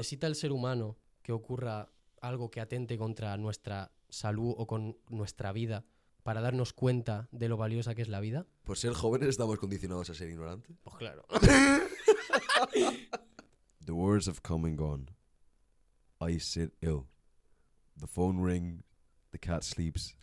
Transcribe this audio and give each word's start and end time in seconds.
¿Necesita 0.00 0.26
el 0.26 0.34
ser 0.34 0.52
humano 0.52 0.96
que 1.22 1.32
ocurra 1.32 1.90
algo 2.20 2.50
que 2.50 2.60
atente 2.60 2.98
contra 2.98 3.36
nuestra 3.36 3.92
salud 4.08 4.54
o 4.56 4.66
con 4.66 4.96
nuestra 5.08 5.52
vida 5.52 5.84
para 6.22 6.40
darnos 6.40 6.72
cuenta 6.72 7.28
de 7.32 7.48
lo 7.48 7.56
valiosa 7.56 7.94
que 7.94 8.02
es 8.02 8.08
la 8.08 8.20
vida? 8.20 8.46
Por 8.64 8.78
ser 8.78 8.92
jóvenes 8.94 9.28
estamos 9.28 9.58
condicionados 9.58 10.10
a 10.10 10.14
ser 10.14 10.30
ignorantes. 10.30 10.76
Pues 10.82 10.96
claro. 10.96 11.24
The 13.84 13.92
words 13.92 14.28
have 14.28 14.40
come 14.42 14.68
and 14.68 14.78
gone. 14.78 15.06
I 16.20 16.38
sit 16.38 16.72
ill. 16.80 17.06
The 17.98 18.06
phone 18.06 18.44
ring. 18.44 18.82
The 19.32 19.38
cat 19.38 19.62
sleeps. 19.62 20.16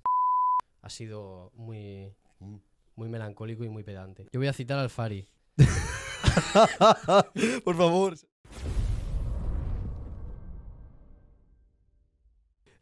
Ha 0.81 0.89
sido 0.89 1.51
muy, 1.55 2.13
Mm. 2.39 2.57
muy 2.95 3.09
melancólico 3.09 3.63
y 3.63 3.69
muy 3.69 3.83
pedante. 3.83 4.27
Yo 4.31 4.39
voy 4.39 4.47
a 4.47 4.53
citar 4.53 4.79
al 4.79 4.89
Fari. 4.89 5.27
Por 7.63 7.75
favor. 7.75 8.15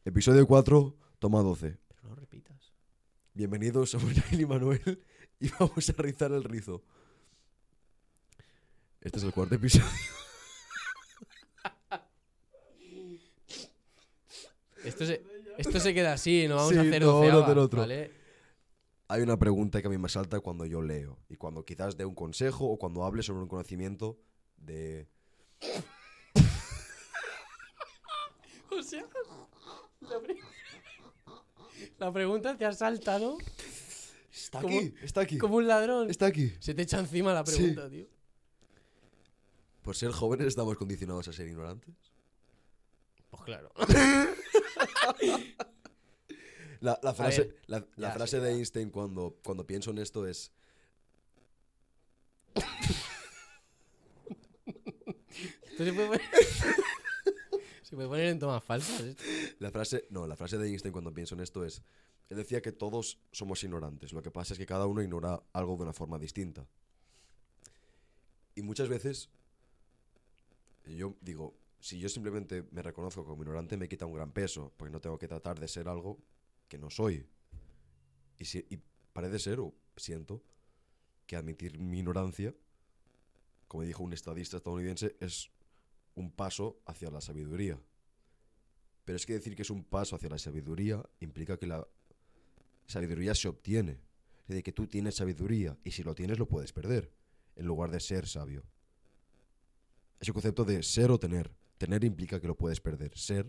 Episodio 0.05 0.45
4, 0.45 0.95
toma 1.17 1.41
12. 1.41 1.77
Pero 1.87 2.09
no 2.09 2.13
repitas. 2.15 2.71
Bienvenidos, 3.33 3.89
somos 3.89 4.15
Nail 4.15 4.41
y 4.41 4.45
Manuel 4.45 5.03
y 5.39 5.49
vamos 5.49 5.89
a 5.89 5.93
rizar 6.01 6.31
el 6.31 6.43
rizo. 6.43 6.83
Este 9.01 9.17
es 9.17 9.23
el 9.23 9.33
cuarto 9.33 9.55
episodio. 9.55 9.85
Esto 14.83 15.05
se, 15.07 15.23
esto 15.57 15.79
se 15.79 15.93
queda 15.95 16.13
así, 16.13 16.47
no 16.47 16.57
vamos 16.57 16.73
Sí, 16.73 16.77
a 16.77 16.81
hacer 16.81 17.01
no, 17.01 17.07
doceava, 17.13 17.59
otro. 17.59 17.79
¿vale? 17.81 18.11
Hay 19.07 19.23
una 19.23 19.37
pregunta 19.37 19.81
que 19.81 19.87
a 19.87 19.89
mí 19.89 19.97
me 19.97 20.09
salta 20.09 20.39
cuando 20.39 20.67
yo 20.67 20.83
leo 20.83 21.17
y 21.29 21.37
cuando 21.37 21.65
quizás 21.65 21.97
dé 21.97 22.05
un 22.05 22.13
consejo 22.13 22.67
o 22.67 22.77
cuando 22.77 23.03
hable 23.03 23.23
sobre 23.23 23.41
un 23.41 23.47
conocimiento 23.47 24.19
de... 24.57 25.07
la, 30.09 30.19
pre- 30.19 30.39
la 31.99 32.11
pregunta 32.13 32.57
te 32.57 32.65
ha 32.65 32.73
saltado 32.73 33.37
Está 34.33 34.59
aquí, 34.59 34.93
está 35.01 35.21
aquí, 35.21 35.37
como 35.37 35.55
un 35.57 35.67
ladrón. 35.67 36.09
está 36.09 36.25
aquí. 36.25 36.51
Se 36.59 36.73
te 36.73 36.81
echa 36.81 36.99
encima 36.99 37.33
la 37.33 37.45
Sí. 37.45 37.55
pregunta, 37.57 37.89
tío. 37.89 38.05
Por 39.81 39.95
ser 39.95 40.11
jóvenes 40.11 40.47
estamos 40.47 40.75
condicionados 40.77 41.27
a 41.29 41.33
ser 41.33 41.47
ignorantes. 41.47 41.93
Pues 43.29 43.43
claro. 43.43 43.71
La, 46.81 46.99
la 47.01 47.13
frase, 47.15 47.41
ver, 47.41 47.55
la, 47.67 47.79
la 47.95 48.09
ya, 48.09 48.13
frase 48.13 48.37
sí, 48.37 48.43
de. 48.43 48.51
Einstein 48.51 48.89
cuando, 48.91 49.39
cuando 49.43 49.65
pienso 49.65 49.89
en 49.91 49.97
esto 49.99 50.27
es... 50.27 50.51
se 57.85 57.95
puede 57.95 58.07
poner 58.07 58.25
en 58.25 58.39
tomas 58.39 58.63
falsas. 58.63 58.99
esto. 59.01 59.23
La 59.59 59.69
frase, 59.69 60.07
no, 60.09 60.25
la 60.25 60.35
frase 60.35 60.57
de 60.57 60.67
Einstein 60.67 60.91
cuando 60.91 61.13
pienso 61.13 61.35
en 61.35 61.41
esto 61.41 61.63
es, 61.63 61.83
él 62.29 62.37
decía 62.37 62.59
que 62.59 62.71
todos 62.71 63.19
somos 63.31 63.63
ignorantes, 63.63 64.11
lo 64.11 64.23
que 64.23 64.31
pasa 64.31 64.53
es 64.53 64.59
que 64.59 64.65
cada 64.65 64.87
uno 64.87 65.03
ignora 65.03 65.43
algo 65.53 65.77
de 65.77 65.83
una 65.83 65.93
forma 65.93 66.17
distinta. 66.17 66.67
Y 68.55 68.63
muchas 68.63 68.89
veces, 68.89 69.29
yo 70.85 71.15
digo, 71.21 71.55
si 71.79 71.99
yo 71.99 72.09
simplemente 72.09 72.67
me 72.71 72.81
reconozco 72.81 73.23
como 73.23 73.43
ignorante, 73.43 73.77
me 73.77 73.87
quita 73.87 74.07
un 74.07 74.13
gran 74.13 74.31
peso, 74.31 74.73
porque 74.77 74.91
no 74.91 74.99
tengo 74.99 75.19
que 75.19 75.27
tratar 75.27 75.59
de 75.59 75.67
ser 75.67 75.87
algo 75.87 76.17
que 76.67 76.79
no 76.79 76.89
soy. 76.89 77.27
Y, 78.39 78.45
si, 78.45 78.65
y 78.67 78.79
parece 79.13 79.37
ser, 79.37 79.59
o 79.59 79.75
siento, 79.95 80.41
que 81.27 81.35
admitir 81.35 81.77
mi 81.77 81.99
ignorancia, 81.99 82.55
como 83.67 83.83
dijo 83.83 84.01
un 84.01 84.13
estadista 84.13 84.57
estadounidense, 84.57 85.15
es 85.19 85.51
un 86.15 86.31
paso 86.31 86.81
hacia 86.85 87.11
la 87.11 87.21
sabiduría. 87.21 87.79
Pero 89.03 89.17
es 89.17 89.25
que 89.25 89.33
decir 89.33 89.55
que 89.55 89.61
es 89.61 89.69
un 89.69 89.83
paso 89.83 90.15
hacia 90.15 90.29
la 90.29 90.39
sabiduría 90.39 91.03
implica 91.19 91.57
que 91.57 91.67
la 91.67 91.87
sabiduría 92.87 93.35
se 93.35 93.47
obtiene. 93.47 93.99
Es 94.41 94.47
decir, 94.47 94.63
que 94.63 94.71
tú 94.71 94.87
tienes 94.87 95.15
sabiduría 95.15 95.77
y 95.83 95.91
si 95.91 96.03
lo 96.03 96.15
tienes 96.15 96.39
lo 96.39 96.47
puedes 96.47 96.71
perder, 96.71 97.11
en 97.55 97.65
lugar 97.65 97.91
de 97.91 97.99
ser 97.99 98.27
sabio. 98.27 98.63
Es 100.19 100.27
el 100.27 100.33
concepto 100.33 100.63
de 100.63 100.81
ser 100.83 101.11
o 101.11 101.19
tener. 101.19 101.51
Tener 101.77 102.03
implica 102.03 102.39
que 102.39 102.47
lo 102.47 102.55
puedes 102.55 102.79
perder. 102.79 103.17
Ser 103.17 103.47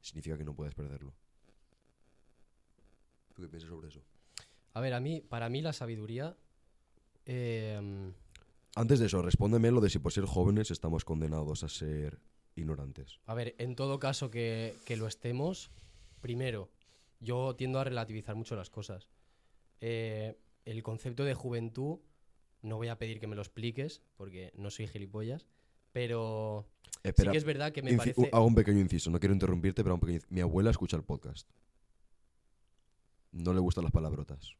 significa 0.00 0.36
que 0.36 0.44
no 0.44 0.54
puedes 0.54 0.74
perderlo. 0.74 1.14
¿Tú 3.34 3.42
qué 3.42 3.48
piensas 3.48 3.70
sobre 3.70 3.88
eso? 3.88 4.02
A 4.74 4.80
ver, 4.80 4.92
a 4.92 5.00
mí, 5.00 5.20
para 5.20 5.48
mí 5.48 5.62
la 5.62 5.72
sabiduría. 5.72 6.36
eh, 7.26 8.12
Antes 8.76 8.98
de 8.98 9.06
eso, 9.06 9.22
respóndeme 9.22 9.70
lo 9.70 9.80
de 9.80 9.90
si 9.90 9.98
por 9.98 10.12
ser 10.12 10.24
jóvenes 10.24 10.70
estamos 10.70 11.04
condenados 11.04 11.62
a 11.62 11.68
ser 11.68 12.18
ignorantes. 12.56 13.20
a 13.26 13.34
ver, 13.34 13.54
en 13.58 13.74
todo 13.74 13.98
caso 13.98 14.30
que, 14.30 14.74
que 14.84 14.96
lo 14.96 15.08
estemos, 15.08 15.70
primero, 16.20 16.70
yo 17.20 17.54
tiendo 17.56 17.80
a 17.80 17.84
relativizar 17.84 18.36
mucho 18.36 18.56
las 18.56 18.70
cosas. 18.70 19.08
Eh, 19.80 20.38
el 20.64 20.82
concepto 20.82 21.24
de 21.24 21.34
juventud, 21.34 21.98
no 22.62 22.76
voy 22.76 22.88
a 22.88 22.98
pedir 22.98 23.20
que 23.20 23.26
me 23.26 23.36
lo 23.36 23.42
expliques, 23.42 24.02
porque 24.16 24.52
no 24.56 24.70
soy 24.70 24.86
gilipollas, 24.86 25.46
pero 25.92 26.66
Espera, 27.02 27.30
sí 27.30 27.32
que 27.32 27.38
es 27.38 27.44
verdad 27.44 27.72
que 27.72 27.82
me 27.82 27.94
parece. 27.96 28.30
hago 28.32 28.46
un 28.46 28.54
pequeño 28.54 28.80
inciso, 28.80 29.10
no 29.10 29.20
quiero 29.20 29.34
interrumpirte, 29.34 29.82
pero 29.82 29.94
hago 29.94 30.04
un 30.04 30.12
pequeño 30.12 30.26
Mi 30.30 30.40
abuela 30.40 30.70
escucha 30.70 30.96
el 30.96 31.02
podcast. 31.02 31.48
No 33.32 33.52
le 33.52 33.60
gustan 33.60 33.84
las 33.84 33.92
palabrotas. 33.92 34.56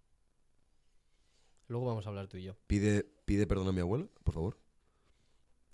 Luego 1.68 1.86
vamos 1.86 2.06
a 2.06 2.10
hablar 2.10 2.28
tú 2.28 2.36
y 2.36 2.42
yo. 2.44 2.56
Pide, 2.66 3.04
pide 3.24 3.46
perdón 3.46 3.68
a 3.68 3.72
mi 3.72 3.80
abuela, 3.80 4.06
por 4.22 4.34
favor. 4.34 4.58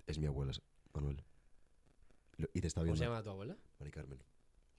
Es 0.07 0.17
mi 0.19 0.27
abuela, 0.27 0.53
Manuel. 0.93 1.23
Lo- 2.37 2.47
Y 2.53 2.61
te 2.61 2.67
está 2.67 2.81
¿Cómo 2.81 2.85
viendo. 2.85 2.99
se 2.99 3.05
llama 3.09 3.23
tu 3.23 3.29
abuela? 3.29 3.57
Mari 3.79 3.91
Carmen. 3.91 4.19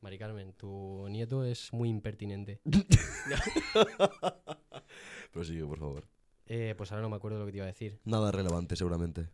Mari 0.01 0.19
Carmen, 0.19 0.53
tu 0.55 1.07
nieto 1.09 1.45
es 1.45 1.73
muy 1.73 1.89
impertinente. 1.89 2.61
Prosigue, 5.33 5.65
por 5.65 5.79
favor. 5.79 6.05
Eh, 6.47 6.75
pues 6.77 6.91
ahora 6.93 7.03
no 7.03 7.11
me 7.11 7.17
acuerdo 7.17 7.39
lo 7.39 7.47
que 7.47 7.53
te 7.53 7.59
iba 7.59 7.65
a 7.65 7.69
decir. 7.69 8.01
Nada 8.05 8.31
relevante, 8.33 8.77
seguramente. 8.77 9.29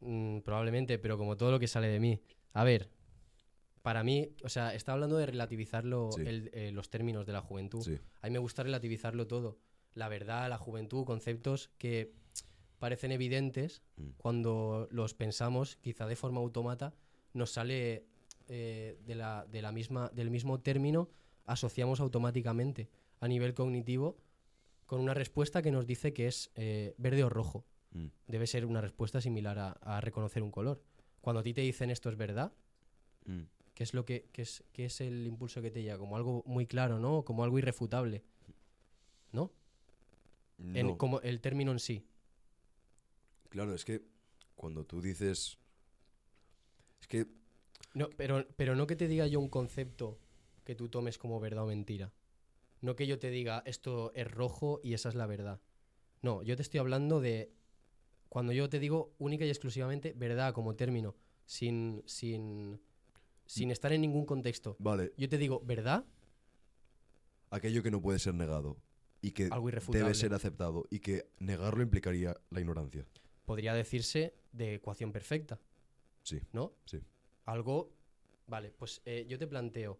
Mm, 0.00 0.40
probablemente, 0.40 0.98
pero 0.98 1.16
como 1.16 1.36
todo 1.36 1.50
lo 1.50 1.58
que 1.58 1.66
sale 1.66 1.88
de 1.88 1.98
mí. 2.00 2.20
A 2.52 2.64
ver, 2.64 2.90
para 3.82 4.04
mí, 4.04 4.28
o 4.44 4.48
sea, 4.48 4.74
está 4.74 4.92
hablando 4.92 5.16
de 5.16 5.26
relativizarlo, 5.26 6.10
Sí. 6.12 6.22
el- 6.26 6.50
eh, 6.52 6.70
los 6.72 6.90
términos 6.90 7.26
de 7.26 7.32
la 7.32 7.40
juventud. 7.40 7.82
Sí. 7.82 7.98
A 8.20 8.26
mí 8.26 8.32
me 8.32 8.38
gusta 8.38 8.62
relativizarlo 8.62 9.26
todo. 9.26 9.58
La 9.94 10.08
verdad, 10.08 10.48
la 10.48 10.58
juventud, 10.58 11.04
conceptos 11.04 11.70
que 11.78 12.12
parecen 12.78 13.12
evidentes 13.12 13.82
Mm. 13.96 14.08
cuando 14.16 14.88
los 14.90 15.14
pensamos, 15.14 15.76
quizá 15.76 16.06
de 16.06 16.16
forma 16.16 16.40
automata, 16.40 16.94
nos 17.34 17.50
sale 17.52 18.06
eh, 18.48 18.98
de 19.06 19.14
la, 19.14 19.46
de 19.50 19.62
la 19.62 19.70
misma, 19.70 20.08
del 20.10 20.30
mismo 20.30 20.60
término, 20.60 21.08
asociamos 21.46 22.00
automáticamente 22.00 22.88
a 23.20 23.28
nivel 23.28 23.54
cognitivo 23.54 24.16
con 24.86 25.00
una 25.00 25.14
respuesta 25.14 25.62
que 25.62 25.70
nos 25.70 25.86
dice 25.86 26.12
que 26.12 26.26
es 26.26 26.50
eh, 26.56 26.94
verde 26.98 27.22
o 27.24 27.28
rojo. 27.28 27.64
Mm. 27.92 28.06
Debe 28.26 28.46
ser 28.46 28.66
una 28.66 28.80
respuesta 28.80 29.20
similar 29.20 29.58
a, 29.58 29.70
a 29.82 30.00
reconocer 30.00 30.42
un 30.42 30.50
color. 30.50 30.82
Cuando 31.20 31.40
a 31.40 31.42
ti 31.42 31.54
te 31.54 31.60
dicen 31.60 31.90
esto 31.90 32.08
es 32.10 32.16
verdad, 32.16 32.52
Mm. 33.24 33.42
¿qué 33.74 33.84
es 33.84 33.94
lo 33.94 34.04
que 34.04 34.28
qué 34.32 34.42
es, 34.42 34.64
qué 34.72 34.86
es 34.86 35.00
el 35.00 35.24
impulso 35.28 35.62
que 35.62 35.70
te 35.70 35.80
llega? 35.82 35.96
Como 35.98 36.16
algo 36.16 36.42
muy 36.44 36.66
claro, 36.66 36.98
¿no? 36.98 37.22
Como 37.24 37.44
algo 37.44 37.56
irrefutable. 37.60 38.24
¿No? 39.30 39.52
En- 40.74 40.96
como 40.96 41.20
el 41.20 41.40
término 41.40 41.72
en 41.72 41.78
sí. 41.78 42.06
Claro, 43.48 43.74
es 43.74 43.84
que 43.84 44.02
cuando 44.54 44.84
tú 44.84 45.00
dices. 45.00 45.58
Es 47.00 47.06
que. 47.08 47.26
No, 47.94 48.08
pero, 48.16 48.46
pero 48.56 48.74
no 48.74 48.86
que 48.86 48.96
te 48.96 49.08
diga 49.08 49.26
yo 49.26 49.40
un 49.40 49.48
concepto 49.48 50.18
que 50.64 50.74
tú 50.74 50.88
tomes 50.88 51.18
como 51.18 51.40
verdad 51.40 51.64
o 51.64 51.66
mentira. 51.66 52.12
No 52.80 52.96
que 52.96 53.06
yo 53.06 53.18
te 53.18 53.30
diga 53.30 53.62
esto 53.66 54.12
es 54.14 54.30
rojo 54.30 54.80
y 54.82 54.94
esa 54.94 55.08
es 55.08 55.14
la 55.14 55.26
verdad. 55.26 55.60
No, 56.22 56.42
yo 56.42 56.56
te 56.56 56.62
estoy 56.62 56.80
hablando 56.80 57.20
de 57.20 57.52
cuando 58.28 58.52
yo 58.52 58.68
te 58.68 58.78
digo 58.78 59.14
única 59.18 59.44
y 59.44 59.48
exclusivamente 59.50 60.14
verdad 60.14 60.54
como 60.54 60.74
término, 60.74 61.14
sin, 61.44 62.02
sin, 62.06 62.80
sin 63.46 63.70
estar 63.70 63.92
en 63.92 64.00
ningún 64.00 64.24
contexto. 64.24 64.76
Vale, 64.78 65.12
Yo 65.18 65.28
te 65.28 65.36
digo 65.38 65.60
verdad, 65.64 66.04
aquello 67.50 67.82
que 67.82 67.90
no 67.90 68.00
puede 68.00 68.18
ser 68.18 68.34
negado. 68.34 68.78
Y 69.22 69.30
que 69.30 69.48
algo 69.50 69.70
debe 69.88 70.14
ser 70.14 70.34
aceptado. 70.34 70.86
Y 70.90 70.98
que 70.98 71.28
negarlo 71.38 71.82
implicaría 71.82 72.36
la 72.50 72.60
ignorancia. 72.60 73.06
Podría 73.44 73.72
decirse 73.72 74.34
de 74.52 74.74
ecuación 74.74 75.12
perfecta. 75.12 75.58
Sí. 76.22 76.40
¿No? 76.52 76.74
Sí. 76.84 77.00
Algo. 77.46 77.92
Vale, 78.48 78.72
pues 78.72 79.00
eh, 79.04 79.24
yo 79.28 79.38
te 79.38 79.46
planteo. 79.46 79.98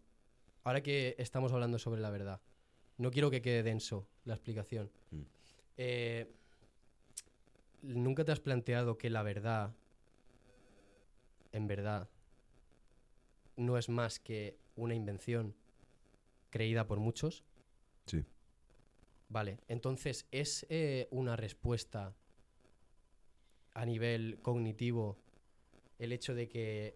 Ahora 0.63 0.83
que 0.83 1.15
estamos 1.17 1.51
hablando 1.51 1.79
sobre 1.79 2.01
la 2.01 2.09
verdad, 2.09 2.41
no 2.97 3.11
quiero 3.11 3.31
que 3.31 3.41
quede 3.41 3.63
denso 3.63 4.07
la 4.25 4.33
explicación. 4.33 4.91
Mm. 5.11 5.21
Eh, 5.77 6.31
¿Nunca 7.81 8.23
te 8.23 8.31
has 8.31 8.39
planteado 8.39 8.97
que 8.97 9.09
la 9.09 9.23
verdad, 9.23 9.73
en 11.51 11.67
verdad, 11.67 12.09
no 13.57 13.77
es 13.77 13.89
más 13.89 14.19
que 14.19 14.57
una 14.75 14.95
invención 14.95 15.53
creída 16.49 16.87
por 16.87 16.99
muchos? 16.99 17.43
Sí. 18.05 18.23
Vale, 19.29 19.59
entonces, 19.67 20.27
¿es 20.31 20.65
eh, 20.69 21.07
una 21.11 21.35
respuesta 21.35 22.13
a 23.73 23.85
nivel 23.85 24.39
cognitivo 24.41 25.17
el 25.97 26.11
hecho 26.11 26.35
de 26.35 26.47
que 26.47 26.95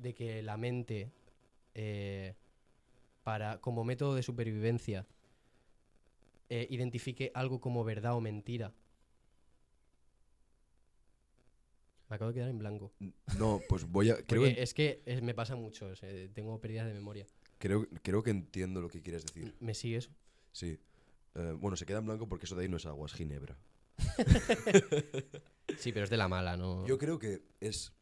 de 0.00 0.14
que 0.14 0.42
la 0.42 0.56
mente, 0.56 1.12
eh, 1.74 2.34
para, 3.22 3.60
como 3.60 3.84
método 3.84 4.14
de 4.14 4.22
supervivencia, 4.22 5.06
eh, 6.48 6.66
identifique 6.70 7.30
algo 7.34 7.60
como 7.60 7.84
verdad 7.84 8.14
o 8.16 8.20
mentira. 8.20 8.72
Me 12.08 12.16
acabo 12.16 12.32
de 12.32 12.34
quedar 12.34 12.48
en 12.48 12.58
blanco. 12.58 12.92
No, 13.38 13.60
pues 13.68 13.84
voy 13.84 14.10
a. 14.10 14.16
Creo, 14.24 14.42
que, 14.42 14.60
es 14.60 14.74
que 14.74 15.02
eh, 15.06 15.20
me 15.20 15.34
pasa 15.34 15.54
mucho, 15.54 15.86
o 15.86 15.94
sea, 15.94 16.08
tengo 16.32 16.60
pérdidas 16.60 16.88
de 16.88 16.94
memoria. 16.94 17.26
creo, 17.58 17.86
creo 18.02 18.22
que 18.22 18.30
entiendo 18.30 18.80
lo 18.80 18.88
que 18.88 19.00
quieres 19.00 19.24
decir. 19.24 19.54
¿Me 19.60 19.74
sigues? 19.74 20.10
Sí. 20.50 20.80
Eh, 21.34 21.54
bueno, 21.58 21.76
se 21.76 21.86
queda 21.86 21.98
en 21.98 22.06
blanco 22.06 22.28
porque 22.28 22.46
eso 22.46 22.56
de 22.56 22.62
ahí 22.62 22.68
no 22.68 22.76
es 22.76 22.86
agua, 22.86 23.06
es 23.06 23.14
ginebra. 23.14 23.58
Sí, 25.78 25.92
pero 25.92 26.04
es 26.04 26.10
de 26.10 26.16
la 26.16 26.28
mala, 26.28 26.56
¿no? 26.56 26.84
Yo 26.84 26.98
creo 26.98 27.18
que 27.18 27.42
es 27.60 27.92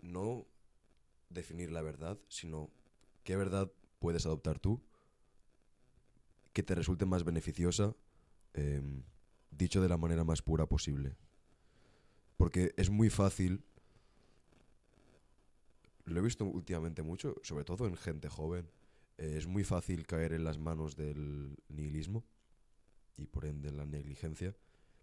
no 0.00 0.46
definir 1.28 1.70
la 1.70 1.82
verdad, 1.82 2.18
sino 2.28 2.70
qué 3.22 3.36
verdad 3.36 3.70
puedes 3.98 4.24
adoptar 4.26 4.58
tú 4.58 4.80
que 6.52 6.62
te 6.62 6.74
resulte 6.74 7.04
más 7.04 7.24
beneficiosa, 7.24 7.94
em, 8.54 9.02
dicho 9.50 9.82
de 9.82 9.88
la 9.88 9.96
manera 9.98 10.24
más 10.24 10.40
pura 10.42 10.66
posible. 10.66 11.16
Porque 12.36 12.72
es 12.76 12.90
muy 12.90 13.10
fácil, 13.10 13.64
lo 16.04 16.20
he 16.20 16.22
visto 16.22 16.44
últimamente 16.44 17.02
mucho, 17.02 17.36
sobre 17.42 17.64
todo 17.64 17.86
en 17.86 17.96
gente 17.96 18.28
joven, 18.28 18.70
eh, 19.18 19.34
es 19.38 19.46
muy 19.46 19.64
fácil 19.64 20.06
caer 20.06 20.32
en 20.32 20.44
las 20.44 20.58
manos 20.58 20.96
del 20.96 21.56
nihilismo 21.68 22.24
y 23.16 23.26
por 23.26 23.44
ende 23.44 23.70
la 23.70 23.84
negligencia. 23.86 24.54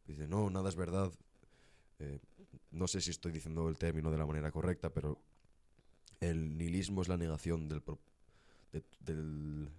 Dice, 0.08 0.28
no, 0.28 0.50
nada 0.50 0.70
es 0.70 0.76
verdad, 0.76 1.12
eh, 2.00 2.20
no 2.72 2.88
sé 2.88 3.02
si 3.02 3.12
estoy 3.12 3.32
diciendo 3.32 3.70
el 3.70 3.78
término 3.78 4.12
de 4.12 4.18
la 4.18 4.26
manera 4.26 4.52
correcta, 4.52 4.90
pero 4.94 5.20
el 6.20 6.58
nihilismo 6.58 7.02
es 7.02 7.08
la 7.08 7.18
negación 7.18 7.68
del, 7.70 7.82
pro- 7.82 8.00
de- 8.72 8.84
del 9.00 9.70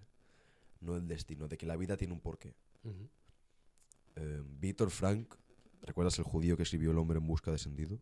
no 0.81 0.93
del 0.95 1.07
destino, 1.07 1.47
de 1.47 1.57
que 1.57 1.65
la 1.65 1.77
vida 1.77 1.95
tiene 1.97 2.13
un 2.13 2.19
porqué. 2.19 2.53
Eh, 4.15 4.43
Víctor 4.59 4.91
Frank, 4.91 5.33
¿recuerdas 5.81 6.17
el 6.19 6.25
judío 6.25 6.57
que 6.57 6.63
escribió 6.63 6.91
El 6.91 6.97
hombre 6.97 7.19
en 7.19 7.27
busca 7.27 7.51
de 7.51 7.57
sentido? 7.57 7.99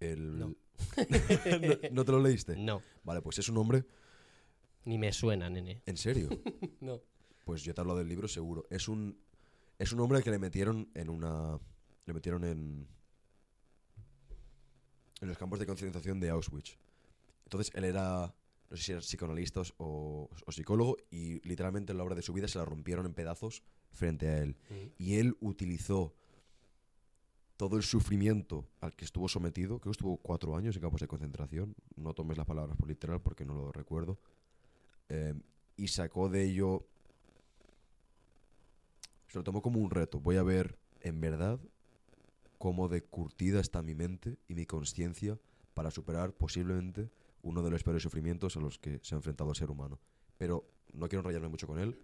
El... 0.00 0.38
No. 0.38 0.46
¿No, 1.60 1.76
no 1.92 2.04
te 2.04 2.12
lo 2.12 2.20
leíste? 2.20 2.56
No, 2.56 2.82
Vale, 3.04 3.20
pues 3.22 3.38
es 3.38 3.48
un 3.48 3.56
hombre, 3.58 3.84
ni 4.84 4.98
me 4.98 5.12
suena, 5.12 5.48
nene. 5.50 5.82
en 5.86 5.96
serio. 5.96 6.28
No. 6.80 7.00
Pues 7.44 7.62
yo 7.62 7.74
te 7.74 7.80
hablo 7.80 7.96
del 7.96 8.08
libro 8.08 8.28
seguro. 8.28 8.66
Es 8.70 8.88
un 8.88 9.16
es 9.78 9.92
un 9.92 10.00
hombre 10.00 10.22
que 10.22 10.30
le 10.30 10.38
metieron 10.38 10.88
en 10.94 11.08
una 11.08 11.58
le 12.06 12.12
metieron 12.12 12.44
en 12.44 12.88
en 15.20 15.28
los 15.28 15.38
campos 15.38 15.58
de 15.58 15.66
concentración 15.66 16.18
de 16.20 16.30
Auschwitz. 16.30 16.78
Entonces 17.44 17.72
él 17.74 17.84
era 17.84 18.34
no 18.70 18.76
sé 18.76 18.82
si 18.82 18.92
era 18.92 19.00
psicoanalista 19.00 19.60
o, 19.78 20.30
o 20.46 20.52
psicólogo 20.52 20.96
y 21.10 21.46
literalmente 21.46 21.94
la 21.94 22.02
obra 22.02 22.14
de 22.14 22.22
su 22.22 22.32
vida 22.32 22.48
se 22.48 22.58
la 22.58 22.64
rompieron 22.64 23.06
en 23.06 23.14
pedazos 23.14 23.62
frente 23.90 24.28
a 24.28 24.38
él. 24.38 24.56
Ujú. 24.70 24.92
Y 24.98 25.16
él 25.16 25.36
utilizó 25.40 26.14
todo 27.56 27.76
el 27.76 27.82
sufrimiento 27.82 28.66
al 28.80 28.96
que 28.96 29.04
estuvo 29.04 29.28
sometido, 29.28 29.78
creo 29.78 29.92
que 29.92 29.98
estuvo 29.98 30.16
cuatro 30.16 30.56
años 30.56 30.74
en 30.74 30.82
campos 30.82 31.00
de 31.00 31.06
concentración, 31.06 31.76
no 31.96 32.12
tomes 32.14 32.36
las 32.36 32.46
palabras 32.46 32.76
por 32.76 32.88
literal 32.88 33.20
porque 33.20 33.44
no 33.44 33.54
lo 33.54 33.70
recuerdo, 33.70 34.18
eh, 35.14 35.34
y 35.76 35.88
sacó 35.88 36.30
de 36.30 36.42
ello, 36.42 36.86
se 39.28 39.36
lo 39.36 39.44
tomó 39.44 39.60
como 39.60 39.78
un 39.78 39.90
reto, 39.90 40.20
voy 40.20 40.36
a 40.38 40.42
ver 40.42 40.78
en 41.02 41.20
verdad 41.20 41.60
cómo 42.56 42.88
de 42.88 43.02
curtida 43.02 43.60
está 43.60 43.82
mi 43.82 43.94
mente 43.94 44.38
y 44.48 44.54
mi 44.54 44.64
conciencia 44.64 45.38
para 45.74 45.90
superar 45.90 46.32
posiblemente 46.32 47.10
uno 47.42 47.62
de 47.62 47.70
los 47.70 47.82
peores 47.82 48.02
sufrimientos 48.02 48.56
a 48.56 48.60
los 48.60 48.78
que 48.78 49.00
se 49.02 49.14
ha 49.14 49.18
enfrentado 49.18 49.50
el 49.50 49.56
ser 49.56 49.70
humano. 49.70 50.00
Pero 50.38 50.64
no 50.94 51.08
quiero 51.08 51.20
enrollarme 51.20 51.48
mucho 51.48 51.66
con 51.66 51.78
él. 51.78 51.98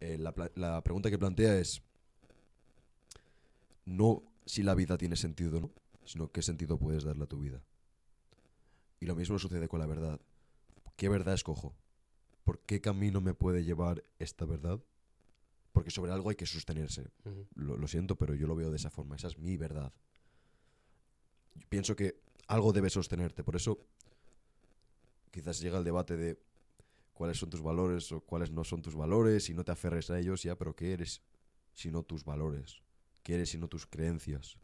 Eh, 0.00 0.18
la, 0.18 0.82
pregunta 0.82 1.08
que 1.08 1.18
plantea 1.18 1.58
es 1.58 1.82
no 3.86 4.22
si 4.44 4.62
la 4.62 4.74
vida 4.74 4.98
tiene 4.98 5.16
sentido 5.16 5.58
no, 5.58 5.70
sino 6.04 6.30
qué 6.30 6.42
sentido 6.42 6.78
puedes 6.78 7.02
darle 7.02 7.24
a 7.24 7.28
tu 7.28 7.38
vida. 7.38 7.62
Y 9.00 9.06
lo 9.06 9.14
mismo 9.14 9.38
sucede 9.38 9.68
con 9.68 9.80
la 9.80 9.86
verdad. 9.86 10.20
¿Qué 10.96 11.08
verdad 11.08 11.32
escojo? 11.32 11.74
¿Por 12.46 12.60
qué 12.60 12.80
camino 12.80 13.20
me 13.20 13.34
puede 13.34 13.64
llevar 13.64 14.04
esta 14.20 14.44
verdad? 14.44 14.78
Porque 15.72 15.90
sobre 15.90 16.12
algo 16.12 16.30
hay 16.30 16.36
que 16.36 16.46
sostenerse. 16.46 17.10
Lo, 17.56 17.76
lo 17.76 17.88
siento, 17.88 18.14
pero 18.14 18.36
yo 18.36 18.46
lo 18.46 18.54
veo 18.54 18.70
de 18.70 18.76
esa 18.76 18.88
forma. 18.88 19.16
Esa 19.16 19.26
es 19.26 19.36
mi 19.36 19.56
verdad. 19.56 19.92
Yo 21.56 21.66
pienso 21.68 21.96
que 21.96 22.20
algo 22.46 22.72
debe 22.72 22.88
sostenerte. 22.88 23.42
Por 23.42 23.56
eso 23.56 23.80
quizás 25.32 25.58
llega 25.58 25.76
el 25.76 25.82
debate 25.82 26.16
de 26.16 26.38
cuáles 27.14 27.36
son 27.36 27.50
tus 27.50 27.62
valores 27.62 28.12
o 28.12 28.20
cuáles 28.20 28.52
no 28.52 28.62
son 28.62 28.80
tus 28.80 28.94
valores 28.94 29.50
y 29.50 29.54
no 29.54 29.64
te 29.64 29.72
aferres 29.72 30.08
a 30.10 30.20
ellos 30.20 30.44
ya, 30.44 30.56
pero 30.56 30.76
¿qué 30.76 30.92
eres 30.92 31.22
si 31.72 31.90
no 31.90 32.04
tus 32.04 32.24
valores? 32.24 32.80
¿Qué 33.24 33.34
eres 33.34 33.50
si 33.50 33.58
no 33.58 33.66
tus 33.66 33.86
creencias? 33.86 34.56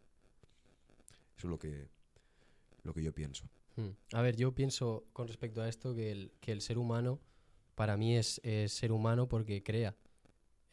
Eso 1.37 1.49
es 1.49 1.51
lo 1.51 1.59
que, 1.59 1.89
lo 2.85 2.95
que 2.95 3.03
yo 3.03 3.13
pienso. 3.13 3.45
Mm. 3.75 4.15
A 4.15 4.23
ver, 4.23 4.37
yo 4.37 4.55
pienso 4.55 5.05
con 5.13 5.27
respecto 5.27 5.63
a 5.63 5.69
esto 5.69 5.97
que 5.97 6.13
el, 6.13 6.31
que 6.41 6.53
el 6.53 6.61
ser 6.61 6.79
humano, 6.79 7.19
para 7.75 7.97
mí 7.97 8.17
es, 8.17 8.41
es 8.45 8.73
ser 8.73 8.93
humano 8.93 9.29
porque 9.29 9.63
crea. 9.63 9.95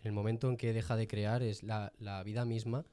En 0.01 0.07
el 0.07 0.13
momento 0.13 0.49
en 0.49 0.57
que 0.57 0.73
deja 0.73 0.95
de 0.95 1.07
crear, 1.07 1.43
es 1.43 1.63
la, 1.63 1.91
la 1.99 2.23
vida 2.23 2.45
misma, 2.45 2.85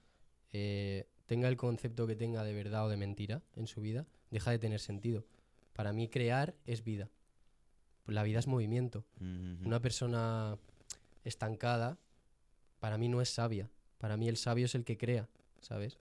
eh, 0.53 1.07
tenga 1.27 1.49
el 1.49 1.57
concepto 1.57 2.07
que 2.07 2.17
tenga 2.17 2.43
de 2.45 2.55
verdad 2.55 2.87
o 2.87 2.89
de 2.89 2.97
mentira 2.97 3.43
en 3.55 3.67
su 3.67 3.81
vida, 3.81 4.07
deja 4.31 4.51
de 4.51 4.59
tener 4.59 4.81
sentido. 4.81 5.25
Para 5.73 5.93
mí 5.93 6.09
crear 6.09 6.55
es 6.65 6.83
vida. 6.83 7.11
La 8.07 8.23
vida 8.23 8.39
es 8.39 8.47
movimiento. 8.47 9.05
Una 9.21 9.81
persona 9.81 10.57
estancada, 11.25 11.99
para 12.79 12.99
mí 12.99 13.09
no 13.09 13.21
es 13.21 13.31
sabia. 13.31 13.69
Para 13.99 14.17
mí 14.17 14.29
el 14.29 14.37
sabio 14.37 14.67
es 14.67 14.75
el 14.75 14.85
que 14.85 14.97
crea, 14.97 15.29
¿sabes? 15.61 15.99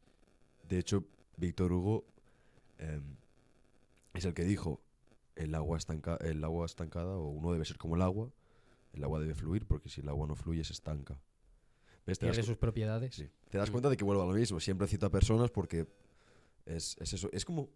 De 0.69 0.78
hecho, 0.78 1.04
Víctor 1.38 1.74
Hugo 1.74 2.06
em, 2.78 3.16
es 4.13 4.25
el 4.25 4.34
que 4.34 4.44
dijo 4.44 4.80
el 5.36 5.54
agua, 5.56 5.78
estanca, 5.78 6.18
el 6.22 6.44
agua 6.44 6.66
estancada 6.66 7.16
o 7.18 7.30
uno 7.30 7.52
debe 7.52 7.66
ser 7.66 7.78
como 7.78 7.96
el 7.96 8.02
agua, 8.02 8.32
el 8.94 9.04
agua 9.04 9.20
debe 9.20 9.34
fluir 9.36 9.66
porque 9.66 9.90
si 9.90 10.02
el 10.02 10.10
agua 10.10 10.28
no 10.28 10.36
fluye 10.36 10.64
se 10.64 10.74
estanca. 10.74 11.20
¿Ves? 12.06 12.20
Te 12.20 12.28
das, 12.28 12.46
sus 12.46 12.58
propiedades. 12.58 13.16
sí. 13.16 13.30
Te 13.50 13.58
das 13.58 13.70
Mm. 13.70 13.72
cuenta 13.74 13.90
de 13.90 13.98
que 13.98 14.04
vuelve 14.04 14.22
a 14.24 14.26
lo 14.28 14.34
mismo. 14.34 14.60
Siempre 14.60 14.88
cita 14.88 15.10
personas 15.10 15.50
porque 15.52 15.88
es, 16.66 16.96
es 17.00 17.14
eso. 17.14 17.30
Es 17.34 17.44
como... 17.46 17.70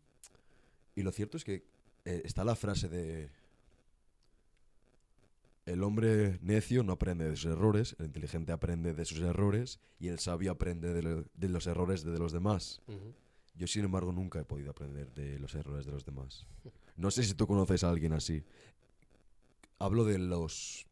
Y 0.95 1.01
lo 1.03 1.11
cierto 1.11 1.35
es 1.37 1.43
que 1.43 1.65
eh, 2.05 2.21
está 2.25 2.43
la 2.43 2.55
frase 2.55 2.87
de... 2.89 3.29
El 5.65 5.83
hombre 5.83 6.39
necio 6.41 6.83
no 6.83 6.93
aprende 6.93 7.29
de 7.29 7.35
sus 7.35 7.51
errores, 7.51 7.95
el 7.99 8.05
inteligente 8.07 8.51
aprende 8.51 8.93
de 8.93 9.05
sus 9.05 9.19
errores 9.19 9.79
y 9.99 10.07
el 10.07 10.17
sabio 10.19 10.51
aprende 10.51 10.93
de, 10.93 11.03
lo- 11.03 11.25
de 11.35 11.49
los 11.49 11.67
errores 11.67 12.03
de 12.03 12.17
los 12.17 12.31
demás. 12.31 12.81
Ujú. 12.87 13.13
Yo, 13.55 13.67
sin 13.67 13.83
embargo, 13.85 14.11
nunca 14.11 14.39
he 14.39 14.45
podido 14.45 14.71
aprender 14.71 15.11
de 15.13 15.37
los 15.37 15.53
errores 15.53 15.85
de 15.85 15.91
los 15.91 16.05
demás. 16.05 16.47
No 16.99 17.11
sé 17.11 17.23
si 17.23 17.33
tú 17.33 17.47
conoces 17.47 17.85
a 17.85 17.89
alguien 17.89 18.11
así. 18.11 18.43
Hablo 19.79 20.03
de 20.03 20.19
los 20.19 20.85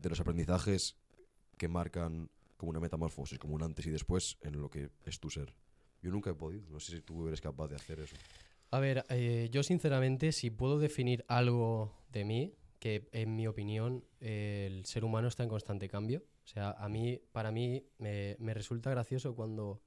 de 0.00 0.08
los 0.08 0.18
aprendizajes 0.18 0.96
que 1.56 1.68
marcan 1.68 2.28
como 2.56 2.70
una 2.70 2.80
metamorfosis, 2.80 3.38
como 3.38 3.54
un 3.54 3.62
antes 3.62 3.86
y 3.86 3.90
después 3.90 4.38
en 4.40 4.60
lo 4.60 4.68
que 4.68 4.90
es 5.04 5.20
tu 5.20 5.30
ser. 5.30 5.54
Yo 6.02 6.10
nunca 6.10 6.30
he 6.30 6.34
podido. 6.34 6.68
No 6.68 6.80
sé 6.80 6.96
si 6.96 7.00
tú 7.00 7.28
eres 7.28 7.40
capaz 7.40 7.68
de 7.68 7.76
hacer 7.76 8.00
eso. 8.00 8.16
A 8.72 8.80
ver, 8.80 9.06
eh, 9.08 9.48
yo 9.52 9.62
sinceramente, 9.62 10.32
si 10.32 10.50
puedo 10.50 10.80
definir 10.80 11.24
algo 11.28 11.96
de 12.10 12.24
mí, 12.24 12.54
que 12.80 13.08
en 13.12 13.36
mi 13.36 13.46
opinión 13.46 14.04
el 14.18 14.84
ser 14.84 15.04
humano 15.04 15.28
está 15.28 15.44
en 15.44 15.48
constante 15.48 15.88
cambio. 15.88 16.24
O 16.44 16.48
sea, 16.48 16.72
a 16.72 16.88
mí, 16.88 17.20
para 17.30 17.52
mí, 17.52 17.86
me, 17.98 18.36
me 18.40 18.52
resulta 18.52 18.90
gracioso 18.90 19.36
cuando, 19.36 19.80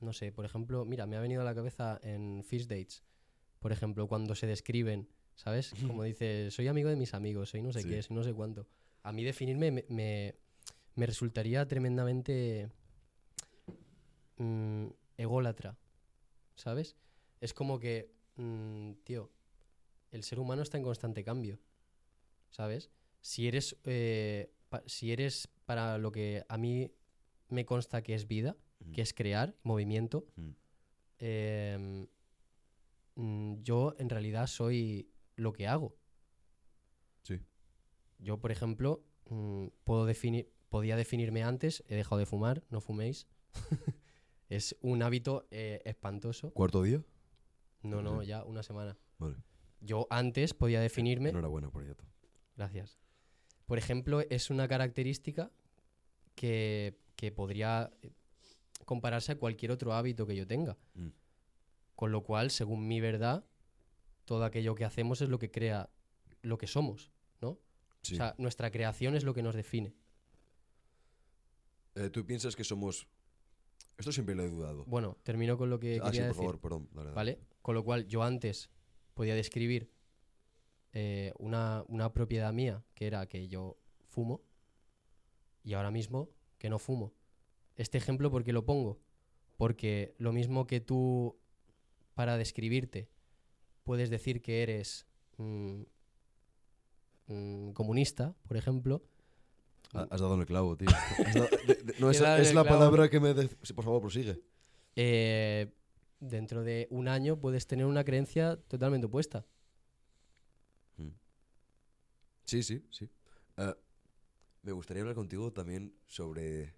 no 0.00 0.12
sé, 0.12 0.32
por 0.32 0.44
ejemplo, 0.44 0.84
mira, 0.84 1.06
me 1.06 1.16
ha 1.16 1.20
venido 1.20 1.42
a 1.42 1.44
la 1.44 1.54
cabeza 1.54 2.00
en 2.02 2.42
Fish 2.42 2.66
Dates, 2.66 3.04
por 3.60 3.72
ejemplo, 3.72 4.06
cuando 4.08 4.34
se 4.34 4.46
describen, 4.46 5.08
¿sabes? 5.34 5.72
Como 5.86 6.02
dice, 6.04 6.50
soy 6.50 6.68
amigo 6.68 6.88
de 6.88 6.96
mis 6.96 7.14
amigos, 7.14 7.50
soy 7.50 7.62
no 7.62 7.72
sé 7.72 7.82
Sí. 7.82 7.88
qué, 7.88 8.02
soy 8.02 8.16
no 8.16 8.22
sé 8.22 8.32
cuánto. 8.32 8.66
A 9.02 9.12
mí 9.12 9.24
definirme 9.24 9.70
me, 9.70 9.84
me, 9.88 10.34
me 10.94 11.06
resultaría 11.06 11.66
tremendamente 11.66 12.70
mm, 14.38 14.86
ególatra, 15.16 15.76
¿sabes? 16.54 16.96
Es 17.40 17.54
como 17.54 17.78
que, 17.78 18.10
mm, 18.36 18.92
tío, 19.04 19.30
el 20.10 20.22
ser 20.22 20.38
humano 20.40 20.62
está 20.62 20.76
en 20.78 20.84
constante 20.84 21.24
cambio, 21.24 21.58
¿sabes? 22.50 22.90
Si 23.20 23.48
eres, 23.48 23.76
eh, 23.84 24.50
si 24.86 25.12
eres 25.12 25.48
para 25.64 25.98
lo 25.98 26.12
que 26.12 26.44
a 26.48 26.56
mí 26.58 26.90
me 27.48 27.64
consta 27.64 28.02
que 28.02 28.14
es 28.14 28.26
vida, 28.26 28.56
que 28.92 29.02
es 29.02 29.12
crear, 29.14 29.54
movimiento, 29.62 30.26
Mm. 30.36 30.50
mm, 31.20 32.06
yo 33.16 33.94
en 33.98 34.10
realidad 34.10 34.46
soy 34.46 35.10
lo 35.36 35.52
que 35.52 35.66
hago. 35.66 35.96
Sí. 37.22 37.40
Yo, 38.18 38.38
por 38.38 38.52
ejemplo, 38.52 39.04
mm, 39.30 39.68
puedo 39.84 40.04
definir, 40.04 40.52
podía 40.68 40.96
definirme 40.96 41.42
antes, 41.42 41.82
he 41.88 41.96
dejado 41.96 42.18
de 42.18 42.26
fumar, 42.26 42.64
no 42.70 42.80
fuméis. 42.80 43.26
es 44.48 44.76
un 44.80 45.02
hábito 45.02 45.46
eh, 45.50 45.80
espantoso. 45.84 46.52
¿Cuarto 46.52 46.82
día? 46.82 47.02
No, 47.82 48.02
no, 48.02 48.22
ya 48.22 48.44
una 48.44 48.62
semana. 48.62 48.98
Vale. 49.18 49.36
Yo 49.80 50.06
antes 50.10 50.54
podía 50.54 50.80
definirme. 50.80 51.30
Enhorabuena 51.30 51.70
por 51.70 51.84
ello. 51.84 51.96
Gracias. 52.56 52.98
Por 53.66 53.78
ejemplo, 53.78 54.20
es 54.20 54.50
una 54.50 54.68
característica 54.68 55.50
que, 56.34 56.98
que 57.16 57.32
podría 57.32 57.90
eh, 58.02 58.12
compararse 58.84 59.32
a 59.32 59.38
cualquier 59.38 59.72
otro 59.72 59.92
hábito 59.92 60.26
que 60.26 60.36
yo 60.36 60.46
tenga. 60.46 60.76
Mm. 60.94 61.08
Con 61.96 62.12
lo 62.12 62.22
cual, 62.22 62.50
según 62.50 62.86
mi 62.86 63.00
verdad, 63.00 63.44
todo 64.24 64.44
aquello 64.44 64.74
que 64.74 64.84
hacemos 64.84 65.20
es 65.20 65.28
lo 65.28 65.38
que 65.38 65.50
crea 65.50 65.90
lo 66.42 66.58
que 66.58 66.66
somos, 66.66 67.10
¿no? 67.40 67.58
Sí. 68.02 68.14
O 68.14 68.16
sea, 68.18 68.34
nuestra 68.38 68.70
creación 68.70 69.16
es 69.16 69.24
lo 69.24 69.34
que 69.34 69.42
nos 69.42 69.54
define. 69.54 69.94
Eh, 71.96 72.10
¿Tú 72.10 72.24
piensas 72.24 72.54
que 72.54 72.62
somos... 72.62 73.08
Esto 73.98 74.12
siempre 74.12 74.34
lo 74.34 74.44
he 74.44 74.48
dudado. 74.48 74.84
Bueno, 74.84 75.16
termino 75.22 75.56
con 75.56 75.70
lo 75.70 75.80
que 75.80 75.98
ah, 76.02 76.12
sí, 76.12 76.18
por 76.18 76.28
decir. 76.28 76.34
favor, 76.34 76.60
perdón. 76.60 76.88
¿Vale? 77.14 77.40
Con 77.62 77.74
lo 77.74 77.82
cual, 77.82 78.06
yo 78.06 78.22
antes 78.22 78.70
podía 79.14 79.34
describir 79.34 79.90
eh, 80.92 81.32
una, 81.38 81.82
una 81.88 82.12
propiedad 82.12 82.52
mía, 82.52 82.84
que 82.94 83.06
era 83.06 83.26
que 83.26 83.48
yo 83.48 83.78
fumo, 84.04 84.42
y 85.64 85.72
ahora 85.72 85.90
mismo 85.90 86.30
que 86.58 86.68
no 86.68 86.78
fumo. 86.78 87.14
Este 87.74 87.98
ejemplo, 87.98 88.30
¿por 88.30 88.44
qué 88.44 88.52
lo 88.52 88.64
pongo? 88.64 89.00
Porque 89.56 90.14
lo 90.18 90.32
mismo 90.32 90.66
que 90.66 90.80
tú, 90.80 91.38
para 92.16 92.36
describirte, 92.38 93.08
puedes 93.84 94.08
decir 94.10 94.40
que 94.42 94.62
eres 94.64 95.06
mm, 95.36 95.82
mm, 97.28 97.70
comunista, 97.72 98.34
por 98.48 98.56
ejemplo. 98.56 99.04
Ha- 99.92 100.08
Has 100.10 100.20
dado 100.20 100.34
en 100.34 100.40
el 100.40 100.46
clavo, 100.46 100.76
tío. 100.76 100.88
Has 101.26 101.34
dado- 101.34 101.48
de- 101.66 101.74
de- 101.74 101.94
no, 102.00 102.10
es 102.10 102.20
el 102.20 102.24
la 102.54 102.62
clavo. 102.64 102.68
palabra 102.68 103.08
que 103.10 103.20
me... 103.20 103.34
por 103.34 103.84
favor, 103.84 104.00
prosigue. 104.00 104.42
eh, 104.96 105.72
dentro 106.18 106.64
de 106.64 106.88
un 106.90 107.06
año 107.08 107.38
puedes 107.38 107.66
tener 107.66 107.84
una 107.86 108.02
creencia 108.02 108.56
totalmente 108.68 109.06
opuesta. 109.06 109.44
Sí, 112.44 112.62
sí, 112.62 112.86
sí. 112.90 113.08
Eh, 113.56 113.74
me 114.62 114.72
gustaría 114.72 115.02
hablar 115.02 115.16
contigo 115.16 115.52
también 115.52 115.94
sobre... 116.06 116.74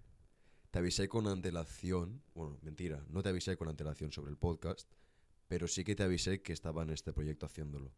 Te 0.70 0.78
avisé 0.80 1.08
con 1.08 1.26
antelación, 1.26 2.22
bueno, 2.34 2.58
mentira, 2.62 3.04
no 3.08 3.22
te 3.22 3.28
avisé 3.30 3.56
con 3.56 3.68
antelación 3.68 4.12
sobre 4.12 4.30
el 4.30 4.36
podcast, 4.36 4.90
pero 5.48 5.66
sí 5.66 5.82
que 5.82 5.96
te 5.96 6.02
avisé 6.04 6.40
que 6.42 6.52
estaba 6.52 6.82
en 6.82 6.90
este 6.90 7.12
proyecto 7.12 7.46
haciéndolo. 7.46 7.90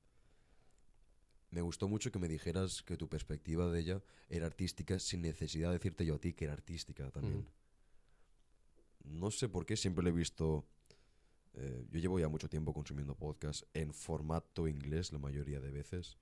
Me 1.50 1.62
gustó 1.62 1.88
mucho 1.88 2.12
que 2.12 2.21
me 2.21 2.28
dijeras 2.28 2.83
que 2.83 2.97
tu 2.97 3.09
perspectiva 3.09 3.69
de 3.71 3.80
ella 3.80 4.02
era 4.28 4.47
artística 4.47 4.99
sin 5.00 5.23
necesidad 5.23 5.71
de 5.71 5.78
decirte 5.78 6.07
yo 6.07 6.14
a 6.14 6.19
ti 6.19 6.33
que 6.33 6.45
era 6.45 6.54
artística 6.54 7.11
también. 7.11 7.45
No 9.04 9.30
sé 9.33 9.49
por 9.49 9.66
qué, 9.66 9.76
siempre 9.76 10.04
lo 10.04 10.11
he 10.11 10.12
visto... 10.12 10.64
eh, 11.54 11.85
yo 11.90 11.99
llevo 11.99 12.21
ya 12.21 12.28
mucho 12.28 12.49
tiempo 12.49 12.73
consumiendo 12.73 13.16
podcasts 13.16 13.66
en 13.75 13.92
formato 13.92 14.69
inglés 14.69 15.12
la 15.12 15.19
mayoría 15.19 15.61
de 15.61 15.73
veces, 15.73 16.19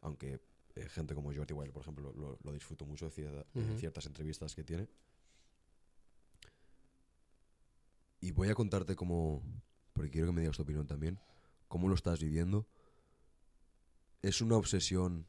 aunque 0.00 0.40
eh, 0.74 0.88
gente 0.88 1.14
como 1.14 1.34
Jordi 1.34 1.52
Wild, 1.52 1.72
por 1.72 1.82
ejemplo, 1.82 2.12
lo, 2.14 2.38
lo 2.42 2.52
disfruto 2.52 2.86
mucho 2.86 3.10
de 3.10 3.44
Ujú. 3.54 3.76
ciertas 3.76 4.06
entrevistas 4.06 4.54
que 4.54 4.64
tiene. 4.64 4.88
Y 8.20 8.30
voy 8.30 8.48
a 8.48 8.54
contarte 8.54 8.94
cómo, 8.94 9.42
porque 9.92 10.10
quiero 10.10 10.28
que 10.28 10.32
me 10.32 10.40
digas 10.40 10.56
tu 10.56 10.62
opinión 10.62 10.86
también, 10.86 11.20
cómo 11.68 11.88
lo 11.88 11.94
estás 11.94 12.20
viviendo. 12.20 12.66
Es 14.22 14.40
una 14.40 14.56
obsesión 14.56 15.26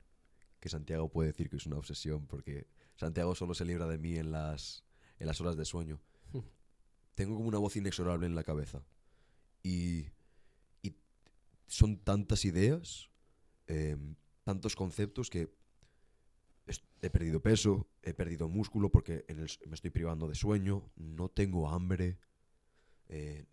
que 0.60 0.70
Santiago 0.70 1.10
puede 1.10 1.32
decir 1.32 1.50
que 1.50 1.58
es 1.58 1.66
una 1.66 1.78
obsesión, 1.78 2.28
porque 2.28 2.68
Santiago 2.96 3.36
solo 3.36 3.54
se 3.54 3.66
libra 3.66 3.88
de 3.88 3.98
mí 3.98 4.16
en 4.18 4.32
las, 4.32 4.84
en 5.20 5.28
las 5.28 5.42
horas 5.42 5.58
de 5.58 5.66
sueño. 5.66 6.00
Tengo 7.16 7.36
como 7.36 7.48
una 7.48 7.58
voz 7.58 7.76
inexorable 7.76 8.26
en 8.26 8.36
la 8.36 8.44
cabeza. 8.44 8.84
Y, 9.62 10.08
y 10.82 10.96
son 11.68 11.98
tantas 11.98 12.46
ideas, 12.46 13.10
em, 13.68 14.16
tantos 14.44 14.76
conceptos 14.76 15.30
que 15.30 15.54
he 17.02 17.10
perdido 17.10 17.42
peso, 17.42 17.90
he 18.02 18.14
perdido 18.14 18.48
músculo 18.48 18.90
porque 18.90 19.26
en 19.28 19.40
el 19.40 19.50
me 19.68 19.76
estoy 19.76 19.90
privando 19.90 20.28
de 20.30 20.36
sueño, 20.36 20.90
no 20.96 21.30
tengo 21.30 21.70
hambre, 21.70 22.18
eh, 23.10 23.46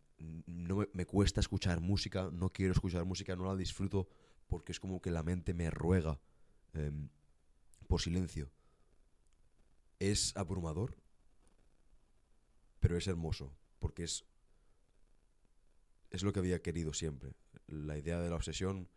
no 0.46 0.86
me, 0.92 1.06
cuesta 1.06 1.40
escuchar 1.40 1.80
música, 1.80 2.30
no 2.32 2.50
quiero 2.50 2.72
escuchar 2.72 3.04
música, 3.04 3.34
no 3.36 3.46
la 3.46 3.56
disfruto 3.56 4.08
porque 4.46 4.72
es 4.72 4.80
como 4.80 5.00
que 5.00 5.10
la 5.10 5.22
mente 5.22 5.54
me 5.54 5.70
ruega 5.70 6.20
em, 6.74 7.08
por 7.88 8.00
silencio. 8.00 8.50
Es 9.98 10.36
abrumador, 10.36 10.96
pero 12.80 12.96
es 12.96 13.06
hermoso 13.06 13.52
porque 13.78 14.04
es 14.04 14.24
es 16.10 16.22
lo 16.22 16.32
que 16.32 16.40
había 16.40 16.60
querido 16.60 16.92
siempre. 16.92 17.34
La 17.66 17.96
idea 17.96 18.20
de 18.20 18.28
la 18.28 18.36
obsesión 18.36 18.88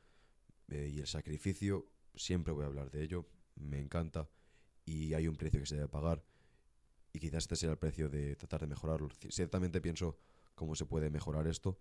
eh, 0.70 0.92
y 0.94 1.00
el 1.00 1.08
sacrificio, 1.08 1.88
siempre 2.16 2.54
voy 2.54 2.64
a 2.64 2.68
hablar 2.68 2.92
de 2.92 3.04
ello, 3.04 3.28
me 3.56 3.80
encanta 3.80 4.28
y 4.86 5.14
hay 5.14 5.28
un 5.28 5.36
precio 5.36 5.60
que 5.60 5.66
se 5.66 5.76
debe 5.76 5.88
pagar 5.88 6.24
y 7.14 7.20
quizás 7.20 7.44
este 7.44 7.56
sea 7.56 7.72
el 7.72 7.78
precio 7.78 8.10
de 8.10 8.36
tratar 8.36 8.62
de 8.62 8.68
mejorarlo. 8.68 9.10
Ciertamente 9.30 9.80
pienso 9.80 10.18
cómo 10.56 10.76
se 10.76 10.86
puede 10.86 11.10
mejorar 11.10 11.48
esto 11.48 11.78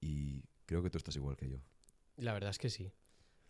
y 0.00 0.44
creo 0.66 0.82
que 0.82 0.90
tú 0.90 0.98
estás 0.98 1.16
igual 1.16 1.36
que 1.36 1.48
yo. 1.48 1.58
La 2.16 2.32
verdad 2.32 2.50
es 2.50 2.58
que 2.58 2.70
sí. 2.70 2.92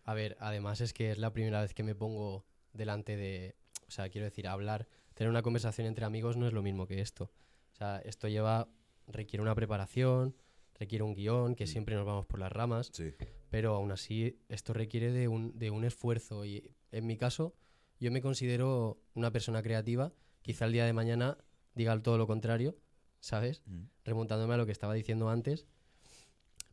A 0.03 0.13
ver, 0.13 0.37
además 0.39 0.81
es 0.81 0.93
que 0.93 1.11
es 1.11 1.17
la 1.17 1.31
primera 1.33 1.61
vez 1.61 1.73
que 1.73 1.83
me 1.83 1.95
pongo 1.95 2.45
delante 2.73 3.15
de, 3.15 3.55
o 3.87 3.91
sea, 3.91 4.09
quiero 4.09 4.25
decir, 4.25 4.47
hablar, 4.47 4.87
tener 5.13 5.29
una 5.29 5.41
conversación 5.41 5.87
entre 5.87 6.05
amigos 6.05 6.37
no 6.37 6.47
es 6.47 6.53
lo 6.53 6.61
mismo 6.63 6.87
que 6.87 7.01
esto. 7.01 7.31
O 7.73 7.75
sea, 7.75 7.99
esto 7.99 8.27
lleva, 8.27 8.67
requiere 9.07 9.41
una 9.41 9.55
preparación, 9.55 10.35
requiere 10.75 11.03
un 11.03 11.13
guion, 11.13 11.55
que 11.55 11.65
Mm. 11.65 11.67
siempre 11.67 11.95
nos 11.95 12.05
vamos 12.05 12.25
por 12.25 12.39
las 12.39 12.51
ramas, 12.51 12.89
Sí. 12.93 13.13
pero 13.49 13.75
aún 13.75 13.91
así 13.91 14.39
esto 14.49 14.73
requiere 14.73 15.11
de 15.11 15.27
un, 15.27 15.57
de 15.57 15.69
un 15.71 15.83
esfuerzo 15.83 16.45
y 16.45 16.71
en 16.91 17.05
mi 17.05 17.17
caso 17.17 17.53
yo 17.99 18.11
me 18.11 18.21
considero 18.21 19.01
una 19.13 19.31
persona 19.31 19.61
creativa, 19.61 20.13
quizá 20.41 20.65
el 20.65 20.71
día 20.71 20.85
de 20.85 20.93
mañana 20.93 21.37
diga 21.75 22.01
todo 22.01 22.17
lo 22.17 22.27
contrario, 22.27 22.77
¿sabes? 23.19 23.63
remontándome 24.03 24.53
a 24.53 24.57
lo 24.57 24.65
que 24.65 24.71
estaba 24.71 24.93
diciendo 24.93 25.29
antes. 25.29 25.67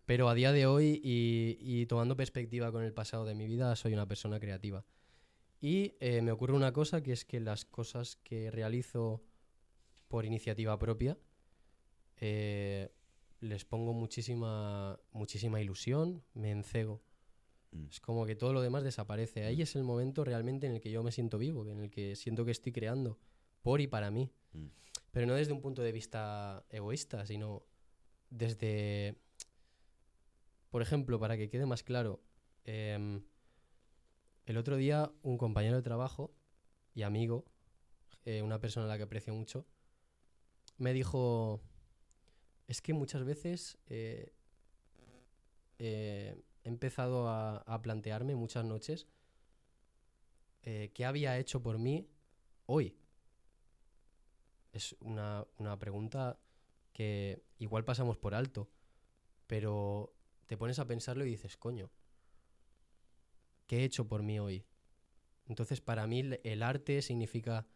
Pero 0.04 0.28
a 0.28 0.34
día 0.34 0.52
de 0.52 0.66
hoy 0.66 1.00
y, 1.02 1.58
y 1.60 1.86
tomando 1.86 2.16
perspectiva 2.16 2.70
con 2.70 2.84
el 2.84 2.92
pasado 2.92 3.24
de 3.24 3.34
mi 3.34 3.46
vida, 3.46 3.74
soy 3.74 3.92
una 3.92 4.06
persona 4.06 4.38
creativa. 4.38 4.84
Y 5.60 5.94
eh, 6.00 6.22
me 6.22 6.32
ocurre 6.32 6.52
una 6.52 6.72
cosa, 6.72 7.02
que 7.02 7.12
es 7.12 7.24
que 7.24 7.40
las 7.40 7.64
cosas 7.64 8.16
que 8.16 8.50
realizo 8.50 9.22
por 10.08 10.24
iniciativa 10.24 10.78
propia, 10.78 11.18
eh, 12.18 12.92
les 13.40 13.64
pongo 13.64 13.92
muchísima, 13.92 14.98
muchísima 15.12 15.60
ilusión, 15.60 16.22
me 16.34 16.50
encego. 16.50 17.02
Mm. 17.72 17.86
Es 17.90 18.00
como 18.00 18.26
que 18.26 18.36
todo 18.36 18.52
lo 18.52 18.60
demás 18.60 18.84
desaparece. 18.84 19.44
Ahí 19.44 19.62
es 19.62 19.76
el 19.76 19.84
momento 19.84 20.24
realmente 20.24 20.66
en 20.66 20.74
el 20.74 20.80
que 20.80 20.90
yo 20.90 21.02
me 21.02 21.12
siento 21.12 21.38
vivo, 21.38 21.68
en 21.68 21.80
el 21.80 21.90
que 21.90 22.16
siento 22.16 22.44
que 22.44 22.50
estoy 22.52 22.72
creando 22.72 23.18
por 23.62 23.80
y 23.80 23.86
para 23.86 24.10
mí. 24.10 24.30
Pero 25.16 25.28
no 25.28 25.32
desde 25.32 25.54
un 25.54 25.62
punto 25.62 25.80
de 25.80 25.92
vista 25.92 26.66
egoísta, 26.68 27.24
sino 27.24 27.62
desde... 28.28 29.16
Por 30.68 30.82
ejemplo, 30.82 31.18
para 31.18 31.38
que 31.38 31.48
quede 31.48 31.64
más 31.64 31.82
claro, 31.82 32.20
em, 32.64 33.22
el 34.44 34.58
otro 34.58 34.76
día 34.76 35.10
un 35.22 35.38
compañero 35.38 35.76
de 35.76 35.82
trabajo 35.82 36.34
y 36.94 37.00
amigo, 37.00 37.46
eh, 38.26 38.42
una 38.42 38.60
persona 38.60 38.84
a 38.84 38.88
la 38.90 38.98
que 38.98 39.04
aprecio 39.04 39.32
mucho, 39.32 39.64
me 40.76 40.92
dijo, 40.92 41.62
es 42.68 42.82
que 42.82 42.92
muchas 42.92 43.24
veces 43.24 43.78
eh, 43.86 44.34
eh, 45.78 46.36
he 46.62 46.68
empezado 46.68 47.30
a, 47.30 47.56
a 47.56 47.80
plantearme 47.80 48.34
muchas 48.34 48.66
noches 48.66 49.06
qué 50.62 51.04
había 51.06 51.38
hecho 51.38 51.62
por 51.62 51.78
mí 51.78 52.06
hoy. 52.66 52.98
Es 54.76 54.94
una, 55.00 55.46
una 55.58 55.78
pregunta 55.78 56.38
que 56.92 57.42
igual 57.58 57.84
pasamos 57.84 58.18
por 58.18 58.34
alto, 58.34 58.68
pero 59.48 60.14
te 60.46 60.58
pones 60.58 60.78
a 60.80 60.86
pensarlo 60.86 61.24
y 61.26 61.30
dices, 61.30 61.56
coño, 61.56 61.90
¿qué 63.66 63.78
he 63.80 63.84
hecho 63.84 64.06
por 64.08 64.22
mí 64.22 64.38
hoy? 64.38 64.64
Entonces, 65.46 65.80
para 65.82 66.06
mí 66.06 66.20
el- 66.44 66.62
arte 66.64 67.02
significa, 67.02 67.66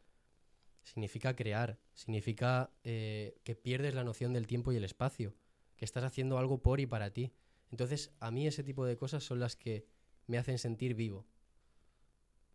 significa 0.85 1.37
crear, 1.37 1.81
significa 1.95 2.73
eh, 2.85 3.39
que 3.45 3.57
pierdes 3.57 3.95
la 3.95 4.05
noción 4.05 4.33
del 4.33 4.47
tiempo 4.49 4.73
y 4.73 4.77
el 4.77 4.85
espacio, 4.85 5.35
que 5.77 5.87
estás 5.87 6.05
haciendo 6.05 6.39
algo 6.39 6.63
por 6.63 6.81
y 6.81 6.87
para 6.87 7.13
ti. 7.13 7.33
Entonces, 7.71 8.13
a 8.21 8.31
mí 8.33 8.47
ese 8.49 8.65
tipo 8.65 8.87
de 8.87 8.97
cosas 8.99 9.25
son 9.25 9.41
las 9.41 9.57
que 9.57 9.87
me 10.27 10.39
hacen 10.39 10.59
sentir 10.59 10.95
vivo, 10.95 11.27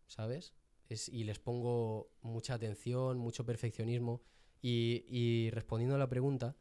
¿sabes? 0.06 0.54
Es- 0.88 1.08
y 1.08 1.24
les 1.24 1.38
pongo 1.38 2.10
mucha 2.22 2.54
atención, 2.54 3.18
mucho 3.18 3.44
perfeccionismo. 3.44 4.22
Y, 4.62 5.04
y 5.08 5.50
respondiendo 5.50 5.94
a 5.94 5.98
la 5.98 6.08
pregunta, 6.08 6.56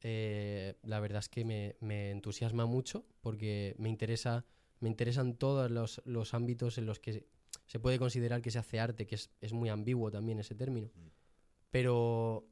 eh, 0.00 0.74
la 0.82 1.00
verdad 1.00 1.20
es 1.20 1.28
que 1.28 1.44
me, 1.44 1.76
me 1.80 2.10
entusiasma 2.10 2.66
mucho 2.66 3.04
porque 3.20 3.74
me 3.78 3.88
interesa 3.88 4.44
me 4.82 4.88
interesan 4.88 5.34
todos 5.34 5.70
los, 5.70 6.02
los 6.04 6.34
ámbitos 6.34 6.76
en 6.76 6.86
los 6.86 6.98
que 6.98 7.24
se 7.66 7.78
puede 7.78 8.00
considerar 8.00 8.42
que 8.42 8.50
se 8.50 8.58
hace 8.58 8.80
arte, 8.80 9.06
que 9.06 9.14
es, 9.14 9.30
es 9.40 9.52
muy 9.52 9.68
ambiguo 9.68 10.10
también 10.10 10.40
ese 10.40 10.56
término. 10.56 10.88
Mm. 10.88 11.06
Pero 11.70 12.44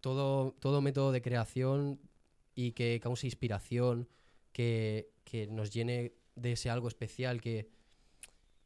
todo, 0.00 0.56
todo 0.58 0.80
método 0.80 1.12
de 1.12 1.22
creación 1.22 2.00
y 2.56 2.72
que 2.72 2.98
cause 3.00 3.28
inspiración, 3.28 4.08
que, 4.52 5.12
que 5.22 5.46
nos 5.46 5.70
llene 5.70 6.14
de 6.34 6.52
ese 6.52 6.68
algo 6.68 6.88
especial 6.88 7.40
que, 7.40 7.68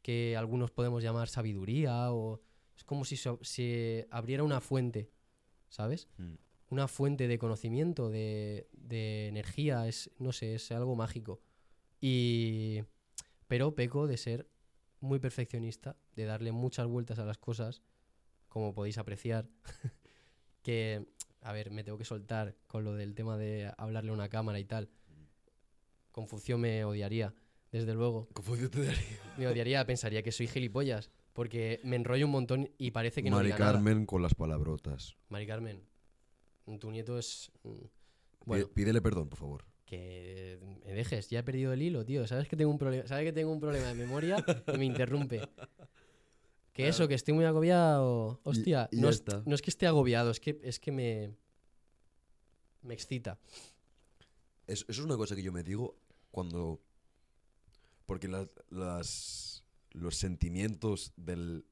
que 0.01 0.35
algunos 0.35 0.71
podemos 0.71 1.03
llamar 1.03 1.29
sabiduría 1.29 2.11
o 2.11 2.41
es 2.81 2.83
como 2.83 3.05
si 3.05 3.15
se 3.15 4.07
abriera 4.09 4.43
una 4.43 4.59
fuente, 4.59 5.11
¿sabes? 5.69 6.07
Mm. 6.17 6.33
Una 6.69 6.87
fuente 6.87 7.27
de 7.27 7.37
conocimiento, 7.37 8.09
de, 8.09 8.67
de 8.71 9.27
energía, 9.27 9.87
es, 9.87 10.09
no 10.17 10.31
sé, 10.31 10.55
es 10.55 10.71
algo 10.71 10.95
mágico. 10.95 11.41
Y, 11.99 12.81
pero 13.47 13.75
peco 13.75 14.07
de 14.07 14.17
ser 14.17 14.49
muy 14.99 15.19
perfeccionista, 15.19 15.95
de 16.15 16.25
darle 16.25 16.51
muchas 16.51 16.87
vueltas 16.87 17.19
a 17.19 17.25
las 17.25 17.37
cosas, 17.37 17.83
como 18.47 18.73
podéis 18.73 18.97
apreciar, 18.97 19.47
que, 20.63 21.05
a 21.41 21.53
ver, 21.53 21.69
me 21.69 21.83
tengo 21.83 21.99
que 21.99 22.05
soltar 22.05 22.57
con 22.65 22.83
lo 22.83 22.93
del 22.95 23.13
tema 23.13 23.37
de 23.37 23.71
hablarle 23.77 24.09
a 24.09 24.13
una 24.13 24.29
cámara 24.29 24.59
y 24.59 24.65
tal. 24.65 24.89
Confucio 26.11 26.57
me 26.57 26.83
odiaría, 26.83 27.35
desde 27.71 27.93
luego. 27.93 28.27
Confucio 28.33 28.71
te 28.71 28.83
daría. 28.83 29.19
Me 29.37 29.47
odiaría, 29.47 29.85
pensaría 29.85 30.23
que 30.23 30.31
soy 30.31 30.47
gilipollas, 30.47 31.11
porque 31.33 31.79
me 31.83 31.95
enrollo 31.95 32.25
un 32.25 32.31
montón 32.31 32.69
y 32.77 32.91
parece 32.91 33.23
que 33.23 33.29
no 33.29 33.37
Mari 33.37 33.47
diga 33.47 33.59
nada. 33.59 33.71
Carmen 33.73 34.05
con 34.05 34.21
las 34.21 34.33
palabrotas. 34.35 35.15
Mari 35.29 35.47
Carmen, 35.47 35.81
tu 36.79 36.91
nieto 36.91 37.17
es... 37.17 37.51
mm, 37.63 37.85
Bueno, 38.45 38.67
Pídele 38.69 39.01
perdón, 39.01 39.29
por 39.29 39.39
favor. 39.39 39.65
que 39.85 40.59
me 40.85 40.93
dejes, 40.93 41.29
ya 41.29 41.39
he 41.39 41.43
perdido 41.43 41.73
el 41.73 41.81
hilo, 41.81 42.03
tío. 42.05 42.25
¿Sabes 42.27 42.47
que 42.47 42.55
tengo 42.55 42.71
un 42.71 42.77
problema? 42.77 43.07
¿Sabes 43.07 43.25
que 43.25 43.33
tengo 43.33 43.51
un 43.51 43.59
problema 43.59 43.87
de 43.87 43.93
memoria 43.95 44.43
y 44.73 44.77
me 44.77 44.85
interrumpe? 44.85 45.41
Que 46.73 46.87
eso, 46.87 47.05
que 47.09 47.15
estoy 47.15 47.33
muy 47.33 47.43
agobiado. 47.43 48.39
Hostia, 48.45 48.87
y 48.93 49.01
no, 49.01 49.09
es, 49.09 49.21
no 49.45 49.57
que 49.57 49.69
esté 49.69 49.87
agobiado, 49.87 50.31
es 50.31 50.39
que, 50.39 50.57
es 50.63 50.79
que 50.79 50.93
me. 50.93 51.35
Me 52.81 52.93
excita. 52.93 53.37
Es- 54.67 54.79
eso 54.87 54.87
es 54.87 54.99
una 54.99 55.17
cosa 55.17 55.35
que 55.35 55.43
yo 55.43 55.51
me 55.51 55.63
digo 55.63 55.97
cuando. 56.31 56.79
Porque 58.05 58.29
las, 58.29 58.47
las- 58.69 59.50
los 59.91 60.17
sentimientos 60.17 61.13
de 61.15 61.63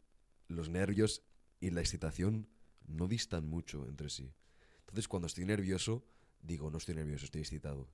los 0.48 0.70
nervios 0.70 1.24
y 1.60 1.70
la 1.72 1.82
excitación 1.82 2.48
no 2.88 3.08
distan 3.08 3.48
mucho 3.48 3.88
entre 3.88 4.10
sí. 4.10 4.34
Entonces, 4.80 5.08
cuando 5.08 5.28
estoy 5.28 5.46
nervioso, 5.46 6.04
digo, 6.42 6.72
no 6.72 6.78
estoy 6.78 6.96
nervioso, 6.96 7.26
estoy 7.26 7.42
excitado. 7.42 7.90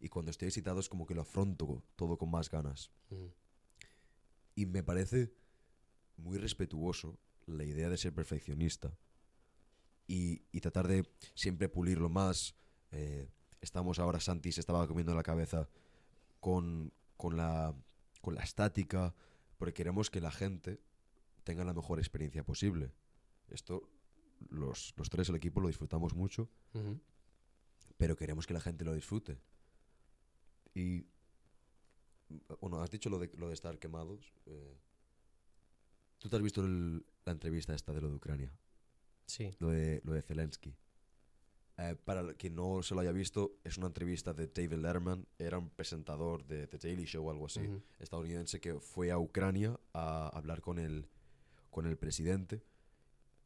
Y 0.00 0.08
cuando 0.08 0.30
estoy 0.30 0.48
excitado 0.48 0.80
es 0.80 0.88
como 0.88 1.06
que 1.06 1.14
lo 1.14 1.22
afronto 1.22 1.84
todo 1.96 2.16
con 2.18 2.30
más 2.30 2.50
ganas. 2.50 2.90
Mm, 3.10 3.26
Y 4.56 4.66
me 4.66 4.82
parece 4.82 5.32
muy 6.16 6.38
respetuoso 6.38 7.18
la 7.46 7.64
idea 7.64 7.88
de 7.88 7.96
ser 7.96 8.12
perfeccionista 8.14 8.96
y, 10.06 10.42
y 10.52 10.60
tratar 10.60 10.88
de 10.88 11.06
siempre 11.34 11.68
pulirlo 11.68 12.08
más. 12.08 12.54
Eh, 12.90 13.28
estamos 13.60 13.98
ahora, 13.98 14.20
Santi 14.20 14.52
se 14.52 14.60
estaba 14.60 14.86
comiendo 14.88 15.14
la 15.14 15.22
cabeza 15.22 15.68
con, 16.40 16.92
con, 17.16 17.36
la, 17.36 17.74
con 18.20 18.34
la 18.34 18.42
estática, 18.42 19.14
porque 19.60 19.74
queremos 19.74 20.08
que 20.10 20.20
la 20.22 20.30
gente 20.30 20.80
tenga 21.44 21.64
la 21.64 21.74
mejor 21.74 21.98
experiencia 21.98 22.42
posible. 22.42 22.92
Esto, 23.48 23.90
los, 24.48 24.94
los 24.96 25.10
tres, 25.10 25.28
el 25.28 25.36
equipo, 25.36 25.60
lo 25.60 25.68
disfrutamos 25.68 26.14
mucho, 26.14 26.48
pero 27.98 28.16
queremos 28.16 28.46
que 28.46 28.54
la 28.54 28.60
gente 28.60 28.84
lo 28.86 28.94
disfrute. 28.94 29.38
Y, 30.74 31.04
bueno, 32.60 32.80
has 32.80 32.90
dicho 32.90 33.10
lo 33.10 33.18
de, 33.18 33.30
lo 33.36 33.48
de 33.48 33.54
estar 33.54 33.78
quemados. 33.78 34.32
eh, 34.46 34.78
¿Tú 36.18 36.28
te 36.30 36.36
has 36.36 36.42
visto 36.42 36.62
el- 36.64 37.04
la 37.26 37.32
entrevista 37.32 37.74
esta 37.74 37.92
de 37.92 38.00
lo 38.00 38.08
de 38.08 38.16
Ucrania? 38.16 38.52
Sí. 39.26 39.50
Lo 39.58 39.68
de, 39.68 40.00
lo 40.04 40.12
de 40.14 40.22
Zelensky. 40.22 40.74
Eh, 41.82 41.96
para 42.04 42.20
el- 42.20 42.36
quien 42.36 42.54
no 42.56 42.82
se 42.82 42.94
lo 42.94 43.00
haya 43.00 43.10
visto, 43.12 43.56
es 43.64 43.78
una 43.78 43.86
entrevista 43.86 44.34
de 44.34 44.48
David 44.48 44.74
Letterman. 44.82 45.26
Era 45.38 45.56
un 45.58 45.70
presentador 45.70 46.44
de 46.44 46.66
The 46.66 46.76
Daily 46.76 47.06
Show 47.06 47.26
o 47.26 47.30
algo 47.30 47.46
así, 47.46 47.60
estadounidense, 47.98 48.60
que 48.60 48.78
fue 48.80 49.10
a 49.10 49.18
Ucrania 49.18 49.80
a 49.94 50.28
hablar 50.28 50.60
con 50.60 50.78
el, 50.78 51.08
con 51.70 51.86
el 51.86 51.96
presidente. 51.96 52.62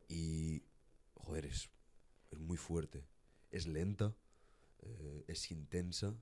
Y, 0.08 0.64
joder, 1.14 1.46
es, 1.46 1.70
es 2.32 2.38
muy 2.40 2.56
fuerte. 2.56 3.04
Es 3.52 3.68
lenta, 3.68 4.16
eh, 4.80 5.24
es 5.28 5.50
intensa, 5.52 6.12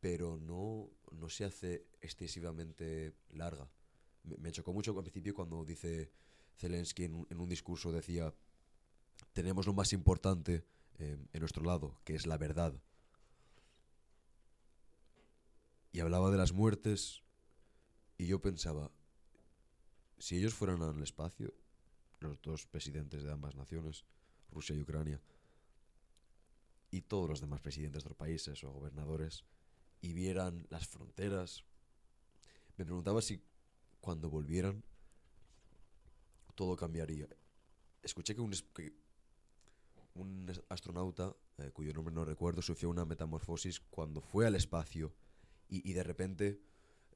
pero 0.00 0.38
no, 0.38 0.90
no 1.12 1.28
se 1.28 1.44
hace 1.44 1.86
excesivamente 2.00 3.12
larga. 3.30 3.68
Me, 4.22 4.36
me 4.38 4.52
chocó 4.52 4.72
mucho 4.72 4.96
al 4.96 5.02
principio 5.04 5.34
cuando 5.34 5.64
dice 5.66 6.10
Zelensky 6.56 7.04
en 7.04 7.14
un, 7.14 7.26
en 7.28 7.40
un 7.40 7.48
discurso, 7.50 7.92
decía, 7.92 8.32
tenemos 9.36 9.66
lo 9.66 9.74
más 9.74 9.92
importante 9.92 10.64
eh, 10.98 11.18
en 11.30 11.40
nuestro 11.40 11.62
lado, 11.62 12.00
que 12.04 12.14
es 12.14 12.26
la 12.26 12.38
verdad. 12.38 12.72
Y 15.92 16.00
hablaba 16.00 16.30
de 16.30 16.38
las 16.38 16.54
muertes 16.54 17.22
y 18.16 18.26
yo 18.26 18.40
pensaba, 18.40 18.90
si 20.16 20.38
ellos 20.38 20.54
fueran 20.54 20.80
al 20.80 21.02
espacio, 21.02 21.52
los 22.20 22.40
dos 22.40 22.66
presidentes 22.66 23.24
de 23.24 23.30
ambas 23.30 23.56
naciones, 23.56 24.06
Rusia 24.50 24.74
y 24.74 24.80
Ucrania, 24.80 25.20
y 26.90 27.02
todos 27.02 27.28
los 27.28 27.42
demás 27.42 27.60
presidentes 27.60 28.04
de 28.04 28.06
otros 28.06 28.16
países 28.16 28.64
o 28.64 28.72
gobernadores, 28.72 29.44
y 30.00 30.14
vieran 30.14 30.66
las 30.70 30.88
fronteras, 30.88 31.62
me 32.78 32.86
preguntaba 32.86 33.20
si 33.20 33.42
cuando 34.00 34.30
volvieran 34.30 34.82
todo 36.54 36.74
cambiaría. 36.74 37.28
Escuché 38.02 38.34
que 38.34 38.40
un, 38.40 38.54
un 40.16 40.52
astronauta, 40.68 41.34
eh, 41.58 41.70
cuyo 41.72 41.92
nombre 41.92 42.14
no 42.14 42.24
recuerdo, 42.24 42.62
sufrió 42.62 42.90
una 42.90 43.04
metamorfosis 43.04 43.80
cuando 43.80 44.20
fue 44.20 44.46
al 44.46 44.54
espacio 44.54 45.12
y, 45.68 45.92
de 45.92 46.02
repente 46.04 46.60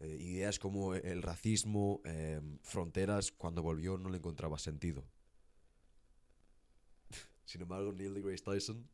eh, 0.01 0.17
ideas 0.19 0.59
como 0.59 0.95
el 0.95 1.23
racismo, 1.23 2.01
eh, 2.05 2.41
fronteras, 2.63 3.33
cuando 3.33 3.63
volvió 3.63 3.97
no 3.97 4.11
le 4.11 4.19
encontraba 4.19 4.59
sentido. 4.59 5.05
Sin 7.45 7.63
embargo, 7.63 7.93
Neil 7.93 8.15
deGrasse 8.15 8.43
Tyson 8.43 8.89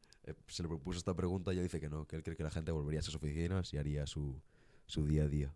se 0.49 0.63
le 0.63 0.69
propuso 0.69 0.99
esta 0.99 1.15
pregunta 1.15 1.53
y 1.53 1.57
ella 1.57 1.63
dice 1.63 1.81
que 1.81 1.89
no, 1.89 2.07
que 2.07 2.17
él 2.17 2.25
cree 2.25 2.37
que 2.37 2.43
la 2.43 2.51
gente 2.51 2.73
volvería 2.73 2.99
a 2.99 3.03
sus 3.03 3.15
oficinas 3.15 3.73
y 3.73 3.79
haría 3.79 4.07
su, 4.07 4.43
su 4.87 5.07
día 5.07 5.23
a 5.23 5.29
día. 5.29 5.55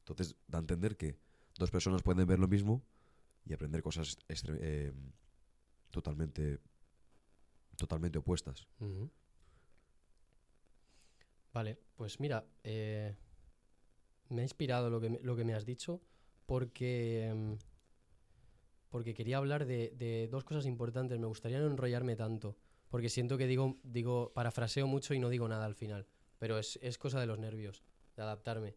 Entonces, 0.00 0.36
da 0.46 0.58
a 0.58 0.60
entender 0.60 0.98
que 0.98 1.16
dos 1.58 1.70
personas 1.70 2.02
pueden 2.02 2.26
ver 2.26 2.38
lo 2.38 2.46
mismo 2.46 2.82
y 3.46 3.54
aprender 3.54 3.82
cosas 3.82 4.18
totalmente, 5.90 6.58
totalmente 7.76 8.18
opuestas. 8.18 8.66
Vale, 11.52 11.78
pues 11.96 12.18
mira, 12.18 12.44
eh, 12.64 13.14
me 14.28 14.42
ha 14.42 14.44
inspirado 14.44 14.90
lo 14.90 15.00
que 15.00 15.10
me, 15.10 15.20
lo 15.20 15.36
que 15.36 15.44
me 15.44 15.54
has 15.54 15.64
dicho 15.64 16.00
porque, 16.46 17.26
em, 17.28 17.58
porque 18.90 19.14
quería 19.14 19.38
hablar 19.38 19.64
de, 19.64 19.90
de 19.96 20.28
dos 20.28 20.44
cosas 20.44 20.66
importantes. 20.66 21.18
Me 21.18 21.26
gustaría 21.26 21.60
no 21.60 21.66
enrollarme 21.66 22.16
tanto, 22.16 22.56
porque 22.90 23.08
siento 23.08 23.38
que 23.38 23.46
digo, 23.46 23.78
digo 23.84 24.32
parafraseo 24.34 24.86
mucho 24.86 25.14
y 25.14 25.20
no 25.20 25.28
digo 25.28 25.48
nada 25.48 25.64
al 25.64 25.74
final, 25.74 26.06
pero 26.38 26.58
es, 26.58 26.78
es 26.82 26.98
cosa 26.98 27.20
de 27.20 27.26
los 27.26 27.38
nervios, 27.38 27.82
de 28.16 28.22
adaptarme. 28.22 28.76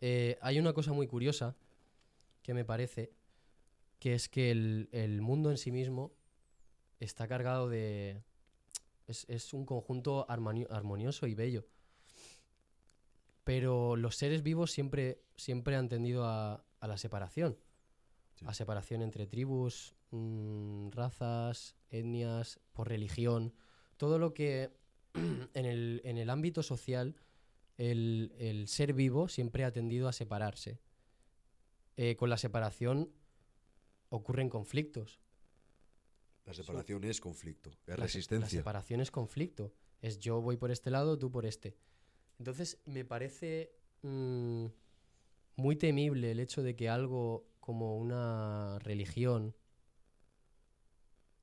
Eh, 0.00 0.38
hay 0.42 0.58
una 0.58 0.72
cosa 0.72 0.92
muy 0.92 1.06
curiosa 1.06 1.56
que 2.42 2.54
me 2.54 2.64
parece, 2.64 3.12
que 3.98 4.14
es 4.14 4.28
que 4.28 4.50
el, 4.50 4.88
el 4.92 5.22
mundo 5.22 5.50
en 5.50 5.56
sí 5.56 5.70
mismo 5.70 6.12
está 7.04 7.28
cargado 7.28 7.68
de, 7.68 8.22
es, 9.06 9.24
es 9.28 9.52
un 9.54 9.64
conjunto 9.66 10.26
armonio- 10.28 10.68
armonioso 10.70 11.26
y 11.26 11.34
bello. 11.34 11.66
Pero 13.44 13.96
los 13.96 14.16
seres 14.16 14.42
vivos 14.42 14.70
siempre, 14.70 15.22
siempre 15.36 15.76
han 15.76 15.88
tendido 15.88 16.24
a, 16.26 16.64
a 16.80 16.86
la 16.86 16.96
separación. 16.96 17.58
Sí. 18.34 18.44
A 18.46 18.54
separación 18.54 19.02
entre 19.02 19.26
tribus, 19.26 19.94
mm, 20.10 20.90
razas, 20.90 21.76
etnias, 21.90 22.60
por 22.72 22.88
religión. 22.88 23.52
Todo 23.96 24.18
lo 24.18 24.32
que 24.32 24.70
en 25.14 25.66
el, 25.66 26.00
en 26.04 26.18
el 26.18 26.30
ámbito 26.30 26.62
social 26.62 27.16
el, 27.78 28.32
el 28.38 28.68
ser 28.68 28.92
vivo 28.92 29.28
siempre 29.28 29.64
ha 29.64 29.72
tendido 29.72 30.08
a 30.08 30.12
separarse. 30.12 30.78
Eh, 31.96 32.16
con 32.16 32.30
la 32.30 32.36
separación 32.38 33.10
ocurren 34.08 34.48
conflictos. 34.48 35.20
La 36.44 36.54
separación 36.54 37.04
es 37.04 37.20
conflicto, 37.20 37.70
es 37.70 37.76
La 37.86 37.94
se- 37.94 37.98
La 38.00 38.04
resistencia. 38.06 38.58
separación 38.60 39.00
es 39.00 39.10
conflicto. 39.10 39.72
Es 40.00 40.18
yo 40.18 40.40
voy 40.40 40.56
por 40.56 40.70
este 40.72 40.90
lado, 40.90 41.16
tú 41.18 41.30
por 41.30 41.46
este. 41.46 41.76
Entonces, 42.38 42.80
me 42.86 43.04
parece 43.04 43.76
mm, 44.02 44.66
muy 45.56 45.76
temible 45.76 46.32
el 46.32 46.40
hecho 46.40 46.62
de 46.62 46.74
que 46.74 46.88
algo 46.88 47.46
como 47.60 47.96
una 47.96 48.78
religión, 48.80 49.54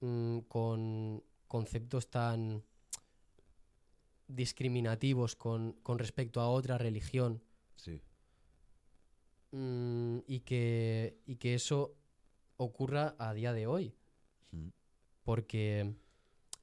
mm, 0.01 0.39
con 0.41 1.23
conceptos 1.47 2.09
tan 2.09 2.63
discriminativos 4.27 5.35
con, 5.35 5.73
con 5.81 5.97
respecto 5.97 6.41
a 6.41 6.49
otra 6.49 6.77
religión, 6.77 7.41
Sí. 7.75 8.01
mm, 9.51 10.19
y, 10.27 10.41
que, 10.41 11.21
y 11.25 11.37
que 11.37 11.55
eso 11.55 11.95
ocurra 12.57 13.15
a 13.17 13.33
día 13.33 13.53
de 13.53 13.65
hoy. 13.67 13.95
Mm. 14.51 14.67
Porque 15.29 15.93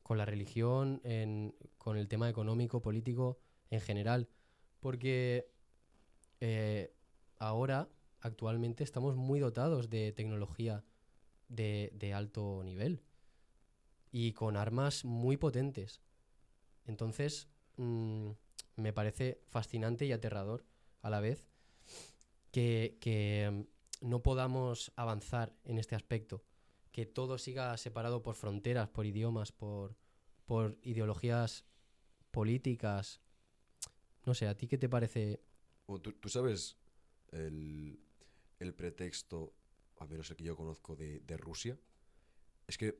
con 0.02 0.18
la 0.18 0.24
religión, 0.24 1.00
en- 1.04 1.54
con 1.78 1.96
el 1.96 2.08
tema 2.08 2.28
económico, 2.28 2.82
político, 2.82 3.38
en 3.70 3.80
general, 3.80 4.28
Porque 4.80 5.48
eh, 6.40 6.92
ahora, 7.38 7.88
actualmente, 8.20 8.82
estamos 8.82 9.14
muy 9.14 9.38
dotados 9.38 9.88
de 9.88 10.10
tecnología 10.10 10.84
de, 11.48 12.12
alto 12.12 12.62
nivel 12.64 13.04
y 14.10 14.32
con 14.32 14.56
armas 14.56 15.04
muy 15.04 15.36
potentes. 15.36 16.00
Entonces, 16.86 17.48
mm, 17.76 18.30
me 18.76 18.92
parece 18.92 19.40
fascinante 19.48 20.06
y 20.06 20.12
aterrador 20.12 20.64
a 21.02 21.10
la 21.10 21.20
vez 21.20 21.46
que, 22.50 22.96
que, 23.00 23.48
mm, 24.02 24.08
no 24.08 24.22
podamos 24.22 24.92
avanzar 24.96 25.54
en 25.64 25.78
este 25.78 25.94
aspecto, 25.94 26.42
que 26.96 27.04
todo 27.04 27.36
siga 27.36 27.76
separado 27.76 28.22
por 28.22 28.36
fronteras, 28.36 28.88
por 28.88 29.04
idiomas, 29.04 29.52
por, 29.52 29.98
por 30.46 30.78
ideologías 30.80 31.66
políticas. 32.30 33.20
No 34.24 34.32
sé, 34.32 34.48
¿a 34.48 34.56
ti 34.56 34.66
qué 34.66 34.78
te 34.78 34.88
parece? 34.88 35.42
Bueno, 35.86 36.00
¿tú, 36.00 36.14
tú 36.14 36.30
sabes 36.30 36.78
el, 37.32 38.00
el 38.58 38.74
pretexto, 38.74 39.52
a 39.98 40.06
menos 40.06 40.30
el 40.30 40.36
que 40.36 40.44
yo 40.44 40.56
conozco, 40.56 40.96
de, 40.96 41.20
de 41.20 41.36
Rusia? 41.36 41.78
Es 42.66 42.78
que 42.78 42.98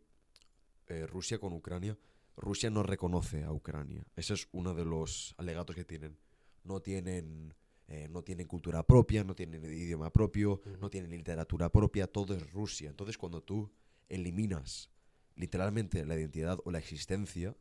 eh, 0.89 1.07
Rusia 1.07 1.39
con 1.39 1.55
Ucrania, 1.55 1.99
Rusia 2.37 2.69
no 2.69 2.83
reconoce 2.83 3.45
a 3.45 3.51
Ucrania. 3.51 4.07
Ese 4.15 4.35
es 4.35 4.47
uno 4.53 4.75
de 4.75 4.85
los 4.85 5.35
alegatos 5.39 5.75
que 5.75 5.87
tienen. 5.87 6.19
No 6.65 6.83
tienen, 6.83 7.55
eh, 7.89 8.09
no 8.11 8.23
tienen 8.23 8.47
cultura 8.47 8.83
propia, 8.83 9.25
no 9.25 9.35
tienen 9.35 9.65
idioma 9.65 10.13
propio, 10.13 10.61
no 10.83 10.91
tienen 10.91 11.13
literatura 11.13 11.73
propia, 11.73 12.07
todo 12.07 12.35
es 12.35 12.53
Rusia. 12.53 12.91
Entonces 12.91 13.17
cuando 13.17 13.43
tú 13.43 13.73
eliminas 14.09 14.91
literalmente 15.35 16.05
la 16.07 16.17
identidad 16.17 16.59
o 16.65 16.71
la 16.71 16.79
existencia, 16.79 17.55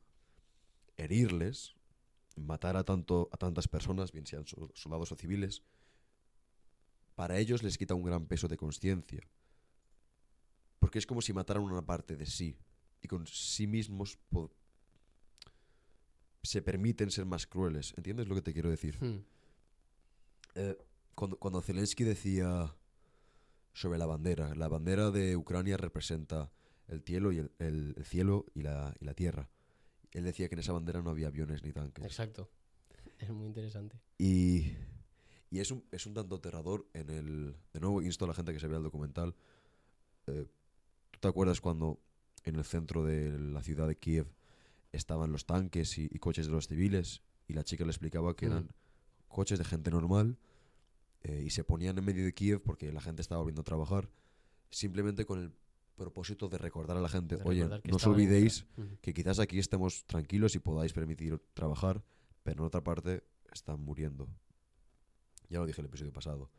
herirles, 0.98 1.76
matar 2.38 2.78
a, 2.78 2.84
tanto, 2.84 3.30
a 3.32 3.38
tantas 3.38 3.68
personas, 3.68 4.12
bien 4.12 4.26
sean 4.26 4.46
sol- 4.48 4.72
soldados 4.74 5.12
o 5.12 5.16
civiles, 5.16 5.64
para 7.16 7.38
ellos 7.38 7.64
les 7.64 7.78
quita 7.78 7.96
un 7.96 8.04
gran 8.04 8.26
peso 8.28 8.48
de 8.48 8.58
conciencia. 8.58 9.22
Porque 10.80 11.00
es 11.00 11.06
como 11.08 11.22
si 11.22 11.34
mataran 11.34 11.64
una 11.64 11.86
parte 11.86 12.16
de 12.16 12.26
sí. 12.26 12.58
Y 13.02 13.08
con 13.08 13.26
sí 13.28 13.68
mismos 13.68 14.18
se 16.44 16.62
permiten 16.62 17.10
ser 17.12 17.26
más 17.26 17.48
crueles. 17.48 17.94
¿Entiendes 17.98 18.28
lo 18.28 18.36
que 18.36 18.42
te 18.42 18.54
quiero 18.54 18.70
decir? 18.70 18.98
Hmm, 19.04 19.24
Eh, 20.56 20.78
cuando, 21.16 21.38
cuando 21.38 21.62
Zelensky 21.62 22.04
decía 22.04 22.74
sobre 23.76 24.00
la 24.00 24.08
bandera, 24.08 24.56
la 24.56 24.68
bandera 24.68 25.12
de 25.12 25.36
Ucrania 25.38 25.78
representa 25.78 26.50
el 26.88 27.02
cielo 27.02 27.32
y, 27.32 27.38
el, 27.38 27.52
el- 27.60 27.94
el 27.98 28.06
cielo 28.06 28.46
y, 28.56 28.62
la, 28.64 28.96
y 29.00 29.06
la 29.06 29.14
tierra. 29.14 29.50
Él 30.12 30.24
decía 30.24 30.48
que 30.50 30.56
en 30.56 30.60
esa 30.60 30.74
bandera 30.74 31.02
no 31.04 31.10
había 31.12 31.28
aviones 31.28 31.62
ni 31.64 31.72
tanques. 31.74 32.04
Exacto. 32.06 32.50
Es 33.20 33.30
muy 33.30 33.46
interesante. 33.46 34.00
Y, 34.18 34.72
y 35.52 35.60
es, 35.60 35.70
un, 35.72 35.84
es 35.92 36.06
un 36.06 36.14
tanto 36.14 36.36
aterrador 36.36 36.88
en 36.94 37.10
el... 37.10 37.56
De 37.74 37.80
nuevo, 37.80 38.02
insto 38.02 38.26
a 38.26 38.30
la 38.30 38.34
gente 38.34 38.54
que 38.54 38.60
se 38.60 38.68
vea 38.68 38.78
el 38.78 38.84
documental. 38.84 39.36
Eh, 40.28 40.46
¿Tú 41.12 41.20
te 41.20 41.28
acuerdas 41.28 41.60
cuando 41.62 42.00
en 42.46 42.56
el 42.56 42.64
centro 42.64 43.04
de 43.04 43.38
la 43.38 43.62
ciudad 43.62 43.88
de 43.88 43.98
Kiev 43.98 44.28
estaban 44.94 45.32
los 45.32 45.46
tanques 45.46 45.98
y, 45.98 46.06
y 46.10 46.20
coches 46.20 46.46
de 46.48 46.54
los 46.54 46.68
civiles? 46.68 47.22
Y 47.48 47.54
la 47.54 47.64
chica 47.64 47.84
le 47.84 47.92
explicaba 47.92 48.36
que 48.36 48.48
Mm. 48.48 48.52
eran 48.52 48.70
coches 49.28 49.60
de 49.60 49.66
gente 49.66 49.92
normal 49.92 50.38
eh, 51.28 51.42
y 51.44 51.50
se 51.50 51.64
ponían 51.64 51.98
en 51.98 52.06
medio 52.06 52.24
de 52.24 52.36
Kiev 52.36 52.62
porque 52.62 52.92
la 52.92 53.02
gente 53.02 53.24
estaba 53.24 53.40
volviendo 53.40 53.62
a 53.62 53.64
trabajar 53.64 54.12
simplemente 54.70 55.26
con 55.26 55.40
el 55.40 55.52
propósito 55.96 56.50
de 56.50 56.60
recordar 56.60 56.98
a 56.98 57.02
la 57.02 57.10
gente, 57.10 57.40
oye, 57.46 57.68
no 57.68 57.96
os 57.96 58.06
olvidéis 58.06 58.68
que 59.02 59.12
quizás 59.12 59.40
aquí 59.40 59.58
estemos 59.58 60.06
tranquilos 60.06 60.54
y 60.54 60.60
podáis 60.60 60.94
permitir 60.94 61.40
trabajar, 61.56 62.04
pero 62.44 62.62
en 62.62 62.68
otra 62.68 62.84
parte 62.84 63.24
están 63.52 63.80
muriendo. 63.82 64.28
Ya 65.50 65.58
lo 65.58 65.66
dije 65.66 65.82
el 65.82 65.88
episodio 65.88 66.14
pasado. 66.14 66.52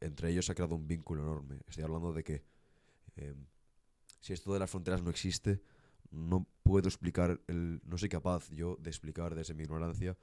Entre 0.00 0.30
ellos 0.30 0.46
se 0.46 0.52
ha 0.52 0.54
creado 0.56 0.74
un 0.74 0.88
vínculo 0.88 1.22
enorme. 1.22 1.60
Estoy 1.68 1.84
hablando 1.84 2.12
de 2.12 2.24
que 2.24 2.42
eh, 3.14 3.34
si 4.20 4.32
esto 4.32 4.52
de 4.52 4.58
las 4.58 4.70
fronteras 4.70 5.00
no 5.00 5.10
existe, 5.10 5.62
no 6.10 6.44
puedo 6.64 6.88
explicar, 6.88 7.40
el, 7.46 7.82
no 7.84 7.98
soy 7.98 8.08
capaz 8.08 8.50
yo 8.50 8.76
de 8.80 8.90
explicar 8.90 9.36
desde 9.36 9.54
mi 9.54 9.62
ignorancia 9.62 10.16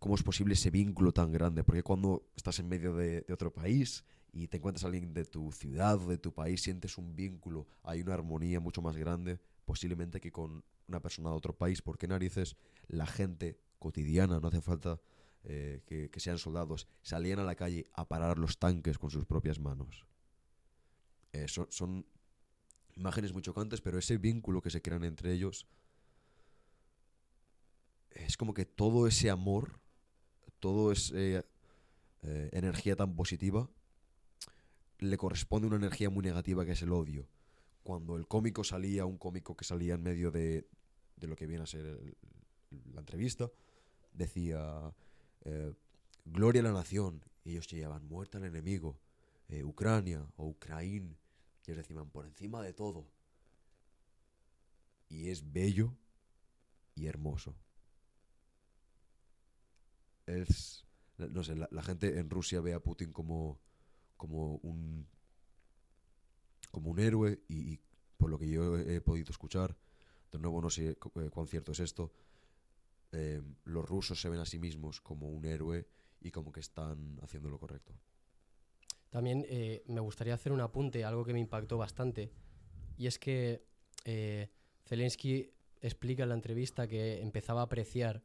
cómo 0.00 0.16
es 0.16 0.24
posible 0.24 0.54
ese 0.54 0.70
vínculo 0.70 1.12
tan 1.12 1.30
grande. 1.30 1.62
Porque 1.62 1.84
cuando 1.84 2.28
estás 2.34 2.58
en 2.58 2.68
medio 2.68 2.96
de, 2.96 3.24
otro 3.32 3.52
país 3.52 4.04
y 4.32 4.48
te 4.48 4.56
encuentras 4.56 4.84
a 4.84 4.88
alguien 4.88 5.14
de 5.14 5.24
tu 5.24 5.52
ciudad 5.52 6.02
o 6.02 6.08
de 6.08 6.18
tu 6.18 6.34
país, 6.34 6.62
sientes 6.62 6.98
un 6.98 7.14
vínculo, 7.14 7.68
hay 7.84 8.00
una 8.00 8.14
armonía 8.14 8.58
mucho 8.58 8.82
más 8.82 8.96
grande 8.96 9.38
posiblemente 9.64 10.20
que 10.20 10.32
con 10.32 10.64
una 10.88 11.00
persona 11.00 11.30
de 11.30 11.36
otro 11.36 11.56
país. 11.56 11.82
¿Por 11.82 11.96
qué 11.96 12.08
narices 12.08 12.56
la 12.88 13.06
gente 13.06 13.60
cotidiana, 13.78 14.40
no 14.40 14.48
hace 14.48 14.60
falta 14.60 15.00
eh, 15.44 15.82
que, 15.86 16.20
sean 16.20 16.38
soldados, 16.38 16.88
salían 17.02 17.38
a 17.38 17.44
la 17.44 17.54
calle 17.54 17.86
a 17.92 18.08
parar 18.08 18.38
los 18.38 18.58
tanques 18.58 18.98
con 18.98 19.10
sus 19.10 19.26
propias 19.26 19.60
manos? 19.60 20.06
Eh, 21.32 21.46
son 21.46 22.04
imágenes 22.96 23.32
muy 23.32 23.42
chocantes, 23.42 23.80
pero 23.80 23.98
ese 23.98 24.18
vínculo 24.18 24.60
que 24.60 24.70
se 24.70 24.82
crean 24.82 25.04
entre 25.04 25.32
ellos 25.32 25.68
es 28.10 28.36
como 28.36 28.54
que 28.54 28.64
todo 28.64 29.06
ese 29.06 29.30
amor, 29.30 29.80
todo 30.60 30.92
ese 30.92 31.44
eh, 32.22 32.48
energía 32.52 32.96
tan 32.96 33.16
positiva 33.16 33.68
le 34.98 35.16
corresponde 35.16 35.66
una 35.66 35.76
energía 35.76 36.10
muy 36.10 36.22
negativa 36.22 36.64
que 36.64 36.72
es 36.72 36.82
el 36.82 36.92
odio. 36.92 37.26
Cuando 37.82 38.16
el 38.16 38.28
cómico 38.28 38.62
salía, 38.62 39.06
un 39.06 39.16
cómico 39.16 39.56
que 39.56 39.64
salía 39.64 39.94
en 39.94 40.02
medio 40.02 40.30
de, 40.30 40.68
de 41.16 41.26
lo 41.26 41.34
que 41.34 41.46
viene 41.46 41.64
a 41.64 41.66
ser 41.66 41.98
la 42.92 43.00
entrevista, 43.00 43.50
decía 44.12 44.94
eh, 45.44 45.72
Gloria 46.24 46.60
a 46.60 46.64
la 46.64 46.72
nación. 46.72 47.24
Ellos 47.44 47.66
llevaban 47.68 48.06
muerta 48.06 48.38
al 48.38 48.44
enemigo, 48.44 48.98
eh, 49.48 49.64
Ucrania 49.64 50.26
o 50.36 50.46
Ucraín. 50.46 51.16
Ellos 51.64 51.78
decían 51.78 52.10
por 52.10 52.26
encima 52.26 52.62
de 52.62 52.72
todo. 52.72 53.06
Y 55.08 55.30
es 55.30 55.52
bello 55.52 55.96
y 56.94 57.06
hermoso. 57.06 57.56
Es. 60.30 60.86
No 61.18 61.44
sé, 61.44 61.54
la, 61.54 61.82
gente 61.82 62.18
en 62.18 62.30
Rusia 62.30 62.60
ve 62.60 62.72
a 62.72 62.80
Putin 62.80 63.12
como, 63.12 63.60
como 64.16 64.56
un. 64.62 65.06
como 66.70 66.90
un 66.90 66.98
héroe 66.98 67.42
y, 67.48 67.78
por 68.16 68.30
lo 68.30 68.38
que 68.38 68.48
yo 68.48 68.78
he, 68.78 69.00
podido 69.00 69.30
escuchar, 69.30 69.76
de 70.30 70.38
nuevo 70.38 70.60
no 70.60 70.70
sé 70.70 70.90
eh, 70.90 70.96
cuán 71.30 71.46
cierto 71.46 71.72
es 71.72 71.80
esto, 71.80 72.12
eh, 73.12 73.42
los 73.64 73.86
rusos 73.86 74.20
se 74.20 74.28
ven 74.28 74.40
a 74.40 74.46
sí 74.46 74.58
mismos 74.58 75.00
como 75.00 75.28
un 75.28 75.44
héroe 75.44 75.86
y 76.20 76.30
como 76.30 76.52
que 76.52 76.60
están 76.60 77.18
haciendo 77.22 77.50
lo 77.50 77.58
correcto. 77.58 77.94
También 79.10 79.44
eh, 79.48 79.82
me 79.88 80.00
gustaría 80.00 80.34
hacer 80.34 80.52
un 80.52 80.60
apunte, 80.60 81.04
algo 81.04 81.24
que 81.24 81.32
me 81.32 81.40
impactó 81.40 81.76
bastante, 81.76 82.30
y 82.96 83.06
es 83.06 83.18
que 83.18 83.64
Zelensky 84.84 85.50
explica 85.80 86.22
en 86.22 86.28
la 86.30 86.34
entrevista 86.34 86.86
que 86.86 87.20
empezaba 87.20 87.60
a 87.62 87.64
apreciar 87.64 88.22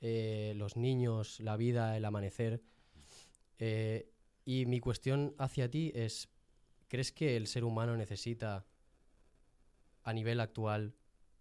eh, 0.00 0.54
los 0.56 0.76
niños, 0.76 1.40
la 1.40 1.56
vida, 1.56 1.96
el 1.96 2.04
amanecer. 2.04 2.62
eh, 3.58 4.10
y 4.44 4.64
mi 4.66 4.78
cuestión 4.78 5.34
hacia 5.38 5.68
ti 5.68 5.90
es, 5.94 6.28
¿crees 6.86 7.10
que 7.10 7.36
el 7.36 7.48
ser 7.48 7.64
humano 7.64 7.96
necesita, 7.96 8.64
a 10.04 10.12
nivel 10.12 10.38
actual, 10.38 10.94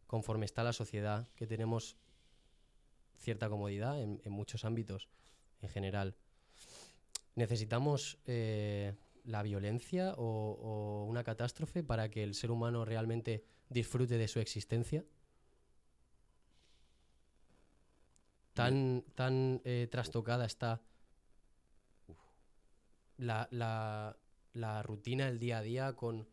conforme 0.08 0.46
está 0.46 0.64
la 0.64 0.74
sociedad, 0.74 1.28
que 1.36 1.46
tenemos 1.46 1.98
cierta 3.18 3.48
comodidad 3.48 4.02
en, 4.02 4.20
muchos 4.32 4.66
ámbitos 4.66 5.08
en 5.62 5.70
general, 5.70 6.18
¿Necesitamos 7.36 8.18
eh, 8.28 8.94
la 9.26 9.44
violencia 9.44 10.14
o 10.18 11.06
una 11.10 11.26
catástrofe 11.26 11.84
para 11.84 12.10
que 12.10 12.24
el 12.24 12.34
ser 12.34 12.50
humano 12.50 12.86
realmente 12.86 13.44
disfrute 13.68 14.18
de 14.18 14.30
su 14.30 14.40
existencia? 14.40 15.04
Tan, 18.56 19.04
tan 19.16 19.62
eh, 19.66 19.88
trastocada 19.92 20.46
está 20.46 20.82
la, 23.18 23.48
la- 23.52 24.18
la 24.54 24.82
rutina, 24.84 25.28
el 25.28 25.38
día 25.40 25.58
a 25.58 25.62
día 25.62 25.94
con 25.96 26.28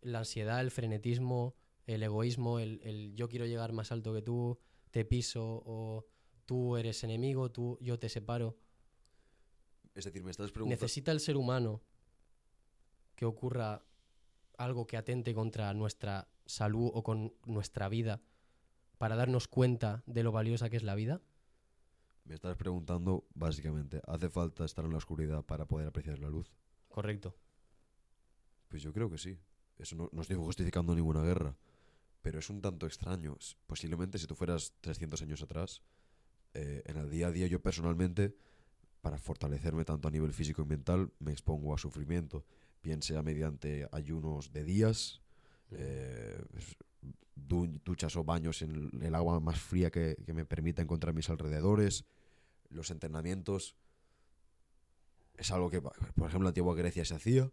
la 0.00 0.18
ansiedad, 0.18 0.60
el 0.60 0.70
frenetismo, 0.72 1.54
el 1.86 2.02
egoísmo, 2.02 2.58
el, 2.58 2.80
el 2.82 3.14
yo 3.14 3.28
quiero 3.28 3.46
llegar 3.46 3.72
más 3.72 3.92
alto 3.92 4.12
que 4.12 4.22
tú, 4.22 4.58
te 4.90 5.04
piso 5.04 5.62
o 5.64 6.04
tú 6.44 6.76
eres 6.76 7.04
enemigo, 7.04 7.50
tú, 7.52 7.78
yo 7.80 7.98
te 8.00 8.08
separo. 8.08 8.56
Es 9.94 10.04
decir, 10.06 10.24
me 10.24 10.30
estás 10.32 10.50
preguntando... 10.50 10.82
¿Necesita 10.82 11.12
el 11.12 11.20
ser 11.20 11.36
humano 11.36 11.82
que 13.14 13.26
ocurra 13.26 13.84
algo 14.58 14.86
que 14.86 14.96
atente 14.96 15.34
contra 15.34 15.72
nuestra 15.74 16.28
salud 16.46 16.90
o 16.92 17.02
con 17.04 17.32
nuestra 17.46 17.88
vida 17.88 18.20
para 18.98 19.14
darnos 19.14 19.46
cuenta 19.46 20.02
de 20.06 20.24
lo 20.24 20.32
valiosa 20.32 20.68
que 20.68 20.76
es 20.78 20.82
la 20.82 20.96
vida? 20.96 21.20
Me 22.24 22.34
estás 22.34 22.56
preguntando, 22.56 23.26
básicamente, 23.34 24.00
¿hace 24.06 24.28
falta 24.28 24.64
estar 24.64 24.84
en 24.84 24.92
la 24.92 24.98
oscuridad 24.98 25.44
para 25.44 25.66
poder 25.66 25.88
apreciar 25.88 26.18
la 26.18 26.30
luz? 26.30 26.52
Correcto. 26.88 27.34
Pues 28.68 28.82
yo 28.82 28.92
creo 28.92 29.10
que 29.10 29.18
sí. 29.18 29.38
Eso 29.78 29.96
no, 29.96 30.08
no 30.12 30.22
estoy 30.22 30.36
justificando 30.36 30.94
ninguna 30.94 31.22
guerra. 31.22 31.56
Pero 32.22 32.38
es 32.38 32.48
un 32.48 32.62
tanto 32.62 32.86
extraño. 32.86 33.36
Posiblemente 33.66 34.18
si 34.18 34.26
tú 34.26 34.34
fueras 34.34 34.72
300 34.80 35.20
años 35.22 35.42
atrás, 35.42 35.82
eh, 36.54 36.82
en 36.86 36.96
el 36.96 37.10
día 37.10 37.28
a 37.28 37.30
día 37.32 37.46
yo 37.46 37.60
personalmente, 37.60 38.36
para 39.00 39.18
fortalecerme 39.18 39.84
tanto 39.84 40.08
a 40.08 40.10
nivel 40.10 40.32
físico 40.32 40.62
y 40.62 40.66
mental, 40.66 41.12
me 41.18 41.32
expongo 41.32 41.74
a 41.74 41.78
sufrimiento, 41.78 42.44
bien 42.82 43.02
sea 43.02 43.22
mediante 43.22 43.88
ayunos 43.90 44.52
de 44.52 44.64
días, 44.64 45.22
eh, 45.70 46.40
duchas 47.34 48.16
o 48.16 48.24
baños 48.24 48.62
en 48.62 48.90
el 49.02 49.14
agua 49.14 49.40
más 49.40 49.60
fría 49.60 49.90
que, 49.90 50.16
me 50.28 50.44
permita 50.44 50.82
encontrar 50.82 51.14
mis 51.14 51.28
alrededores, 51.28 52.04
los 52.70 52.90
entrenamientos. 52.90 53.76
Es 55.36 55.50
algo 55.50 55.70
que, 55.70 55.80
por 55.80 55.94
ejemplo, 55.96 56.38
en 56.38 56.44
la 56.44 56.48
antigua 56.48 56.74
Grecia 56.74 57.04
se 57.04 57.14
hacía, 57.14 57.50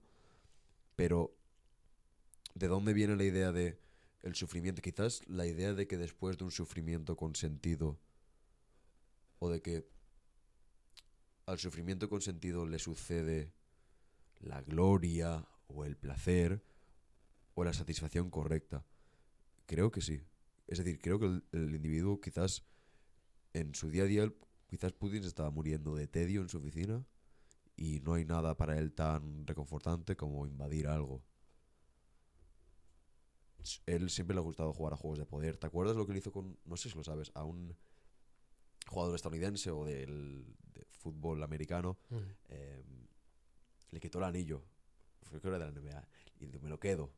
pero 0.96 1.36
¿de 2.54 2.68
dónde 2.68 2.94
viene 2.94 3.16
la 3.16 3.24
idea 3.24 3.52
de 3.52 3.80
el 4.22 4.36
sufrimiento? 4.36 4.82
Quizás 4.82 5.22
la 5.28 5.46
idea 5.46 5.74
de 5.74 5.88
que 5.88 5.98
después 5.98 6.38
de 6.38 6.46
un 6.46 6.52
sufrimiento 6.52 7.16
con 7.16 7.36
sentido, 7.36 8.00
o 9.40 9.50
de 9.50 9.62
que 9.62 9.88
al 11.46 11.58
sufrimiento 11.58 12.10
con 12.10 12.22
sentido 12.22 12.66
le 12.66 12.78
sucede 12.78 13.52
la 14.40 14.62
gloria 14.62 15.48
o 15.68 15.84
el 15.86 15.96
placer 15.96 16.62
o 17.56 17.64
la 17.64 17.74
satisfacción 17.74 18.30
correcta. 18.30 18.86
Creo 19.70 19.92
que 19.92 20.02
sí. 20.02 20.20
Es 20.66 20.80
decir, 20.80 21.00
creo 21.00 21.20
que 21.20 21.28
el, 21.28 21.44
el 21.52 21.76
individuo 21.76 22.20
quizás 22.20 22.66
en 23.54 23.76
su 23.76 23.92
día 23.92 24.02
a 24.02 24.08
día, 24.08 24.34
quizás 24.66 24.94
Putin 24.94 25.22
se 25.22 25.28
estaba 25.28 25.52
muriendo 25.52 25.94
de 25.94 26.08
tedio 26.08 26.42
en 26.42 26.50
su 26.50 26.58
oficina 26.58 27.06
y 27.76 28.00
no 28.00 28.16
hay 28.16 28.26
nada 28.26 28.58
para 28.58 28.80
él 28.80 28.94
tan 28.94 29.46
reconfortante 29.46 30.16
como 30.16 30.48
invadir 30.48 30.88
algo. 30.88 31.24
Él 33.86 34.10
siempre 34.10 34.34
le 34.34 34.40
ha 34.40 34.44
gustado 34.44 34.74
jugar 34.74 34.94
a 34.94 34.98
juegos 34.98 35.20
de 35.20 35.28
poder. 35.28 35.58
¿Te 35.58 35.68
acuerdas 35.68 35.96
lo 35.96 36.08
que 36.08 36.14
le 36.14 36.20
hizo 36.20 36.32
con, 36.32 36.58
no 36.66 36.76
sé 36.76 36.90
si 36.90 36.98
lo 36.98 37.04
sabes, 37.04 37.32
a 37.36 37.44
un 37.44 37.78
jugador 38.88 39.14
estadounidense 39.16 39.70
o 39.70 39.86
del 39.86 40.48
de 40.74 40.84
fútbol 40.90 41.44
americano? 41.44 42.00
Mm. 42.10 42.18
eh, 42.48 42.84
le 43.92 44.00
quitó 44.00 44.18
el 44.18 44.24
anillo. 44.24 44.66
Creo 45.28 45.42
que 45.42 45.48
era 45.48 45.60
de 45.60 45.66
la 45.66 45.72
NBA. 45.72 46.08
Y 46.40 46.48
dijo, 46.48 46.64
me 46.64 46.70
lo 46.70 46.80
quedo. 46.80 47.12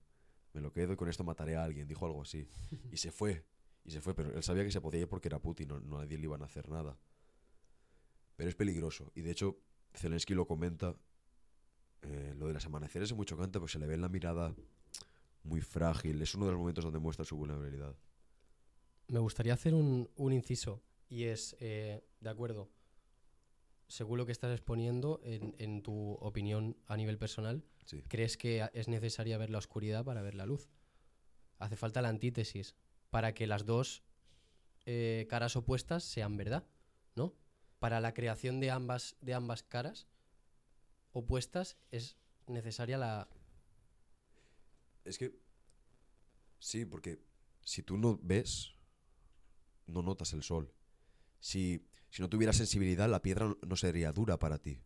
Me 0.53 0.61
lo 0.61 0.71
quedo 0.71 0.93
y 0.93 0.95
con 0.95 1.07
esto 1.09 1.23
mataré 1.23 1.55
a 1.55 1.63
alguien. 1.63 1.87
Dijo 1.87 2.05
algo 2.05 2.21
así. 2.21 2.47
Y 2.91 2.97
se 2.97 3.11
fue. 3.11 3.45
Y 3.83 3.91
se 3.91 4.01
fue. 4.01 4.13
Pero 4.13 4.33
él 4.35 4.43
sabía 4.43 4.63
que 4.63 4.71
se 4.71 4.81
podía 4.81 5.01
ir 5.01 5.07
porque 5.07 5.27
era 5.27 5.39
Putin. 5.39 5.67
No, 5.69 5.79
no 5.79 5.97
nadie 5.99 6.17
le 6.17 6.25
iban 6.25 6.41
a 6.41 6.45
hacer 6.45 6.69
nada. 6.69 6.97
Pero 8.35 8.49
es 8.49 8.55
peligroso. 8.55 9.11
Y 9.15 9.21
de 9.21 9.31
hecho, 9.31 9.57
Zelensky 9.93 10.33
lo 10.33 10.45
comenta. 10.47 10.95
eh, 12.03 12.33
lo 12.37 12.47
de 12.47 12.53
las 12.53 12.65
amaneceres 12.65 13.11
es 13.11 13.15
muy 13.15 13.25
chocante 13.25 13.59
porque 13.59 13.73
se 13.73 13.79
le 13.79 13.87
ve 13.87 13.93
en 13.95 14.01
la 14.01 14.09
mirada 14.09 14.55
muy 15.43 15.61
frágil. 15.61 16.21
Es 16.21 16.35
uno 16.35 16.45
de 16.45 16.51
los 16.51 16.59
momentos 16.59 16.83
donde 16.83 16.99
muestra 16.99 17.25
su 17.25 17.37
vulnerabilidad. 17.37 17.95
Me 19.07 19.19
gustaría 19.19 19.53
hacer 19.53 19.73
un, 19.73 20.09
un 20.15 20.33
inciso 20.33 20.81
y 21.09 21.25
es, 21.25 21.55
eh, 21.59 22.03
de 22.19 22.29
acuerdo, 22.29 22.69
según 23.87 24.17
lo 24.17 24.25
que 24.25 24.31
estás 24.31 24.51
exponiendo, 24.51 25.19
en, 25.23 25.53
en 25.57 25.81
tu 25.83 26.13
opinión 26.13 26.77
a 26.87 26.95
nivel 26.97 27.17
personal, 27.17 27.63
Sí. 27.86 28.04
¿crees 28.08 28.38
que 28.38 28.70
es 28.74 28.88
necesaria 28.88 29.38
ver 29.38 29.50
la 29.50 29.58
oscuridad 29.58 30.06
para 30.06 30.22
ver 30.22 30.36
la 30.36 30.46
luz? 30.46 30.70
Hace 31.60 31.76
falta 31.76 32.02
la 32.02 32.10
antítesis 32.10 32.76
para 33.10 33.34
que 33.34 33.48
las 33.48 33.65
dos 33.65 34.04
eh, 34.86 35.28
caras 35.30 35.56
opuestas 35.56 36.04
sean 36.04 36.38
verdad, 36.38 36.65
¿no? 37.15 37.36
Para 37.80 38.00
la 38.00 38.13
creación 38.13 38.60
de 38.60 38.72
ambas, 38.72 39.15
de 39.22 39.34
ambas 39.34 39.63
caras 39.63 40.08
opuestas 41.12 41.78
es 41.91 42.17
necesaria 42.48 42.98
la... 42.98 43.28
Es 45.04 45.17
que. 45.17 45.34
Sí, 46.60 46.86
porque 46.86 47.20
si 47.63 47.84
tú 47.84 47.98
no 47.98 48.20
ves, 48.22 48.76
no 49.88 50.02
notas 50.02 50.34
el 50.34 50.44
sol. 50.44 50.74
Si, 51.39 51.88
si 52.10 52.22
no 52.22 52.30
tuvieras 52.30 52.58
sensibilidad, 52.58 53.10
la 53.10 53.22
piedra 53.22 53.56
no 53.62 53.76
sería 53.76 54.12
dura 54.12 54.38
para 54.38 54.60
ti. 54.60 54.84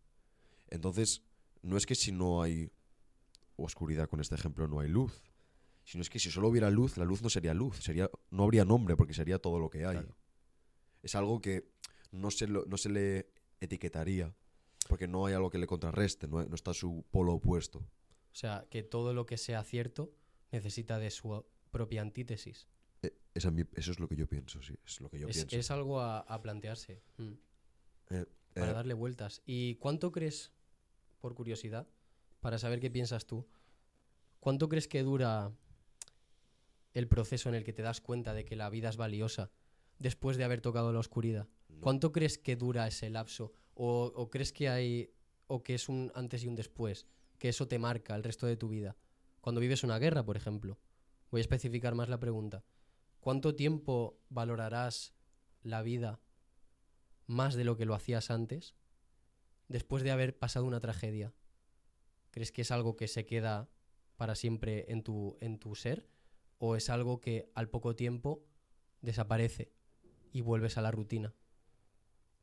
Entonces, 0.68 1.24
no 1.62 1.78
es 1.78 1.86
que 1.86 1.96
si 1.96 2.12
no 2.12 2.42
hay 2.42 2.72
oscuridad 3.58 4.10
con 4.10 4.20
este 4.22 4.36
ejemplo 4.36 4.68
no 4.68 4.80
hay 4.80 4.90
luz, 4.90 5.24
sino 5.84 6.02
es 6.02 6.10
que 6.10 6.20
si 6.20 6.30
solo 6.32 6.48
hubiera 6.50 6.70
luz, 6.70 6.98
la 6.98 7.06
luz 7.06 7.22
no 7.22 7.30
sería 7.30 7.54
luz, 7.54 7.78
sería 7.80 8.10
no 8.32 8.44
habría 8.44 8.66
nombre 8.66 8.96
porque 8.96 9.14
sería 9.14 9.40
todo 9.40 9.60
lo 9.60 9.70
que 9.70 9.86
hay. 9.86 9.98
Claro. 9.98 10.18
Es 11.04 11.16
algo 11.16 11.40
que 11.42 11.72
no 12.12 12.32
se, 12.32 12.48
lo- 12.48 12.66
no 12.66 12.78
se 12.78 12.90
le 12.90 13.30
etiquetaría 13.60 14.36
porque 14.90 15.08
no 15.08 15.26
hay 15.26 15.34
algo 15.36 15.50
que 15.50 15.58
le 15.58 15.68
contrarreste, 15.68 16.28
no, 16.28 16.44
no 16.44 16.56
está 16.56 16.74
su 16.74 17.06
polo 17.12 17.34
opuesto. 17.34 17.80
O 17.80 18.38
sea, 18.38 18.66
que 18.70 18.84
todo 18.84 19.14
lo 19.14 19.26
que 19.26 19.38
sea 19.38 19.64
cierto 19.64 20.14
necesita 20.52 21.00
de 21.00 21.10
su 21.12 21.46
propia 21.72 22.02
antítesis. 22.02 22.68
Eh, 23.02 23.16
esa 23.34 23.52
mi- 23.52 23.64
eso 23.74 23.92
es 23.92 24.00
lo 24.00 24.08
que 24.08 24.16
yo 24.16 24.28
pienso, 24.28 24.62
sí, 24.62 24.76
es 24.86 25.00
lo 25.02 25.10
que 25.10 25.20
yo 25.20 25.28
Es, 25.28 25.38
pienso. 25.38 25.56
es 25.56 25.72
algo 25.72 26.00
a, 26.02 26.20
a 26.20 26.42
plantearse, 26.42 27.02
mm, 27.18 27.34
Eh, 28.12 28.26
para 28.54 28.72
eh, 28.72 28.74
darle 28.74 28.94
vueltas. 28.94 29.42
¿Y 29.46 29.76
cuánto 29.76 30.12
crees, 30.12 30.52
por 31.20 31.34
curiosidad, 31.36 31.88
para 32.46 32.60
saber 32.60 32.80
qué 32.80 32.92
piensas 32.92 33.26
tú, 33.26 33.48
cuánto 34.40 34.70
crees 34.70 34.88
que 34.88 35.02
dura 35.02 35.52
el 36.94 37.08
proceso 37.08 37.50
en 37.50 37.56
el 37.56 37.64
que 37.64 37.74
te 37.74 37.82
das 37.82 38.02
cuenta 38.02 38.36
de 38.36 38.46
que 38.46 38.56
la 38.56 38.70
vida 38.70 38.90
es 38.90 38.98
valiosa 38.98 39.50
después 39.98 40.38
de 40.38 40.44
haber 40.44 40.62
tocado 40.62 40.94
la 40.94 41.00
oscuridad? 41.00 41.48
no. 41.70 41.82
¿Cuánto 41.82 42.12
crees 42.12 42.38
que 42.38 42.56
dura 42.56 42.86
ese 42.86 43.10
lapso? 43.10 43.52
¿O, 43.74 44.12
o 44.16 44.30
crees 44.30 44.54
que 44.54 44.70
hay, 44.70 45.12
o 45.48 45.64
que 45.64 45.74
es 45.74 45.90
un 45.90 46.12
antes 46.14 46.44
y 46.44 46.48
un 46.48 46.56
después? 46.56 47.08
Que 47.40 47.50
eso 47.50 47.68
te 47.68 47.80
marca 47.80 48.14
el 48.14 48.24
resto 48.24 48.46
de 48.46 48.58
tu 48.58 48.70
vida. 48.70 48.96
Cuando 49.42 49.60
vives 49.60 49.84
una 49.84 49.98
guerra, 49.98 50.24
por 50.24 50.38
ejemplo. 50.38 50.78
Voy 51.32 51.40
a 51.40 51.42
especificar 51.42 51.96
más 51.96 52.10
la 52.10 52.20
pregunta. 52.20 52.64
¿Cuánto 53.22 53.56
tiempo 53.56 54.20
valorarás 54.30 55.16
la 55.64 55.82
vida 55.82 56.20
más 57.26 57.56
de 57.56 57.64
lo 57.64 57.76
que 57.76 57.86
lo 57.86 57.96
hacías 57.96 58.30
antes 58.30 58.76
después 59.68 60.04
de 60.04 60.12
haber 60.12 60.38
pasado 60.38 60.66
una 60.66 60.80
tragedia? 60.80 61.34
¿Crees 62.36 62.52
que 62.52 62.64
es 62.64 62.72
algo 62.72 62.98
que 62.98 63.08
se 63.08 63.26
queda 63.26 63.70
para 64.18 64.36
siempre 64.36 64.92
en 64.92 65.04
tu, 65.04 65.38
en 65.40 65.58
tu 65.58 65.74
ser? 65.74 66.06
¿O 66.58 66.76
es 66.76 66.90
algo 66.90 67.22
que 67.22 67.50
al 67.56 67.70
poco 67.70 67.96
tiempo 67.96 68.44
desaparece 69.02 69.72
y 70.34 70.42
vuelves 70.42 70.78
a 70.78 70.82
la 70.82 70.92
rutina? 70.92 71.34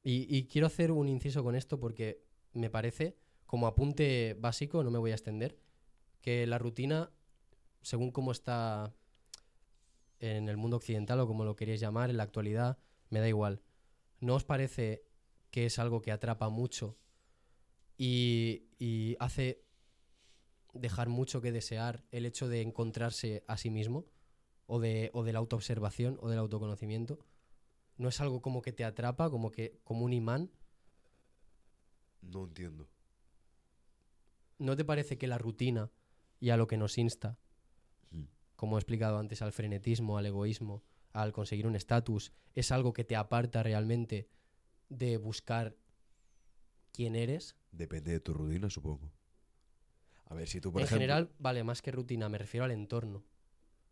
Y, 0.02 0.46
quiero 0.46 0.66
hacer 0.66 0.92
un 0.92 1.10
inciso 1.10 1.44
con 1.44 1.54
esto 1.54 1.78
porque 1.78 2.24
me 2.54 2.70
parece, 2.70 3.18
como 3.44 3.66
apunte 3.66 4.34
básico, 4.40 4.82
no 4.82 4.90
me 4.90 4.98
voy 4.98 5.10
a 5.10 5.14
extender, 5.14 5.58
que 6.22 6.46
la 6.46 6.56
rutina, 6.56 7.12
según 7.82 8.12
cómo 8.12 8.32
está 8.32 8.94
en 10.20 10.48
el 10.48 10.56
mundo 10.56 10.78
occidental 10.78 11.20
o 11.20 11.26
como 11.26 11.44
lo 11.44 11.54
queréis 11.54 11.80
llamar, 11.80 12.08
en 12.08 12.16
la 12.16 12.22
actualidad, 12.22 12.78
me 13.10 13.20
da 13.20 13.28
igual. 13.28 13.60
¿No 14.20 14.36
os 14.36 14.44
parece 14.44 15.04
que 15.50 15.66
es 15.66 15.78
algo 15.78 16.00
que 16.00 16.12
atrapa 16.12 16.48
mucho 16.48 16.96
y 17.98 19.16
hace 19.20 19.62
dejar 20.72 21.08
mucho 21.08 21.40
que 21.40 21.52
desear 21.52 22.04
el 22.10 22.26
hecho 22.26 22.48
de 22.48 22.62
encontrarse 22.62 23.44
a 23.46 23.56
sí 23.56 23.70
mismo 23.70 24.06
o 24.66 24.80
de, 24.80 25.10
o 25.12 25.22
de 25.24 25.32
la 25.32 25.38
autoobservación 25.38 26.18
o 26.20 26.28
del 26.28 26.38
autoconocimiento? 26.38 27.18
¿No 27.96 28.08
es 28.08 28.20
algo 28.20 28.40
como 28.40 28.62
que 28.62 28.72
te 28.72 28.84
atrapa, 28.84 29.30
como 29.30 29.50
que 29.50 29.78
como 29.84 30.04
un 30.04 30.12
imán? 30.12 30.50
No 32.22 32.44
entiendo. 32.44 32.88
¿No 34.58 34.76
te 34.76 34.84
parece 34.84 35.18
que 35.18 35.26
la 35.26 35.38
rutina 35.38 35.90
y 36.40 36.50
a 36.50 36.56
lo 36.56 36.66
que 36.66 36.76
nos 36.76 36.98
insta, 36.98 37.38
Mm. 38.10 38.24
como 38.56 38.76
he 38.76 38.80
explicado 38.80 39.18
antes, 39.18 39.42
al 39.42 39.52
frenetismo, 39.52 40.18
al 40.18 40.26
egoísmo, 40.26 40.82
al 41.12 41.32
conseguir 41.32 41.66
un 41.66 41.76
estatus, 41.76 42.32
es 42.54 42.70
algo 42.72 42.92
que 42.92 43.04
te 43.04 43.16
aparta 43.16 43.62
realmente 43.62 44.28
de 44.88 45.16
buscar 45.16 45.76
quién 46.92 47.16
eres? 47.16 47.56
Depende 47.70 48.12
de 48.12 48.20
tu 48.20 48.34
rutina, 48.34 48.68
supongo. 48.70 49.10
A 50.32 50.34
ver, 50.34 50.48
si 50.48 50.62
tú, 50.62 50.72
por 50.72 50.80
en 50.80 50.86
ejemplo... 50.86 51.00
general, 51.00 51.30
vale, 51.38 51.62
más 51.62 51.82
que 51.82 51.92
rutina, 51.92 52.30
me 52.30 52.38
refiero 52.38 52.64
al 52.64 52.70
entorno. 52.70 53.22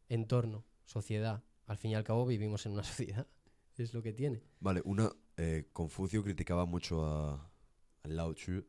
Entorno, 0.09 0.64
sociedad. 0.87 1.44
Al 1.66 1.76
fin 1.76 1.90
y 1.90 1.94
al 1.94 2.03
cabo 2.03 2.24
vivimos 2.24 2.64
en 2.64 2.72
una 2.72 2.83
sociedad. 2.85 3.26
Es 3.76 3.92
lo 3.92 4.03
que 4.03 4.14
tiene. 4.14 4.42
Vale, 4.59 4.81
una... 4.87 5.12
eh, 5.37 5.68
Confucio 5.74 6.22
criticaba 6.22 6.64
mucho 6.64 7.05
a, 7.05 7.35
a 8.03 8.09
Lao 8.09 8.33
Tzu, 8.35 8.64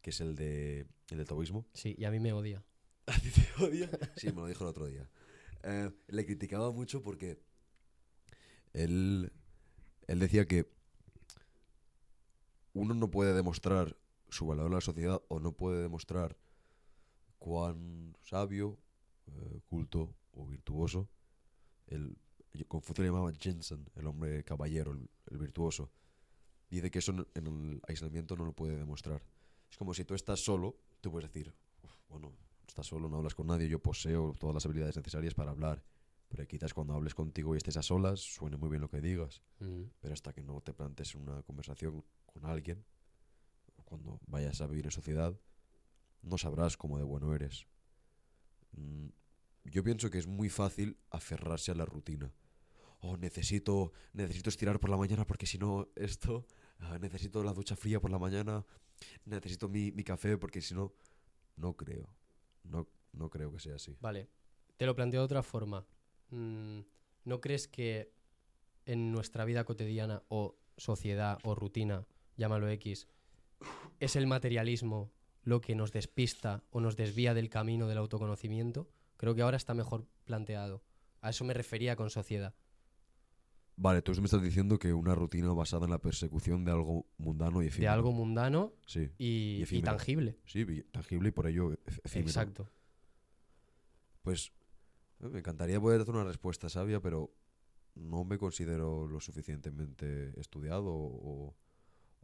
que 0.00 0.10
es 0.10 0.20
el 0.20 0.34
de 0.34 0.80
el 1.10 1.18
del 1.18 1.26
taoísmo. 1.28 1.64
Sí, 1.74 1.94
y 1.96 2.04
a 2.06 2.10
mí 2.10 2.18
me 2.18 2.32
odia. 2.32 2.64
¿A 3.06 3.12
ti 3.20 3.30
te 3.30 3.64
odia? 3.64 3.88
Sí, 4.16 4.26
me 4.32 4.40
lo 4.40 4.46
dijo 4.48 4.64
el 4.64 4.70
otro 4.70 4.86
día. 4.86 5.08
Eh, 5.62 5.90
le 6.08 6.26
criticaba 6.26 6.72
mucho 6.72 7.02
porque 7.02 7.38
él, 8.72 9.32
él 10.08 10.18
decía 10.18 10.46
que 10.46 10.68
uno 12.72 12.94
no 12.94 13.10
puede 13.10 13.32
demostrar 13.32 13.96
su 14.28 14.46
valor 14.46 14.66
a 14.72 14.74
la 14.74 14.80
sociedad 14.80 15.22
o 15.28 15.38
no 15.38 15.52
puede 15.52 15.82
demostrar 15.82 16.36
cuán 17.42 18.16
sabio, 18.22 18.78
eh, 19.26 19.60
culto 19.66 20.14
o 20.32 20.46
virtuoso. 20.46 21.08
El, 21.88 22.16
Confucio 22.68 23.02
le 23.02 23.08
llamaba 23.10 23.32
Jensen, 23.32 23.84
el 23.96 24.06
hombre 24.06 24.44
caballero, 24.44 24.92
el, 24.92 25.10
el 25.26 25.38
virtuoso. 25.38 25.90
Dice 26.70 26.88
que 26.90 27.00
eso 27.00 27.10
en- 27.12 27.26
en 27.34 27.46
el 27.46 27.80
aislamiento 27.88 28.36
no 28.36 28.44
lo 28.44 28.52
puede 28.52 28.76
demostrar. 28.76 29.24
Es 29.70 29.76
como 29.76 29.92
si 29.92 30.04
tú 30.04 30.14
estás 30.14 30.44
solo, 30.44 30.76
tú 31.00 31.10
puedes 31.10 31.28
decir, 31.32 31.52
"Uf, 31.82 31.90
bueno, 32.08 32.32
estás 32.68 32.86
solo, 32.86 33.08
no 33.08 33.16
hablas 33.16 33.34
con 33.34 33.46
nadie, 33.48 33.68
yo 33.68 33.80
poseo 33.80 34.34
todas 34.38 34.54
las 34.54 34.64
habilidades 34.66 34.96
necesarias 34.96 35.34
para 35.34 35.50
hablar. 35.50 35.82
Porque 36.28 36.46
quizás 36.46 36.72
cuando 36.74 36.94
hables 36.94 37.14
contigo 37.14 37.54
y 37.54 37.58
estés 37.58 37.76
a 37.76 37.82
solas, 37.82 38.20
suene 38.20 38.56
muy 38.56 38.68
bien 38.68 38.80
lo 38.82 38.88
que 38.88 39.00
digas. 39.00 39.42
Mm. 39.58 39.84
Pero 40.00 40.14
hasta 40.14 40.32
que 40.32 40.42
no 40.42 40.60
te 40.60 40.72
plantes 40.74 41.14
una 41.16 41.42
conversación 41.42 42.04
con 42.26 42.44
alguien, 42.46 42.84
cuando 43.84 44.20
vayas 44.26 44.60
a 44.60 44.66
vivir 44.66 44.84
en 44.86 44.90
sociedad, 44.92 45.34
no 46.22 46.38
sabrás 46.38 46.76
cómo 46.76 46.98
de 46.98 47.04
bueno 47.04 47.34
eres. 47.34 47.66
Mm, 48.72 49.08
Yo 49.64 49.82
pienso 49.84 50.10
que 50.10 50.18
es 50.18 50.26
muy 50.26 50.48
fácil 50.48 50.96
aferrarse 51.10 51.70
a 51.70 51.74
la 51.74 51.84
rutina. 51.84 52.32
Oh, 53.00 53.16
necesito, 53.16 53.92
necesito 54.12 54.48
estirar 54.48 54.78
por 54.80 54.90
la 54.90 54.96
mañana 54.96 55.26
porque 55.26 55.46
si 55.46 55.58
no 55.58 55.88
esto, 55.96 56.46
ah, 56.78 56.98
necesito 57.00 57.42
la 57.42 57.52
ducha 57.52 57.76
fría 57.76 58.00
por 58.00 58.10
la 58.10 58.18
mañana, 58.18 58.64
necesito 59.24 59.68
mi, 59.68 59.90
mi 59.92 60.04
café 60.04 60.38
porque 60.38 60.60
si 60.60 60.74
no, 60.74 60.92
no 61.56 61.76
creo. 61.76 62.08
No, 62.64 62.86
no 63.12 63.28
creo 63.28 63.52
que 63.52 63.58
sea 63.60 63.74
así. 63.76 63.96
Vale, 64.00 64.28
te 64.76 64.86
lo 64.86 64.94
planteo 64.94 65.20
de 65.20 65.24
otra 65.24 65.42
forma. 65.42 65.84
Mm, 66.30 66.80
¿No 67.24 67.40
crees 67.40 67.68
que 67.68 68.12
en 68.86 69.12
nuestra 69.12 69.44
vida 69.44 69.64
cotidiana 69.64 70.22
o 70.28 70.56
sociedad 70.76 71.38
o 71.44 71.54
rutina, 71.54 72.06
llámalo 72.36 72.68
X, 72.68 73.06
es 74.00 74.16
el 74.16 74.26
materialismo 74.26 75.10
lo 75.44 75.60
que 75.60 75.74
nos 75.74 75.92
despista 75.92 76.62
o 76.70 76.80
nos 76.80 76.96
desvía 76.96 77.34
del 77.34 77.48
camino 77.50 77.88
del 77.88 77.98
autoconocimiento? 77.98 78.88
Creo 79.16 79.34
que 79.34 79.42
ahora 79.42 79.56
está 79.56 79.74
mejor 79.74 80.06
planteado. 80.24 80.82
A 81.20 81.30
eso 81.30 81.44
me 81.44 81.54
refería 81.54 81.96
con 81.96 82.10
sociedad. 82.10 82.54
Vale, 83.76 84.02
tú 84.02 84.12
me 84.18 84.24
estás 84.26 84.42
diciendo 84.42 84.78
que 84.78 84.92
una 84.92 85.14
rutina 85.14 85.52
basada 85.52 85.86
en 85.86 85.90
la 85.92 85.98
persecución 85.98 86.64
de 86.64 86.72
algo 86.72 87.06
mundano 87.16 87.60
y 87.62 87.64
De 87.64 87.68
efímero. 87.70 87.92
algo 87.92 88.12
mundano 88.12 88.74
Sí, 88.86 89.10
y, 89.18 89.24
Y 89.26 89.56
y 89.58 89.62
efímero. 89.62 89.92
tangible. 89.92 90.38
sí, 90.44 90.64
tangible 90.92 91.28
y 91.30 91.32
por 91.32 91.46
ello 91.46 91.70
ef- 91.72 92.00
efímero. 92.04 92.28
Exacto. 92.28 92.68
Pues 94.22 94.52
eh, 95.20 95.28
me 95.28 95.38
encantaría 95.38 95.80
poder 95.80 96.00
hacer 96.02 96.14
una 96.14 96.24
respuesta 96.24 96.68
sabia, 96.68 97.00
pero 97.00 97.34
no 97.94 98.24
me 98.24 98.38
considero 98.38 99.06
lo 99.06 99.20
suficientemente 99.20 100.38
estudiado 100.40 100.86
o, 100.92 101.54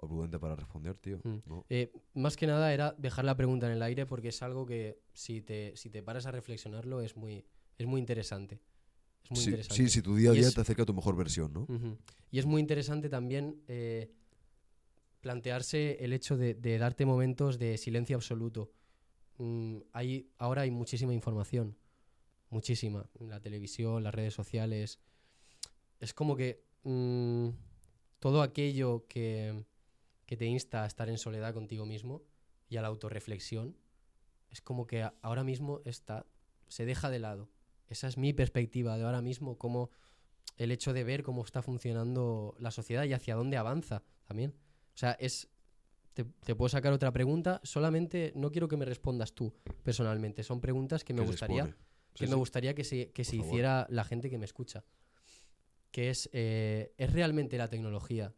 o 0.01 0.09
prudente 0.09 0.39
para 0.39 0.55
responder, 0.57 0.97
tío. 0.97 1.19
Mm. 1.25 1.37
¿no? 1.47 1.67
Eh, 1.69 1.93
más 2.15 2.37
que 2.37 2.47
nada 2.47 2.73
era 2.73 2.95
dejar 2.99 3.25
la 3.25 3.37
pregunta 3.37 3.67
en 3.67 3.73
el 3.73 3.83
aire 3.83 4.07
porque 4.07 4.29
es 4.29 4.43
algo 4.43 4.65
que 4.65 5.01
si 5.13 5.43
te, 5.43 5.77
si 5.77 5.91
te 5.91 6.03
paras 6.03 6.27
a 6.27 6.31
reflexionarlo 6.31 7.01
es 7.01 7.17
muy, 7.17 7.45
es 7.79 7.87
muy 7.87 8.01
interesante. 8.01 8.61
Es 9.25 9.31
muy 9.33 9.41
Sí, 9.41 9.51
interesante. 9.51 9.83
sí, 9.85 9.91
si 9.91 10.03
tu 10.03 10.15
día 10.17 10.31
a 10.31 10.33
día 10.35 10.49
es- 10.49 10.55
te 10.55 10.61
acerca 10.61 10.83
a 10.85 10.87
tu 10.87 10.95
mejor 10.95 11.17
versión, 11.17 11.53
¿no? 11.53 11.67
Y 12.31 12.39
es 12.39 12.47
muy 12.47 12.61
interesante 12.61 13.09
también 13.09 13.63
eh, 13.67 14.13
plantearse 15.21 15.97
el 16.05 16.13
hecho 16.13 16.37
de, 16.37 16.55
de 16.55 16.79
darte 16.79 17.05
momentos 17.05 17.59
de 17.59 17.77
silencio 17.77 18.17
absoluto. 18.17 18.71
Mm, 19.39 19.79
hay, 19.93 20.31
ahora 20.39 20.63
hay 20.63 20.71
muchísima 20.71 21.13
información, 21.13 21.77
muchísima. 22.51 23.09
En 23.19 23.29
la 23.31 23.41
televisión, 23.41 24.03
las 24.05 24.15
redes 24.15 24.35
sociales. 24.35 25.01
Es 26.01 26.15
como 26.15 26.37
que 26.37 26.63
mm, 26.85 27.49
todo 28.21 28.43
aquello 28.43 29.05
que, 29.09 29.65
que 30.29 30.37
te 30.37 30.45
insta 30.45 30.85
a 30.85 30.87
estar 30.87 31.09
en 31.09 31.17
soledad 31.17 31.55
contigo 31.55 31.87
mismo 31.87 32.23
y 32.69 32.77
a 32.77 32.83
la 32.83 32.88
autorreflexión, 32.88 33.75
es 34.51 34.61
como 34.61 34.87
que 34.87 35.09
ahora 35.23 35.43
mismo 35.43 35.81
está, 35.87 36.27
se 36.69 36.85
deja 36.85 37.09
de 37.09 37.19
lado. 37.19 37.49
Esa 37.87 38.09
es 38.09 38.19
mi 38.19 38.35
perspectiva 38.35 38.99
de 38.99 39.05
ahora 39.05 39.23
mismo, 39.23 39.57
cómo 39.57 39.91
el 40.59 40.71
hecho 40.71 40.93
de 40.93 41.03
ver 41.03 41.23
cómo 41.23 41.43
está 41.43 41.62
funcionando 41.62 42.55
la 42.59 42.71
sociedad 42.71 43.05
y 43.05 43.14
hacia 43.14 43.37
dónde 43.37 43.57
avanza 43.57 44.05
también. 44.27 44.55
O 44.95 44.99
sea, 44.99 45.12
es. 45.12 45.49
Te, 46.12 46.25
te 46.25 46.55
puedo 46.55 46.69
sacar 46.69 46.93
otra 46.93 47.11
pregunta, 47.11 47.61
solamente 47.62 48.33
no 48.35 48.51
quiero 48.51 48.69
que 48.69 48.77
me 48.77 48.85
respondas 48.85 49.33
tú 49.33 49.55
personalmente. 49.83 50.43
Son 50.43 50.61
preguntas 50.61 51.05
que 51.05 51.14
me 51.14 51.23
gustaría 51.23 51.64
que 52.12 52.27
Sí, 52.27 52.27
me 52.27 52.35
gustaría 52.35 52.75
que 52.75 52.85
se, 52.85 53.12
que 53.12 53.25
se 53.25 53.37
hiciera 53.37 53.87
la 53.88 54.05
gente 54.05 54.29
que 54.29 54.37
me 54.37 54.45
escucha. 54.45 54.85
Que 55.91 56.11
es, 56.11 56.29
eh, 56.33 56.93
¿es 56.99 57.12
realmente 57.12 57.57
la 57.57 57.69
tecnología 57.69 58.35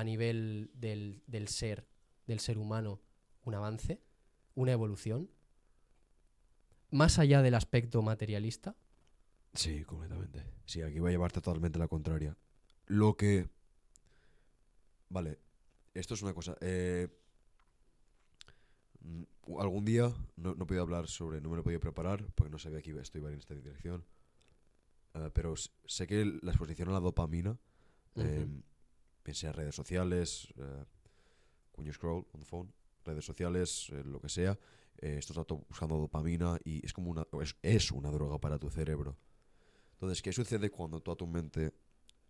a 0.00 0.04
nivel 0.04 0.70
del, 0.72 1.22
del 1.26 1.48
ser, 1.48 1.86
del 2.26 2.40
ser 2.40 2.56
humano, 2.56 3.00
un 3.44 3.54
avance, 3.54 4.00
una 4.54 4.72
evolución? 4.72 5.30
Más 6.90 7.18
allá 7.18 7.42
del 7.42 7.54
aspecto 7.54 8.00
materialista. 8.02 8.76
Sí, 9.52 9.84
completamente. 9.84 10.44
Sí, 10.64 10.80
aquí 10.80 10.98
voy 11.00 11.10
a 11.10 11.12
llevarte 11.12 11.40
totalmente 11.40 11.78
la 11.78 11.86
contraria. 11.86 12.36
Lo 12.86 13.16
que... 13.16 13.50
Vale, 15.10 15.38
esto 15.92 16.14
es 16.14 16.22
una 16.22 16.32
cosa. 16.32 16.56
eh, 16.60 17.08
mm, 19.00 19.22
algún 19.58 19.84
día 19.84 20.12
no, 20.36 20.54
no 20.54 20.66
podido 20.66 20.82
hablar 20.82 21.08
sobre... 21.08 21.40
No 21.42 21.50
me 21.50 21.56
lo 21.56 21.62
podido 21.62 21.80
preparar 21.80 22.24
porque 22.34 22.50
no 22.50 22.58
sabía 22.58 22.80
que 22.80 22.90
iba, 22.90 23.02
esto 23.02 23.18
iba 23.18 23.28
a 23.28 23.32
ir 23.32 23.34
en 23.34 23.40
esta 23.40 23.54
dirección. 23.54 24.06
Eh, 25.14 25.30
pero 25.34 25.54
sé 25.56 26.06
que 26.06 26.24
la 26.42 26.52
exposición 26.52 26.88
a 26.88 26.92
la 26.92 27.00
dopamina, 27.00 27.58
eh, 28.16 28.46
Pensé 29.22 29.46
en 29.46 29.54
redes 29.54 29.74
sociales, 29.74 30.48
eh, 30.56 30.84
when 31.76 31.86
you 31.86 31.92
scroll 31.92 32.26
on 32.32 32.40
the 32.40 32.46
phone, 32.46 32.72
redes 33.04 33.24
sociales, 33.24 33.88
eh, 33.90 34.02
lo 34.04 34.20
que 34.20 34.28
sea, 34.28 34.58
eh, 34.98 35.20
auto- 35.36 35.64
buscando 35.68 35.96
dopamina 35.96 36.58
y 36.64 36.84
es 36.84 36.92
como 36.92 37.10
una, 37.10 37.26
es, 37.42 37.56
es 37.62 37.90
una 37.90 38.10
droga 38.10 38.38
para 38.38 38.58
tu 38.58 38.70
cerebro. 38.70 39.16
Entonces, 39.92 40.22
¿qué 40.22 40.32
sucede 40.32 40.70
cuando 40.70 41.00
tú 41.00 41.10
a 41.10 41.16
tu 41.16 41.26
mente 41.26 41.74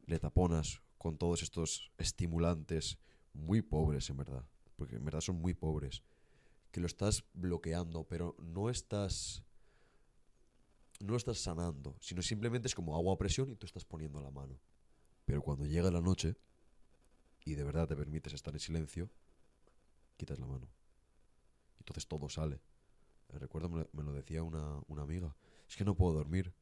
le 0.06 0.18
taponas 0.18 0.82
con 0.98 1.16
todos 1.16 1.42
estos 1.42 1.92
estimulantes 1.98 2.98
muy 3.32 3.62
pobres, 3.62 4.10
en 4.10 4.16
verdad? 4.16 4.44
Porque 4.76 4.96
en 4.96 5.04
verdad 5.04 5.20
son 5.20 5.36
muy 5.36 5.54
pobres. 5.54 6.02
Que 6.72 6.80
lo 6.80 6.86
estás 6.86 7.24
bloqueando, 7.34 8.04
pero 8.04 8.36
no 8.38 8.70
estás. 8.70 9.44
No 11.00 11.12
lo 11.12 11.16
estás 11.16 11.38
sanando, 11.38 11.96
sino 12.00 12.22
simplemente 12.22 12.68
es 12.68 12.74
como 12.74 12.94
agua 12.94 13.14
a 13.14 13.18
presión 13.18 13.50
y 13.50 13.56
tú 13.56 13.66
estás 13.66 13.84
poniendo 13.84 14.20
la 14.20 14.30
mano. 14.30 14.60
Pero 15.24 15.42
cuando 15.42 15.64
llega 15.64 15.90
la 15.90 16.00
noche 16.00 16.36
y 17.50 17.54
de 17.54 17.64
verdad 17.64 17.88
te 17.88 17.96
permites 17.96 18.32
estar 18.32 18.52
en 18.54 18.60
silencio, 18.60 19.10
quitas 20.16 20.38
la 20.38 20.46
mano. 20.46 20.68
Entonces 21.78 22.06
todo 22.06 22.28
sale. 22.28 22.60
Recuerdo, 23.28 23.68
me 23.68 23.78
lo, 23.80 23.88
me 23.92 24.02
lo 24.02 24.12
decía 24.12 24.42
una, 24.42 24.80
una 24.88 25.02
amiga. 25.02 25.34
Es 25.68 25.76
que 25.76 25.84
no 25.84 25.94
puedo 25.94 26.12
dormir. 26.14 26.52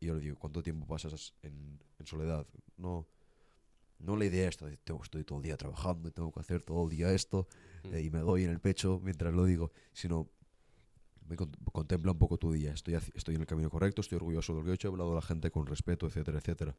Y 0.00 0.06
yo 0.06 0.14
le 0.14 0.20
digo, 0.20 0.36
¿cuánto 0.38 0.62
tiempo 0.62 0.86
pasas 0.86 1.34
en, 1.42 1.78
en 1.98 2.06
soledad? 2.06 2.46
No, 2.76 3.06
no 3.98 4.16
la 4.16 4.24
idea 4.24 4.48
esta 4.48 4.66
de 4.66 4.76
tengo, 4.76 5.02
estoy 5.02 5.24
todo 5.24 5.38
el 5.38 5.44
día 5.44 5.56
trabajando 5.56 6.08
y 6.08 6.12
tengo 6.12 6.32
que 6.32 6.40
hacer 6.40 6.62
todo 6.62 6.84
el 6.84 6.90
día 6.90 7.12
esto 7.12 7.46
Mm. 7.84 7.94
eh, 7.94 8.02
y 8.02 8.10
me 8.10 8.20
doy 8.20 8.44
en 8.44 8.50
el 8.50 8.60
pecho 8.60 9.00
mientras 9.02 9.34
lo 9.34 9.44
digo, 9.44 9.72
sino 9.92 10.28
me 11.28 11.34
con- 11.36 11.50
contempla 11.72 12.12
un 12.12 12.18
poco 12.18 12.38
tu 12.38 12.52
día. 12.52 12.72
Estoy, 12.72 12.94
estoy 12.94 13.34
en 13.34 13.40
el 13.40 13.46
camino 13.48 13.68
correcto, 13.70 14.00
estoy 14.00 14.16
orgulloso 14.16 14.52
de 14.52 14.58
lo 14.60 14.64
que 14.64 14.70
he 14.70 14.74
hecho, 14.74 14.86
he 14.88 14.90
hablado 14.92 15.10
a 15.12 15.14
la 15.16 15.22
gente 15.22 15.50
con 15.50 15.66
respeto, 15.66 16.06
etcétera, 16.06 16.38
etcétera. 16.38 16.76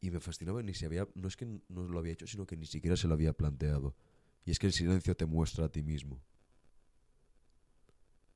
Y 0.00 0.10
me 0.10 0.20
fascinaba, 0.20 0.62
ni 0.62 0.74
se 0.74 0.86
había, 0.86 1.08
no 1.14 1.28
es 1.28 1.36
que 1.36 1.46
no 1.46 1.86
lo 1.88 1.98
había 1.98 2.12
hecho, 2.12 2.26
sino 2.26 2.46
que 2.46 2.56
ni 2.56 2.66
siquiera 2.66 2.96
se 2.96 3.08
lo 3.08 3.14
había 3.14 3.32
planteado. 3.32 3.94
Y 4.44 4.50
es 4.50 4.58
que 4.58 4.66
el 4.66 4.72
silencio 4.72 5.16
te 5.16 5.26
muestra 5.26 5.64
a 5.64 5.68
ti 5.68 5.82
mismo. 5.82 6.20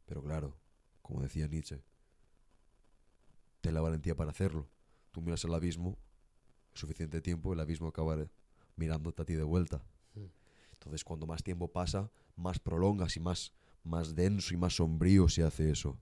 Pero 0.06 0.22
claro, 0.22 0.56
como 1.02 1.22
decía 1.22 1.46
Nietzsche, 1.46 1.82
ten 3.60 3.74
la 3.74 3.80
valentía 3.80 4.16
para 4.16 4.30
hacerlo. 4.30 4.68
Tú 5.12 5.22
miras 5.22 5.44
al 5.44 5.54
abismo, 5.54 5.98
suficiente 6.74 7.20
tiempo, 7.20 7.52
el 7.52 7.60
abismo 7.60 7.88
acabará 7.88 8.28
mirándote 8.76 9.22
a 9.22 9.24
ti 9.24 9.34
de 9.34 9.44
vuelta. 9.44 9.84
Mm. 10.14 10.24
Entonces, 10.72 11.04
cuando 11.04 11.26
más 11.26 11.42
tiempo 11.42 11.68
pasa, 11.68 12.10
más 12.36 12.58
prolongas 12.58 13.16
y 13.16 13.20
más, 13.20 13.52
más 13.84 14.14
denso 14.14 14.54
y 14.54 14.56
más 14.56 14.74
sombrío 14.74 15.28
se 15.28 15.42
hace 15.42 15.70
eso. 15.70 16.00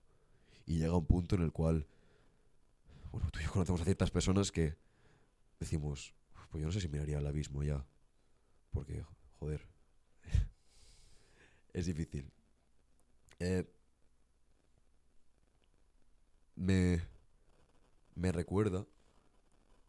Y 0.64 0.78
llega 0.78 0.96
un 0.96 1.06
punto 1.06 1.34
en 1.34 1.42
el 1.42 1.52
cual, 1.52 1.86
bueno, 3.10 3.28
tú 3.30 3.40
y 3.40 3.44
yo 3.44 3.50
conocemos 3.50 3.80
a 3.80 3.84
ciertas 3.84 4.10
personas 4.10 4.52
que 4.52 4.76
decimos, 5.60 6.14
pues 6.50 6.60
yo 6.62 6.66
no 6.66 6.72
sé 6.72 6.80
si 6.80 6.88
miraría 6.88 7.18
al 7.18 7.26
abismo 7.26 7.62
ya. 7.62 7.84
Porque, 8.70 9.04
joder, 9.38 9.66
es 11.72 11.86
difícil. 11.86 12.30
Eh, 13.40 13.64
me, 16.56 17.00
me 18.14 18.32
recuerda, 18.32 18.86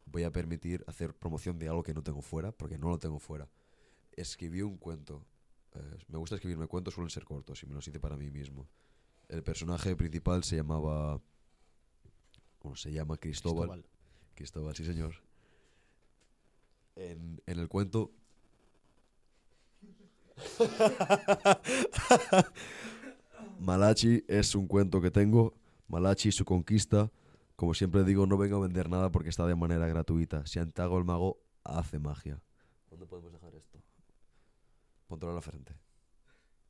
voy 0.05 0.23
a 0.23 0.31
permitir 0.31 0.83
hacer 0.87 1.15
promoción 1.15 1.59
de 1.59 1.67
algo 1.69 1.83
que 1.83 1.93
no 1.93 2.03
tengo 2.03 2.21
fuera, 2.21 2.51
porque 2.51 2.77
no 2.77 2.89
lo 2.89 2.99
tengo 2.99 3.19
fuera. 3.19 3.49
Escribí 4.13 4.61
un 4.61 4.77
cuento. 4.77 5.25
eh, 5.75 5.97
me 6.07 6.17
gusta 6.17 6.35
escribirme 6.35 6.67
cuentos, 6.67 6.93
suelen 6.95 7.09
ser 7.09 7.25
cortos 7.25 7.61
y 7.63 7.67
me 7.67 7.73
los 7.75 7.87
hice 7.87 7.99
para 7.99 8.17
mí 8.17 8.29
mismo. 8.31 8.67
El 9.27 9.43
personaje 9.43 9.95
principal 9.95 10.43
se 10.43 10.57
llamaba... 10.57 11.21
Bueno, 12.61 12.75
se 12.75 12.91
llama 12.91 13.17
Cristóbal. 13.17 13.69
Cristóbal. 13.69 13.85
Cristóbal, 14.35 14.75
sí 14.75 14.85
señor. 14.85 15.15
En, 16.99 17.41
en 17.45 17.59
el 17.59 17.69
cuento... 17.69 18.11
Malachi 23.59 24.23
es 24.27 24.55
un 24.55 24.67
cuento 24.67 25.01
que 25.01 25.11
tengo. 25.11 25.53
Malachi 25.87 26.29
y 26.29 26.31
su 26.31 26.45
conquista. 26.45 27.11
Como 27.55 27.73
siempre 27.73 28.03
digo, 28.03 28.25
no 28.25 28.37
vengo 28.37 28.57
a 28.57 28.61
vender 28.61 28.89
nada 28.89 29.11
porque 29.11 29.29
está 29.29 29.45
de 29.45 29.55
manera 29.55 29.87
gratuita. 29.87 30.45
Santiago 30.45 30.97
el 30.97 31.05
mago 31.05 31.39
hace 31.63 31.99
magia. 31.99 32.41
¿Dónde 32.89 33.05
podemos 33.05 33.31
dejar 33.31 33.53
esto? 33.55 33.81
Póntelo 35.07 35.31
en 35.31 35.35
la 35.35 35.41
frente. 35.41 35.75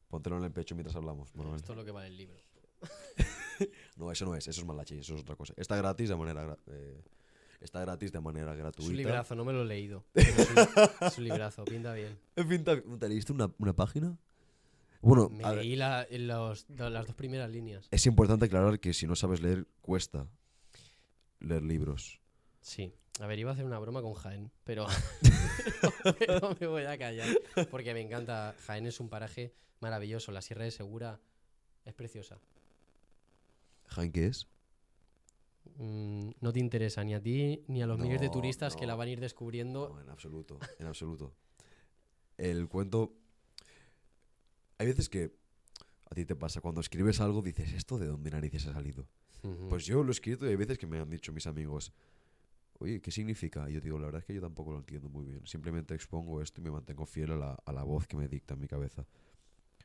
Póntelo 0.10 0.38
en 0.38 0.46
el 0.46 0.52
pecho 0.52 0.76
mientras 0.76 0.96
hablamos. 0.96 1.32
Esto 1.56 1.74
es 1.74 1.78
lo 1.78 1.86
que 1.86 1.92
vale 1.92 2.08
el 2.08 2.18
libro. 2.18 2.38
no, 3.98 4.12
eso 4.12 4.26
no 4.26 4.36
es, 4.36 4.48
eso 4.48 4.62
es 4.62 4.68
malachi, 4.68 5.00
eso 5.00 5.16
es 5.16 5.22
otra 5.22 5.36
cosa. 5.36 5.54
Está 5.58 5.76
gratis 5.76 6.10
de 6.10 6.16
manera 6.16 6.58
eh, 6.68 7.04
está 7.62 7.82
gratis 7.82 8.12
de 8.12 8.20
manera 8.20 8.52
Es 8.52 8.58
un 8.58 8.62
gratuita. 8.64 8.94
librazo, 8.94 9.36
no 9.36 9.46
me 9.46 9.54
lo 9.54 9.64
he 9.64 9.66
leído. 9.66 10.06
pero 10.14 10.28
es, 11.08 11.18
un, 11.18 11.24
librazo, 11.24 11.66
pinta 11.66 11.94
bien. 11.94 12.18
¿te, 12.36 12.46
te 12.82 13.10
leíste 13.10 13.34
una, 13.34 13.52
una 13.58 13.74
página? 13.74 14.18
Bueno, 15.02 15.30
Me 15.30 15.56
leí 15.56 15.76
la- 15.76 16.08
los- 16.12 16.66
las 16.70 17.06
dos 17.08 17.16
primeras 17.16 17.50
líneas. 17.50 17.88
es 17.92 18.06
importante 18.06 18.46
aclarar 18.46 18.80
que 18.80 18.94
si 18.94 19.08
no 19.08 19.16
sabes 19.16 19.42
leer, 19.42 19.66
cuesta 19.82 20.28
leer 21.40 21.64
libros. 21.64 22.20
Sí. 22.62 22.94
A 23.22 23.28
ver, 23.28 23.40
iba 23.40 23.50
a 23.52 23.54
hacer 23.54 23.66
una 23.66 23.80
broma 23.80 24.02
con 24.02 24.14
Jaén, 24.14 24.50
pero, 24.64 24.88
pero 26.20 26.56
me 26.60 26.68
voy 26.68 26.84
a 26.84 26.98
callar. 26.98 27.28
Porque 27.70 27.94
me 27.94 28.02
encanta. 28.02 28.56
Jaén 28.66 28.86
es 28.88 29.00
un 29.00 29.10
paraje 29.10 29.54
maravilloso. 29.82 30.32
La 30.32 30.42
Sierra 30.42 30.64
de 30.64 30.72
Segura 30.72 31.20
es 31.86 31.94
preciosa. 31.94 32.38
¿Jaén 33.88 34.12
qué 34.12 34.28
es? 34.28 34.48
Mm, 35.78 36.32
no 36.42 36.54
te 36.54 36.60
interesa 36.60 37.04
ni 37.04 37.14
a 37.14 37.22
ti 37.22 37.64
ni 37.68 37.82
a 37.82 37.88
los 37.88 38.00
miles 38.00 38.20
de 38.20 38.28
No, 38.28 38.34
turistas 38.34 38.76
que 38.76 38.86
la 38.88 38.96
van 38.96 39.08
a 39.08 39.12
ir 39.12 39.20
descubriendo. 39.20 39.90
No, 39.90 40.02
en 40.02 40.10
absoluto, 40.10 40.60
en 40.80 40.88
absoluto. 40.88 41.34
El 42.38 42.68
cuento... 42.68 43.14
Hay 44.78 44.88
veces 44.88 45.10
que 45.10 45.36
a 46.10 46.16
ti 46.16 46.26
te 46.26 46.36
pasa, 46.36 46.62
cuando 46.62 46.82
escribes 46.82 47.20
algo 47.20 47.42
dices, 47.42 47.74
¿esto 47.74 47.98
de 47.98 48.08
dónde 48.08 48.32
narices 48.32 48.66
ha 48.68 48.74
salido? 48.74 49.08
Pues 49.70 49.86
yo 49.86 50.04
lo 50.04 50.10
he 50.10 50.12
escrito 50.12 50.46
y 50.46 50.50
hay 50.50 50.56
veces 50.56 50.78
que 50.78 50.88
me 50.88 51.00
han 51.00 51.10
dicho 51.10 51.32
mis 51.32 51.48
amigos, 51.48 51.94
oye, 52.80 53.02
¿qué 53.02 53.12
significa? 53.12 53.70
Y 53.70 53.74
yo 53.74 53.82
digo, 53.82 54.00
la 54.00 54.06
verdad 54.06 54.20
es 54.20 54.26
que 54.26 54.34
yo 54.34 54.42
tampoco 54.42 54.72
lo 54.72 54.80
entiendo 54.80 55.10
muy 55.10 55.26
bien. 55.26 55.46
Simplemente 55.46 55.94
expongo 55.94 56.42
esto 56.42 56.62
y 56.62 56.64
me 56.64 56.72
mantengo 56.72 57.06
fiel 57.06 57.32
a 57.32 57.36
la, 57.36 57.54
a 57.66 57.72
la 57.72 57.84
voz 57.84 58.08
que 58.08 58.18
me 58.18 58.28
dicta 58.28 58.56
en 58.56 58.62
mi 58.62 58.68
cabeza. 58.68 59.06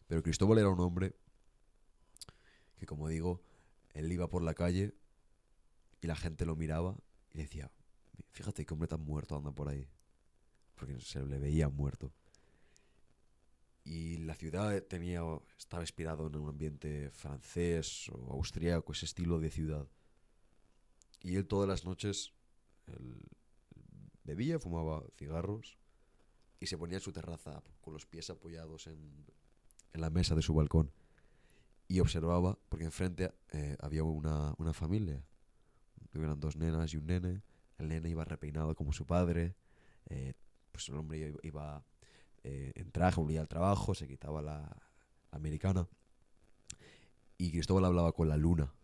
Pero 0.06 0.22
Cristóbal 0.22 0.58
era 0.58 0.68
un 0.68 0.80
hombre 0.80 1.14
que, 2.76 2.86
como 2.86 3.08
digo, 3.08 3.42
él 3.94 4.10
iba 4.12 4.28
por 4.28 4.42
la 4.42 4.54
calle 4.54 4.94
y 6.04 6.06
la 6.06 6.16
gente 6.16 6.44
lo 6.44 6.54
miraba 6.54 6.94
y 7.32 7.38
decía, 7.38 7.70
fíjate 8.32 8.66
qué 8.66 8.74
hombre 8.74 8.88
tan 8.88 9.00
muerto 9.00 9.36
anda 9.36 9.52
por 9.52 9.70
ahí. 9.70 9.88
Porque 10.74 11.00
se 11.00 11.24
le 11.24 11.38
veía 11.38 11.70
muerto. 11.70 12.12
Y 13.84 14.18
la 14.18 14.34
ciudad 14.34 14.82
tenía, 14.82 15.22
estaba 15.56 15.82
inspirado 15.82 16.26
en 16.26 16.36
un 16.36 16.50
ambiente 16.50 17.10
francés 17.10 18.10
o 18.10 18.32
austríaco, 18.32 18.92
ese 18.92 19.06
estilo 19.06 19.38
de 19.40 19.50
ciudad. 19.50 19.88
Y 21.22 21.36
él 21.36 21.46
todas 21.46 21.66
las 21.66 21.86
noches 21.86 22.34
él 22.86 23.22
bebía, 24.24 24.58
fumaba 24.58 25.02
cigarros 25.16 25.78
y 26.60 26.66
se 26.66 26.76
ponía 26.76 26.98
en 26.98 27.02
su 27.02 27.12
terraza 27.12 27.62
con 27.80 27.94
los 27.94 28.04
pies 28.04 28.28
apoyados 28.28 28.88
en, 28.88 29.24
en 29.94 30.00
la 30.02 30.10
mesa 30.10 30.34
de 30.34 30.42
su 30.42 30.52
balcón 30.52 30.92
y 31.88 32.00
observaba, 32.00 32.58
porque 32.68 32.84
enfrente 32.84 33.32
eh, 33.52 33.78
había 33.80 34.04
una, 34.04 34.54
una 34.58 34.74
familia. 34.74 35.24
Eran 36.14 36.40
dos 36.40 36.56
nenas 36.56 36.92
y 36.94 36.96
un 36.96 37.06
nene. 37.06 37.42
El 37.78 37.88
nene 37.88 38.08
iba 38.08 38.24
repeinado 38.24 38.74
como 38.74 38.92
su 38.92 39.06
padre. 39.06 39.54
eh, 40.06 40.34
pues 40.72 40.88
el 40.88 40.96
hombre 40.96 41.32
iba 41.44 41.84
eh, 42.42 42.72
en 42.74 42.90
traje, 42.90 43.20
volvía 43.20 43.40
al 43.40 43.48
trabajo, 43.48 43.94
se 43.94 44.08
quitaba 44.08 44.42
la, 44.42 44.58
la 44.60 45.36
americana. 45.36 45.88
Y 47.38 47.52
Cristóbal 47.52 47.84
hablaba 47.84 48.12
con 48.12 48.28
la 48.28 48.36
luna. 48.36 48.74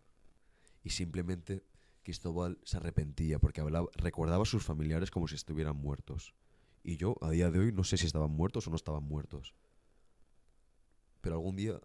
Y 0.84 0.90
simplemente 0.90 1.64
Cristóbal 2.02 2.58
se 2.62 2.78
arrepentía 2.78 3.38
porque 3.38 3.60
hablaba, 3.60 3.88
recordaba 3.94 4.42
a 4.42 4.46
sus 4.46 4.64
familiares 4.64 5.10
como 5.10 5.28
si 5.28 5.34
estuvieran 5.34 5.76
muertos. 5.76 6.34
Y 6.82 6.96
yo, 6.96 7.16
a 7.20 7.30
día 7.30 7.50
de 7.50 7.58
hoy, 7.58 7.72
no 7.72 7.84
sé 7.84 7.96
si 7.96 8.06
estaban 8.06 8.30
muertos 8.30 8.66
o 8.66 8.70
no 8.70 8.76
estaban 8.76 9.04
muertos. 9.04 9.54
Pero 11.20 11.34
algún 11.34 11.56
día, 11.56 11.78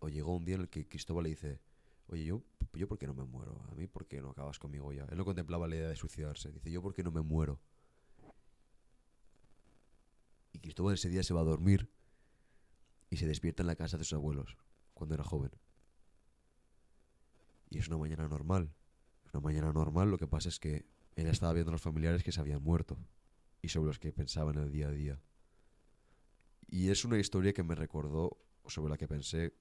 o 0.00 0.08
llegó 0.08 0.36
un 0.36 0.44
día 0.44 0.56
en 0.56 0.62
el 0.62 0.68
que 0.68 0.86
Cristóbal 0.86 1.24
le 1.24 1.30
dice, 1.30 1.60
oye, 2.08 2.24
yo, 2.24 2.42
yo 2.74 2.88
por 2.88 2.98
qué 2.98 3.06
no 3.06 3.14
me 3.14 3.24
muero? 3.24 3.62
A 3.70 3.74
mí, 3.74 3.86
¿por 3.86 4.06
qué 4.06 4.20
no 4.20 4.30
acabas 4.30 4.58
conmigo 4.58 4.92
ya? 4.92 5.04
Él 5.04 5.16
no 5.18 5.24
contemplaba 5.24 5.68
la 5.68 5.76
idea 5.76 5.88
de 5.88 5.96
suicidarse. 5.96 6.52
Dice, 6.52 6.70
yo, 6.70 6.82
¿por 6.82 6.94
qué 6.94 7.02
no 7.02 7.10
me 7.10 7.22
muero? 7.22 7.60
Y 10.52 10.58
Cristóbal 10.58 10.94
ese 10.94 11.08
día 11.08 11.22
se 11.22 11.34
va 11.34 11.40
a 11.40 11.44
dormir 11.44 11.90
y 13.10 13.16
se 13.16 13.26
despierta 13.26 13.62
en 13.62 13.66
la 13.66 13.76
casa 13.76 13.98
de 13.98 14.04
sus 14.04 14.14
abuelos, 14.14 14.56
cuando 14.94 15.14
era 15.14 15.24
joven. 15.24 15.50
Y 17.70 17.78
es 17.78 17.88
una 17.88 17.98
mañana 17.98 18.28
normal. 18.28 18.74
Es 19.24 19.32
una 19.34 19.40
mañana 19.40 19.72
normal, 19.72 20.10
lo 20.10 20.18
que 20.18 20.26
pasa 20.26 20.48
es 20.48 20.58
que 20.58 20.86
él 21.14 21.26
estaba 21.26 21.52
viendo 21.52 21.70
a 21.70 21.72
los 21.72 21.82
familiares 21.82 22.22
que 22.22 22.32
se 22.32 22.40
habían 22.40 22.62
muerto 22.62 22.98
y 23.60 23.68
sobre 23.68 23.88
los 23.88 23.98
que 23.98 24.12
pensaba 24.12 24.50
en 24.50 24.58
el 24.58 24.72
día 24.72 24.88
a 24.88 24.90
día. 24.90 25.20
Y 26.68 26.90
es 26.90 27.04
una 27.04 27.18
historia 27.18 27.52
que 27.52 27.62
me 27.62 27.74
recordó, 27.74 28.38
sobre 28.66 28.90
la 28.90 28.96
que 28.96 29.08
pensé 29.08 29.54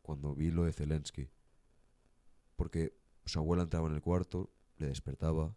cuando 0.00 0.34
vi 0.34 0.50
lo 0.50 0.64
de 0.64 0.72
Zelensky. 0.72 1.28
Porque 2.58 2.92
su 3.24 3.38
abuela 3.38 3.62
entraba 3.62 3.88
en 3.88 3.94
el 3.94 4.02
cuarto, 4.02 4.50
le 4.78 4.88
despertaba, 4.88 5.56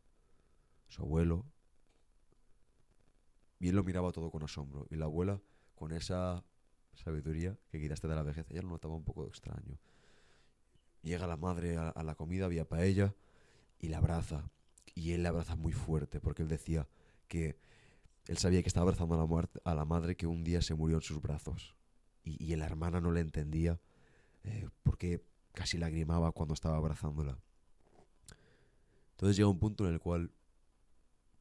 su 0.87 1.01
abuelo, 1.01 1.47
y 3.59 3.69
él 3.69 3.75
lo 3.75 3.83
miraba 3.83 4.11
todo 4.11 4.29
con 4.29 4.43
asombro. 4.43 4.85
Y 4.91 4.95
la 4.97 5.05
abuela, 5.05 5.41
con 5.73 5.93
esa 5.93 6.45
sabiduría 6.93 7.57
que 7.71 7.81
quizás 7.81 8.01
te 8.01 8.07
da 8.07 8.13
la 8.13 8.21
vejez, 8.21 8.45
ella 8.51 8.61
lo 8.61 8.69
notaba 8.69 8.93
un 8.95 9.03
poco 9.03 9.25
extraño. 9.25 9.79
Llega 11.01 11.25
la 11.25 11.37
madre 11.37 11.75
a, 11.75 12.03
la 12.03 12.13
comida, 12.13 12.45
había 12.45 12.69
paella, 12.69 13.15
y 13.79 13.87
la 13.87 13.97
abraza. 13.97 14.51
Y 14.93 15.13
él 15.13 15.23
la 15.23 15.29
abraza 15.29 15.55
muy 15.55 15.73
fuerte, 15.73 16.19
porque 16.19 16.43
él 16.43 16.49
decía 16.49 16.87
que 17.27 17.57
él 18.27 18.37
sabía 18.37 18.61
que 18.61 18.67
estaba 18.67 18.83
abrazando 18.83 19.15
a 19.15 19.17
la, 19.17 19.25
muerte, 19.25 19.59
a 19.63 19.73
la 19.73 19.85
madre 19.85 20.15
que 20.15 20.27
un 20.27 20.43
día 20.43 20.61
se 20.61 20.75
murió 20.75 20.97
en 20.97 21.01
sus 21.01 21.19
brazos. 21.19 21.75
Y, 22.23 22.43
y 22.43 22.55
la 22.57 22.67
hermana 22.67 23.01
no 23.01 23.11
le 23.11 23.21
entendía 23.21 23.79
eh, 24.43 24.69
porque 24.83 25.23
casi 25.53 25.77
lagrimaba 25.77 26.31
cuando 26.31 26.53
estaba 26.53 26.77
abrazándola. 26.77 27.37
Entonces 29.11 29.37
llega 29.37 29.49
un 29.49 29.59
punto 29.59 29.85
en 29.87 29.93
el 29.93 29.99
cual 29.99 30.31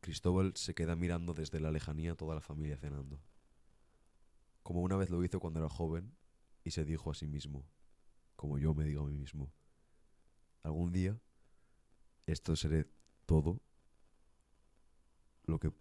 Cristóbal 0.00 0.52
se 0.56 0.74
queda 0.74 0.96
mirando 0.96 1.34
desde 1.34 1.60
la 1.60 1.70
lejanía 1.70 2.12
a 2.12 2.16
toda 2.16 2.34
la 2.34 2.40
familia 2.40 2.76
cenando. 2.76 3.20
Como 4.62 4.80
una 4.80 4.96
vez 4.96 5.10
lo 5.10 5.22
hizo 5.24 5.40
cuando 5.40 5.60
era 5.60 5.68
joven 5.68 6.12
y 6.64 6.70
se 6.70 6.84
dijo 6.84 7.10
a 7.10 7.14
sí 7.14 7.26
mismo, 7.26 7.64
como 8.36 8.58
yo 8.58 8.74
me 8.74 8.84
digo 8.84 9.02
a 9.02 9.06
mí 9.06 9.16
mismo, 9.16 9.50
algún 10.62 10.92
día 10.92 11.18
esto 12.26 12.54
seré 12.56 12.86
todo 13.26 13.60
lo 15.46 15.58
que... 15.58 15.72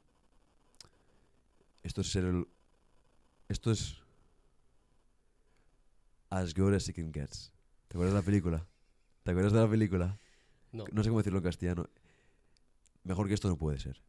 Esto 1.84 2.02
es 2.02 2.12
ser 2.12 2.26
el... 2.26 2.48
Esto 3.48 3.72
es... 3.72 3.98
As 6.30 6.54
good 6.54 6.74
as 6.74 6.88
it 6.88 6.96
can 6.96 7.12
gets. 7.12 7.52
¿Te 7.90 7.98
acuerdas 7.98 8.14
de 8.14 8.20
la 8.20 8.26
película? 8.26 8.68
¿Te 9.24 9.32
acuerdas 9.32 9.52
de 9.52 9.60
la 9.60 9.70
película? 9.70 10.20
No. 10.72 10.86
No 10.92 11.04
sé 11.04 11.10
cómo 11.10 11.20
decirlo 11.20 11.40
en 11.40 11.44
castellano. 11.44 11.90
Mejor 13.04 13.28
que 13.28 13.34
esto 13.34 13.50
no 13.50 13.58
puede 13.58 13.80
ser. 13.80 14.02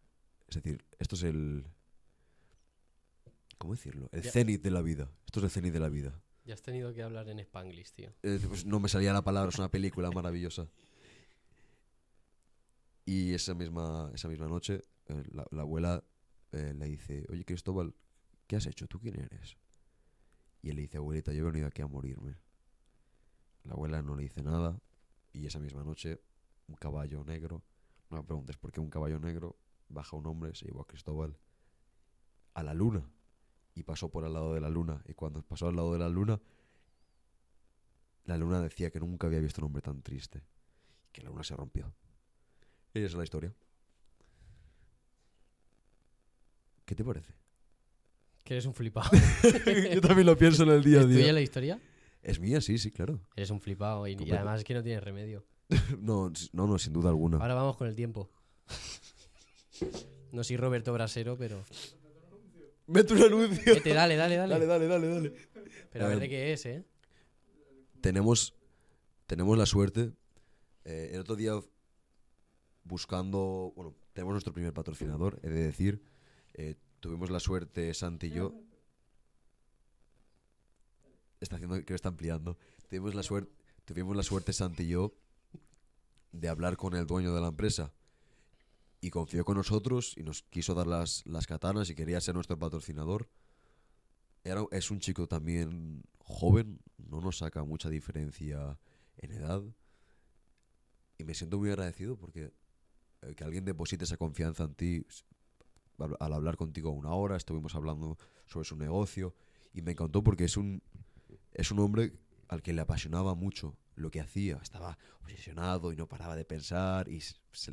Es 0.48 0.54
decir, 0.56 0.84
esto 0.98 1.16
es 1.16 1.22
el... 1.22 1.64
¿Cómo 3.58 3.74
decirlo? 3.74 4.08
El 4.12 4.22
Ya. 4.22 4.30
cenit 4.30 4.62
de 4.62 4.70
la 4.70 4.82
vida. 4.82 5.10
Esto 5.24 5.40
es 5.40 5.44
el 5.44 5.50
cenit 5.50 5.72
de 5.72 5.80
la 5.80 5.88
vida. 5.88 6.22
Ya 6.44 6.54
has 6.54 6.62
tenido 6.62 6.92
que 6.92 7.02
hablar 7.02 7.28
en 7.28 7.38
Spanglish, 7.40 7.92
tío. 7.92 8.12
Eh, 8.22 8.38
pues 8.46 8.64
no 8.66 8.80
me 8.80 8.88
salía 8.88 9.12
la 9.12 9.22
palabra, 9.22 9.48
es 9.50 9.58
una 9.58 9.70
película 9.70 10.10
maravillosa. 10.10 10.68
Y 13.06 13.32
esa 13.34 13.54
misma, 13.54 14.10
esa 14.14 14.28
misma 14.28 14.46
noche, 14.46 14.82
eh, 15.06 15.22
la, 15.32 15.46
la 15.50 15.62
abuela 15.62 16.04
eh, 16.52 16.74
le 16.76 16.86
dice, 16.86 17.24
oye 17.30 17.44
Cristóbal, 17.44 17.94
¿qué 18.46 18.56
has 18.56 18.66
hecho? 18.66 18.86
¿Tú 18.86 19.00
quién 19.00 19.18
eres? 19.20 19.56
Y 20.62 20.70
él 20.70 20.76
le 20.76 20.82
dice, 20.82 20.98
abuelita, 20.98 21.32
yo 21.32 21.40
he 21.42 21.50
venido 21.50 21.66
aquí 21.66 21.80
a 21.82 21.86
morirme. 21.86 22.36
La 23.64 23.74
abuela 23.74 24.02
no 24.02 24.16
le 24.16 24.22
dice 24.24 24.42
nada 24.42 24.80
y 25.32 25.46
esa 25.46 25.58
misma 25.58 25.84
noche 25.84 26.20
un 26.66 26.76
caballo 26.76 27.24
negro, 27.24 27.62
no 28.10 28.18
me 28.18 28.22
preguntes 28.24 28.56
por 28.56 28.72
qué 28.72 28.80
un 28.80 28.90
caballo 28.90 29.18
negro, 29.18 29.56
baja 29.88 30.16
un 30.16 30.26
hombre, 30.26 30.54
se 30.54 30.66
llevó 30.66 30.82
a 30.82 30.86
Cristóbal 30.86 31.36
a 32.54 32.62
la 32.62 32.74
luna 32.74 33.08
y 33.74 33.82
pasó 33.82 34.10
por 34.10 34.24
al 34.24 34.32
lado 34.32 34.54
de 34.54 34.60
la 34.60 34.68
luna. 34.68 35.02
Y 35.06 35.14
cuando 35.14 35.42
pasó 35.42 35.68
al 35.68 35.76
lado 35.76 35.92
de 35.92 35.98
la 35.98 36.08
luna, 36.08 36.40
la 38.24 38.36
luna 38.36 38.60
decía 38.60 38.90
que 38.90 39.00
nunca 39.00 39.26
había 39.26 39.40
visto 39.40 39.60
un 39.60 39.66
hombre 39.66 39.82
tan 39.82 40.02
triste. 40.02 40.42
Que 41.12 41.22
la 41.22 41.30
luna 41.30 41.42
se 41.44 41.56
rompió. 41.56 41.92
Y 42.94 42.98
esa 42.98 43.06
es 43.06 43.14
la 43.14 43.24
historia. 43.24 43.54
¿Qué 46.84 46.94
te 46.94 47.04
parece? 47.04 47.32
Que 48.44 48.54
eres 48.54 48.66
un 48.66 48.74
flipado. 48.74 49.10
Yo 49.94 50.00
también 50.00 50.26
lo 50.26 50.36
pienso 50.36 50.64
en 50.64 50.70
el 50.70 50.82
día 50.82 50.98
a 50.98 51.00
¿Es 51.02 51.06
tuya 51.06 51.18
día. 51.24 51.32
la 51.32 51.40
historia? 51.40 51.80
Es 52.22 52.38
mía, 52.40 52.60
sí, 52.60 52.76
sí, 52.78 52.90
claro. 52.90 53.20
Eres 53.36 53.50
un 53.50 53.60
flipado 53.60 54.06
y, 54.06 54.16
y 54.18 54.30
además 54.32 54.58
es 54.60 54.64
que 54.64 54.74
no 54.74 54.82
tienes 54.82 55.02
remedio. 55.02 55.44
No, 56.00 56.32
no, 56.52 56.66
no, 56.66 56.78
sin 56.78 56.92
duda 56.92 57.08
alguna. 57.10 57.38
Ahora 57.38 57.54
vamos 57.54 57.76
con 57.76 57.86
el 57.88 57.94
tiempo. 57.96 58.28
No 60.32 60.44
soy 60.44 60.56
Roberto 60.56 60.92
Brasero, 60.92 61.36
pero. 61.38 61.62
Mete 62.86 63.14
un 63.14 63.22
anuncio. 63.22 63.74
Vete, 63.74 63.94
dale, 63.94 64.16
dale, 64.16 64.36
dale. 64.36 64.52
Dale, 64.52 64.66
dale, 64.66 64.86
dale, 64.86 65.08
dale. 65.08 65.32
Pero 65.92 66.04
a 66.04 66.08
ver 66.08 66.20
de 66.20 66.28
qué 66.28 66.52
es, 66.52 66.66
¿eh? 66.66 66.84
Tenemos, 68.00 68.54
tenemos 69.26 69.56
la 69.56 69.66
suerte. 69.66 70.12
eh, 70.84 71.10
el 71.14 71.20
otro 71.20 71.36
día, 71.36 71.52
buscando. 72.84 73.72
Bueno, 73.76 73.94
tenemos 74.12 74.32
nuestro 74.32 74.52
primer 74.52 74.72
patrocinador, 74.72 75.38
he 75.42 75.48
de 75.48 75.62
decir. 75.64 76.02
eh, 76.54 76.74
tuvimos 77.00 77.30
la 77.30 77.40
suerte, 77.40 77.92
Santi 77.94 78.26
y 78.26 78.30
yo. 78.30 78.54
Está 81.40 81.56
haciendo, 81.56 81.74
creo 81.76 81.86
que 81.86 81.94
está 81.94 82.08
ampliando. 82.08 82.58
Tuvimos 82.88 83.14
la 83.14 83.22
suerte, 83.22 83.50
tuvimos 83.84 84.16
la 84.16 84.22
suerte, 84.22 84.52
Santi 84.52 84.82
y 84.84 84.88
yo, 84.88 85.14
de 86.32 86.48
hablar 86.48 86.76
con 86.76 86.94
el 86.94 87.06
dueño 87.06 87.34
de 87.34 87.40
la 87.40 87.48
empresa 87.48 87.92
y 89.00 89.10
confió 89.10 89.44
con 89.44 89.56
nosotros 89.56 90.14
y 90.16 90.22
nos 90.22 90.42
quiso 90.42 90.74
dar 90.74 90.86
las, 90.86 91.26
las 91.26 91.46
katanas 91.46 91.88
y 91.88 91.94
quería 91.94 92.20
ser 92.20 92.34
nuestro 92.34 92.58
patrocinador. 92.58 93.28
Era, 94.44 94.64
es 94.70 94.90
un 94.90 95.00
chico 95.00 95.26
también 95.26 96.02
joven, 96.18 96.80
no 96.98 97.20
nos 97.20 97.38
saca 97.38 97.64
mucha 97.64 97.88
diferencia 97.88 98.78
en 99.16 99.32
edad. 99.32 99.62
Y 101.18 101.24
me 101.24 101.34
siento 101.34 101.58
muy 101.58 101.70
agradecido 101.70 102.16
porque 102.16 102.52
eh, 103.22 103.34
que 103.34 103.44
alguien 103.44 103.64
deposite 103.64 104.04
esa 104.04 104.16
confianza 104.16 104.64
en 104.64 104.74
ti 104.74 105.06
al 106.18 106.32
hablar 106.32 106.56
contigo 106.56 106.90
una 106.90 107.12
hora, 107.12 107.36
estuvimos 107.36 107.74
hablando 107.74 108.16
sobre 108.46 108.64
su 108.64 108.76
negocio 108.76 109.34
y 109.74 109.82
me 109.82 109.92
encantó 109.92 110.22
porque 110.22 110.44
es 110.44 110.56
un, 110.56 110.82
es 111.52 111.70
un 111.70 111.78
hombre 111.80 112.12
al 112.48 112.62
que 112.62 112.72
le 112.72 112.80
apasionaba 112.80 113.34
mucho 113.34 113.76
lo 113.96 114.10
que 114.10 114.20
hacía. 114.20 114.58
Estaba 114.62 114.98
obsesionado 115.20 115.92
y 115.92 115.96
no 115.96 116.08
paraba 116.08 116.36
de 116.36 116.44
pensar 116.44 117.08
y 117.08 117.22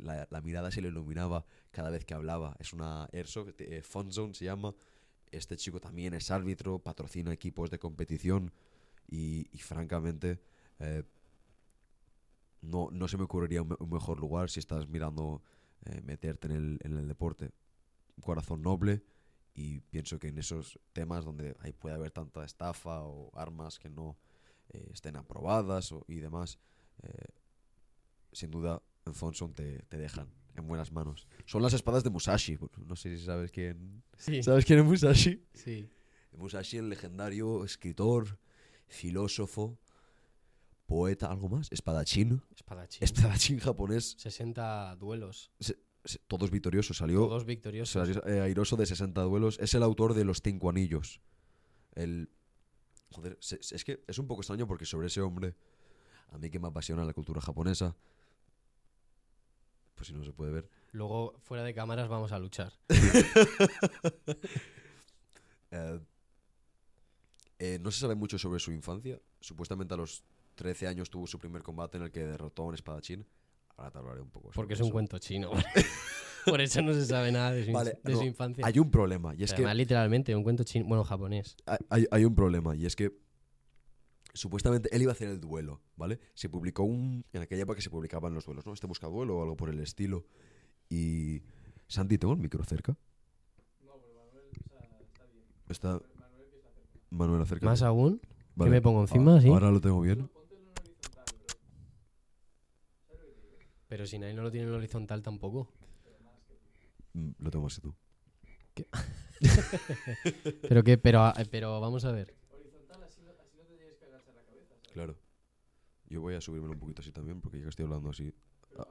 la, 0.02 0.40
mirada 0.42 0.70
se 0.70 0.82
le 0.82 0.88
iluminaba 0.88 1.44
cada 1.70 1.90
vez 1.90 2.04
que 2.04 2.14
hablaba. 2.14 2.56
Es 2.58 2.72
una 2.72 3.08
Airsoft, 3.12 3.60
eh, 3.60 3.82
Fun 3.82 4.12
Zone 4.12 4.34
se 4.34 4.44
llama. 4.44 4.74
Este 5.30 5.56
chico 5.56 5.80
también 5.80 6.14
es 6.14 6.30
árbitro, 6.30 6.78
patrocina 6.78 7.32
equipos 7.32 7.70
de 7.70 7.78
competición 7.78 8.52
y, 9.06 9.44
francamente 9.58 10.40
eh, 10.78 11.02
no, 12.60 12.88
no 12.90 13.08
se 13.08 13.16
me 13.16 13.24
ocurriría 13.24 13.62
un 13.62 13.90
mejor 13.90 14.20
lugar 14.20 14.50
si 14.50 14.60
estás 14.60 14.88
mirando 14.88 15.42
eh, 15.84 16.00
meterte 16.02 16.46
en 16.48 16.52
el, 16.52 16.78
en 16.82 16.96
el 16.96 17.08
deporte. 17.08 17.50
Un 18.16 18.22
corazón 18.22 18.62
noble 18.62 19.02
y 19.60 19.80
pienso 19.80 20.18
que 20.18 20.28
en 20.28 20.38
esos 20.38 20.78
temas 20.92 21.24
donde 21.24 21.56
ahí 21.60 21.72
puede 21.72 21.96
haber 21.96 22.10
tanta 22.12 22.44
estafa 22.44 23.02
o 23.02 23.30
armas 23.36 23.78
que 23.78 23.88
no 23.90 24.16
eh, 24.70 24.90
estén 24.92 25.16
aprobadas 25.16 25.90
o- 25.92 26.04
y 26.08 26.16
demás, 26.20 26.58
eh, 27.02 27.32
sin 28.32 28.50
duda 28.50 28.80
en 29.06 29.14
Fonson 29.14 29.52
te, 29.54 29.80
te 29.88 29.96
dejan 29.98 30.28
en 30.54 30.66
buenas 30.68 30.92
manos. 30.92 31.26
Son 31.46 31.62
las 31.62 31.72
espadas 31.72 32.04
de 32.04 32.10
Musashi. 32.10 32.58
No 32.86 32.94
sé 32.94 33.16
si 33.16 33.24
sabes 33.24 33.50
quién. 33.50 34.02
Sí. 34.16 34.42
¿Sabes 34.42 34.64
quién 34.64 34.78
es 34.80 34.84
Musashi? 34.84 35.42
Sí. 35.54 35.88
Musashi, 36.36 36.76
el 36.76 36.88
legendario 36.88 37.64
escritor, 37.64 38.38
filósofo, 38.86 39.78
poeta, 40.86 41.30
algo 41.30 41.48
más, 41.48 41.68
espadachín. 41.72 42.42
Espadachín. 42.54 43.02
Espadachín 43.04 43.58
japonés, 43.60 44.14
60 44.18 44.94
duelos. 44.96 45.50
se- 45.60 45.76
todos 46.26 46.50
victoriosos. 46.50 46.96
Salió 46.96 47.20
Todos 47.26 47.44
victoriosos. 47.44 47.90
salió, 48.08 48.26
eh, 48.26 48.40
airoso 48.40 48.76
de 48.76 48.86
60 48.86 49.20
duelos. 49.22 49.58
Es 49.60 49.74
el 49.74 49.82
autor 49.82 50.14
de 50.14 50.24
Los 50.24 50.40
Cinco 50.42 50.70
Anillos. 50.70 51.20
El. 51.94 52.30
Joder, 53.10 53.36
se- 53.40 53.62
se- 53.62 53.74
es 53.76 53.84
que 53.84 54.04
es 54.06 54.18
un 54.18 54.26
poco 54.26 54.40
extraño 54.42 54.66
porque 54.66 54.84
sobre 54.84 55.06
ese 55.06 55.20
hombre, 55.20 55.54
a 56.28 56.38
mí 56.38 56.50
que 56.50 56.58
me 56.58 56.68
apasiona 56.68 57.04
la 57.04 57.12
cultura 57.14 57.40
japonesa, 57.40 57.96
pues 59.94 60.08
si 60.08 60.12
no 60.14 60.24
se 60.24 60.32
puede 60.32 60.52
ver, 60.52 60.68
Luego, 60.92 61.38
fuera 61.42 61.62
de 61.64 61.74
cámaras, 61.74 62.08
vamos 62.08 62.32
a 62.32 62.38
luchar. 62.38 62.72
Eh, 65.70 66.00
eh, 67.58 67.78
no 67.82 67.90
se 67.90 68.00
sabe 68.00 68.14
mucho 68.14 68.38
sobre 68.38 68.58
su 68.60 68.72
infancia. 68.72 69.20
Supuestamente 69.40 69.94
a 69.94 69.96
los 69.98 70.24
13 70.54 70.86
años 70.88 71.10
tuvo 71.10 71.26
su 71.26 71.38
primer 71.38 71.62
combate 71.62 71.98
en 71.98 72.04
el 72.04 72.10
que 72.10 72.24
derrotó 72.24 72.62
a 72.62 72.66
un 72.66 72.74
espadachín. 72.74 73.26
Ahora 73.78 73.90
te 73.90 73.98
hablaré 73.98 74.20
un 74.20 74.28
poco. 74.30 74.48
sobre 74.48 74.54
Porque 74.56 74.74
es 74.74 74.80
un 74.80 74.86
eso. 74.86 74.92
cuento 74.92 75.18
chino. 75.18 75.50
Por 76.44 76.60
eso 76.60 76.82
no 76.82 76.92
se 76.94 77.04
sabe 77.06 77.30
nada 77.32 77.52
de 77.52 77.64
su, 77.64 77.72
Vale, 77.72 77.98
de 78.04 78.12
no, 78.12 78.18
su 78.18 78.24
infancia. 78.24 78.66
Hay 78.66 78.78
un 78.78 78.90
problema, 78.90 79.34
y 79.34 79.44
es 79.44 79.52
Además, 79.52 79.72
que 79.72 79.76
literalmente, 79.76 80.34
un 80.36 80.42
cuento 80.42 80.64
chino. 80.64 80.84
Bueno, 80.86 81.04
japonés. 81.04 81.56
hay- 81.90 82.24
un 82.24 82.34
problema, 82.34 82.74
y 82.76 82.86
es 82.86 82.96
que 82.96 83.12
supuestamente 84.34 84.88
él 84.94 85.02
iba 85.02 85.12
a 85.12 85.14
hacer 85.14 85.28
el 85.28 85.40
duelo, 85.40 85.80
¿vale? 85.96 86.18
Se 86.34 86.48
publicó 86.48 86.82
un... 86.84 87.24
En 87.32 87.42
aquella 87.42 87.62
época 87.62 87.80
se 87.80 87.90
publicaban 87.90 88.34
los 88.34 88.44
duelos, 88.46 88.66
¿no? 88.66 88.72
Este 88.72 88.86
busca 88.86 89.06
duelo 89.08 89.38
o 89.38 89.42
algo 89.42 89.56
por 89.56 89.68
el 89.70 89.78
estilo. 89.80 90.26
Y... 90.88 91.42
Santi, 91.86 92.18
¿tengo 92.18 92.34
el 92.34 92.40
micro 92.40 92.62
cerca? 92.64 92.96
Está... 95.68 96.00
Manuel, 97.10 97.42
acércate. 97.42 97.66
Más 97.66 97.82
aún, 97.82 98.20
Vale. 98.54 98.70
que 98.70 98.74
me 98.76 98.82
pongo 98.82 99.00
encima, 99.02 99.36
Ah, 99.36 99.40
sí. 99.40 99.48
Ahora 99.48 99.70
lo 99.70 99.80
tengo 99.80 100.00
bien. 100.00 100.30
Pero 103.88 104.06
si 104.06 104.18
nadie 104.18 104.34
no 104.34 104.42
lo 104.42 104.50
tiene 104.50 104.66
en 104.68 104.74
horizontal 104.74 105.22
tampoco. 105.22 105.72
Mm, 107.14 107.30
Lo 107.38 107.50
tengo 107.50 107.64
más 107.64 107.74
que 107.76 107.80
tú. 107.82 107.94
Pero 110.68 110.84
que, 110.84 110.98
pero, 110.98 111.20
ah, 111.22 111.34
pero 111.50 111.80
vamos 111.80 112.04
a 112.04 112.12
ver. 112.12 112.34
Claro. 114.92 115.16
Yo 116.08 116.20
voy 116.20 116.34
a 116.34 116.40
subírmelo 116.40 116.72
un 116.74 116.78
poquito 116.78 117.02
así 117.02 117.10
también, 117.12 117.40
porque 117.40 117.58
ya 117.58 117.64
que 117.64 117.70
estoy 117.70 117.84
hablando 117.84 118.10
así. 118.10 118.32
Ah. 118.76 118.86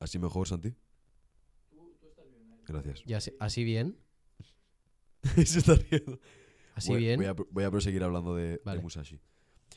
¿Así 0.00 0.18
mejor, 0.18 0.46
Santi? 0.48 0.74
Gracias. 2.66 3.02
Y 3.06 3.14
así, 3.14 3.32
así 3.38 3.64
bien. 3.64 3.96
Se 5.44 5.58
está 5.58 5.74
riendo. 5.74 6.18
Así 6.74 6.90
voy, 6.90 7.00
bien. 7.00 7.16
Voy 7.18 7.26
a, 7.26 7.32
voy 7.32 7.64
a 7.64 7.70
proseguir 7.70 8.02
hablando 8.02 8.34
de, 8.34 8.50
de 8.50 8.60
Vale. 8.64 8.80
Musashi. 8.80 9.20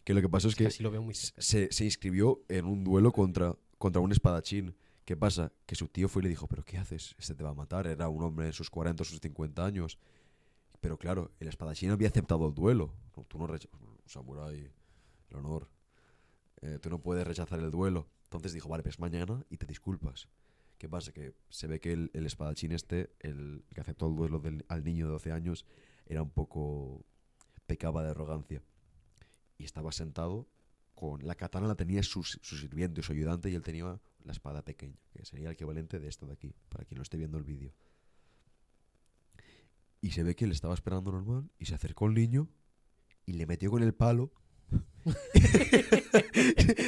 Que 0.04 0.14
lo 0.14 0.22
que 0.22 0.30
pasó 0.30 0.48
es 0.48 0.56
que 0.56 0.70
lo 0.82 0.92
veo 0.92 1.02
muy 1.02 1.14
se, 1.14 1.72
se 1.72 1.86
inscribió 1.86 2.42
en 2.50 2.66
un 2.66 2.84
duelo 2.84 3.12
contra, 3.12 3.56
contra 3.78 4.02
un 4.02 4.12
espadachín. 4.12 4.76
¿Qué 5.06 5.16
pasa? 5.16 5.52
Que 5.66 5.76
su 5.76 5.88
tío 5.88 6.08
fue 6.10 6.22
y 6.22 6.24
le 6.24 6.30
dijo, 6.30 6.48
¿pero 6.48 6.64
qué 6.64 6.78
haces? 6.78 7.16
Este 7.18 7.34
te 7.36 7.44
va 7.44 7.52
a 7.52 7.54
matar. 7.54 7.88
Era 7.88 8.10
un 8.10 8.24
hombre 8.24 8.48
en 8.48 8.54
sus 8.54 8.70
40 8.70 9.04
o 9.04 9.06
sus 9.06 9.20
50 9.20 9.66
años. 9.66 9.98
Pero 10.82 10.98
claro, 10.98 11.32
el 11.40 11.48
espadachín 11.48 11.92
había 11.92 12.08
aceptado 12.10 12.48
el 12.48 12.54
duelo. 12.54 12.94
No, 13.16 13.24
Tú 13.24 13.38
no 13.38 13.48
rechazas... 13.48 13.80
Samurai, 14.06 14.72
el 15.30 15.36
honor. 15.38 15.68
Eh, 16.62 16.80
tú 16.82 16.90
no 16.90 17.00
puedes 17.00 17.26
rechazar 17.28 17.60
el 17.60 17.72
duelo. 17.72 18.08
Entonces 18.24 18.54
dijo, 18.54 18.70
vale, 18.70 18.84
pues 18.84 19.00
mañana 19.00 19.44
y 19.50 19.58
te 19.58 19.66
disculpas. 19.66 20.28
¿Qué 20.78 20.88
pasa? 20.88 21.12
Que 21.12 21.34
se 21.50 21.68
ve 21.68 21.80
que 21.80 21.92
el, 21.94 22.12
el 22.14 22.26
espadachín 22.26 22.72
este, 22.72 23.10
el 23.20 23.64
que 23.74 23.82
aceptó 23.82 24.08
el 24.08 24.16
duelo 24.16 24.40
del- 24.40 24.66
al 24.68 24.84
niño 24.84 25.08
de 25.08 25.12
12 25.14 25.32
años, 25.32 25.66
era 26.06 26.22
un 26.22 26.30
poco... 26.30 27.04
pecaba 27.66 28.04
de 28.04 28.12
arrogancia. 28.12 28.62
Y 29.58 29.66
estaba 29.66 29.92
sentado 29.92 30.48
con... 30.96 31.26
La 31.26 31.36
katana 31.36 31.68
la 31.68 31.76
tenía 31.76 32.04
su, 32.04 32.24
su 32.24 32.58
sirviente, 32.58 33.02
su 33.02 33.12
ayudante, 33.12 33.50
y 33.50 33.56
él 33.56 33.64
tenía 33.64 34.00
la 34.24 34.32
espada 34.32 34.64
pequeña, 34.64 35.00
que 35.12 35.26
sería 35.26 35.48
el 35.48 35.54
equivalente 35.54 36.00
de 36.00 36.08
esto 36.08 36.26
de 36.26 36.34
aquí, 36.34 36.54
para 36.70 36.86
quien 36.86 36.98
no 36.98 37.04
esté 37.04 37.18
viendo 37.18 37.38
el 37.38 37.44
vídeo. 37.44 37.74
Y 40.02 40.12
se 40.12 40.24
ve 40.24 40.36
que 40.36 40.46
él 40.46 40.52
estaba 40.52 40.74
esperando 40.74 41.12
normal, 41.12 41.50
y 41.58 41.66
se 41.66 41.76
acercó 41.76 42.08
el 42.08 42.14
niño, 42.14 42.50
y 43.26 43.34
le 43.34 43.46
metió 43.46 43.72
con 43.72 43.84
el 43.84 43.94
palo. 43.94 44.32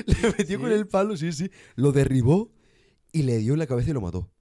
le 0.05 0.33
metió 0.37 0.59
con 0.59 0.71
el 0.71 0.87
palo, 0.87 1.17
sí, 1.17 1.31
sí. 1.31 1.49
Lo 1.75 1.91
derribó 1.91 2.51
y 3.11 3.23
le 3.23 3.37
dio 3.37 3.53
en 3.53 3.59
la 3.59 3.67
cabeza 3.67 3.91
y 3.91 3.93
lo 3.93 4.01
mató. 4.01 4.31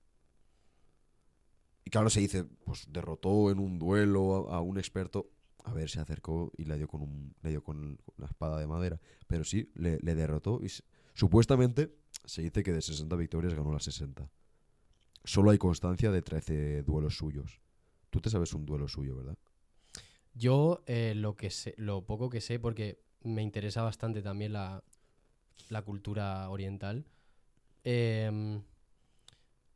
Y 1.85 1.91
claro, 1.91 2.11
se 2.11 2.21
dice, 2.21 2.45
pues 2.45 2.87
derrotó 2.91 3.51
en 3.51 3.59
un 3.59 3.79
duelo 3.79 4.51
a 4.51 4.61
un 4.61 4.79
experto. 4.79 5.31
A 5.69 5.75
ver, 5.75 5.89
se 5.89 6.01
acercó 6.01 6.53
y 6.57 6.65
le 6.65 6.77
dio 6.77 6.89
con, 6.89 7.03
un, 7.03 7.35
le 7.43 7.51
dio 7.51 7.63
con 7.63 7.99
la 8.17 8.27
espada 8.27 8.59
de 8.59 8.67
madera. 8.67 9.01
Pero 9.27 9.45
sí, 9.45 9.71
le, 9.75 9.99
derrotó. 9.99 10.61
Y 10.63 10.71
supuestamente 11.15 11.95
se 12.25 12.43
dice 12.43 12.63
que 12.63 12.73
de 12.73 12.83
60 12.83 13.15
victorias 13.17 13.55
ganó 13.55 13.73
las 13.73 13.85
60. 13.85 14.29
Solo 15.25 15.51
hay 15.51 15.59
constancia 15.59 16.11
de 16.11 16.23
13 16.23 16.83
duelos 16.83 17.17
suyos. 17.17 17.61
Tú 18.11 18.21
te 18.21 18.31
sabes 18.31 18.55
un 18.55 18.65
duelo 18.65 18.89
suyo, 18.89 19.17
¿verdad? 19.17 19.37
Yo 20.35 20.83
eh, 20.87 21.15
lo 21.15 21.37
que 21.37 21.51
sé, 21.51 21.75
lo 21.77 22.07
poco 22.07 22.31
que 22.31 22.41
sé, 22.41 22.59
porque 22.59 23.03
me 23.23 23.43
interesa 23.43 23.83
bastante 23.83 24.23
también 24.23 24.53
la, 24.53 24.83
la 25.69 25.83
cultura 25.83 26.49
oriental. 26.49 27.05
em, 27.85 28.63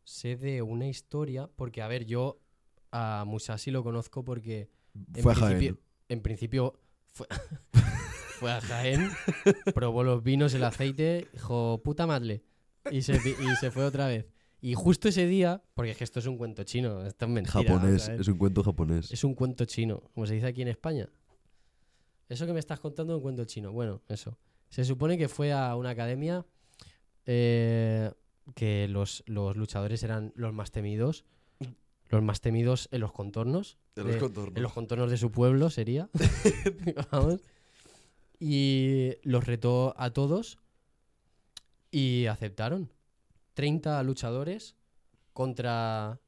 sé 0.04 0.36
de 0.36 0.62
una 0.62 0.88
historia, 0.88 1.48
porque 1.56 1.82
a 1.82 1.88
ver, 1.88 2.04
yo 2.06 2.40
a 2.90 3.24
Musashi 3.26 3.70
lo 3.70 3.82
conozco 3.82 4.24
porque 4.24 4.68
en 4.94 5.22
Fue 5.22 5.32
a 5.32 5.36
principio, 5.36 5.74
Jaén. 5.74 5.78
en 6.08 6.20
principio 6.22 6.80
fue, 7.10 7.26
fue 8.38 8.52
a 8.52 8.60
Jaén, 8.60 9.10
probó 9.74 10.04
los 10.04 10.22
vinos, 10.22 10.54
el 10.54 10.64
aceite, 10.64 11.28
dijo, 11.32 11.80
puta 11.82 12.06
madre, 12.06 12.42
y 12.90 13.02
se, 13.02 13.14
y 13.16 13.56
se 13.60 13.70
fue 13.70 13.84
otra 13.84 14.06
vez. 14.06 14.26
Y 14.60 14.74
justo 14.74 15.08
ese 15.08 15.26
día, 15.26 15.60
porque 15.74 15.90
es 15.90 15.96
que 15.96 16.04
esto 16.04 16.20
es 16.20 16.26
un 16.26 16.38
cuento 16.38 16.62
chino, 16.62 17.04
esto 17.04 17.24
es 17.24 17.30
mentira. 17.30 17.64
Japonés, 17.64 18.08
es 18.08 18.28
un 18.28 18.38
cuento 18.38 18.62
japonés. 18.62 19.10
Es 19.10 19.24
un 19.24 19.34
cuento 19.34 19.64
chino, 19.64 20.04
como 20.14 20.24
se 20.24 20.34
dice 20.34 20.46
aquí 20.46 20.62
en 20.62 20.68
España. 20.68 21.08
Eso 22.28 22.46
que 22.46 22.52
me 22.52 22.60
estás 22.60 22.78
contando 22.78 23.14
es 23.14 23.16
un 23.16 23.22
cuento 23.22 23.44
chino. 23.44 23.72
Bueno, 23.72 24.02
eso. 24.08 24.38
Se 24.68 24.84
supone 24.84 25.18
que 25.18 25.28
fue 25.28 25.52
a 25.52 25.74
una 25.74 25.90
academia 25.90 26.46
eh, 27.26 28.10
que 28.54 28.86
los, 28.88 29.24
los 29.26 29.56
luchadores 29.56 30.02
eran 30.04 30.32
los 30.36 30.52
más 30.54 30.70
temidos. 30.70 31.24
Los 32.08 32.22
más 32.22 32.40
temidos 32.40 32.88
en 32.92 33.00
los 33.00 33.12
contornos. 33.12 33.78
De 33.94 34.04
los 34.04 34.12
de- 34.14 34.18
contornos. 34.18 34.56
En 34.56 34.62
los 34.62 34.72
contornos 34.72 35.10
de 35.10 35.16
su 35.16 35.30
pueblo 35.30 35.70
sería. 35.70 36.08
Vamos. 37.10 37.40
Y 38.38 39.12
los 39.22 39.44
retó 39.46 39.94
a 39.96 40.10
todos 40.10 40.58
y 41.90 42.26
aceptaron. 42.26 42.90
30 43.54 44.02
luchadores 44.02 44.74
contra 45.32 46.18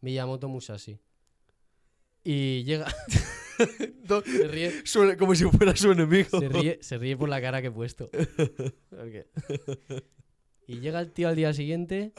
Miyamoto 0.00 0.48
Musashi. 0.48 0.98
Y 2.24 2.64
llega. 2.64 2.86
se, 4.24 4.48
ríe, 4.48 4.86
Suena 4.86 5.16
como 5.16 5.34
si 5.34 5.44
fuera 5.44 5.76
su 5.76 5.92
enemigo. 5.92 6.40
se, 6.40 6.48
ríe, 6.48 6.78
se 6.82 6.96
ríe 6.98 7.16
por 7.16 7.28
la 7.28 7.40
cara 7.40 7.60
que 7.60 7.68
he 7.68 7.72
puesto. 7.72 8.08
Y 10.66 10.78
llega 10.78 11.00
el 11.00 11.10
tío 11.10 11.26
al 11.28 11.34
día 11.34 11.52
siguiente, 11.52 12.12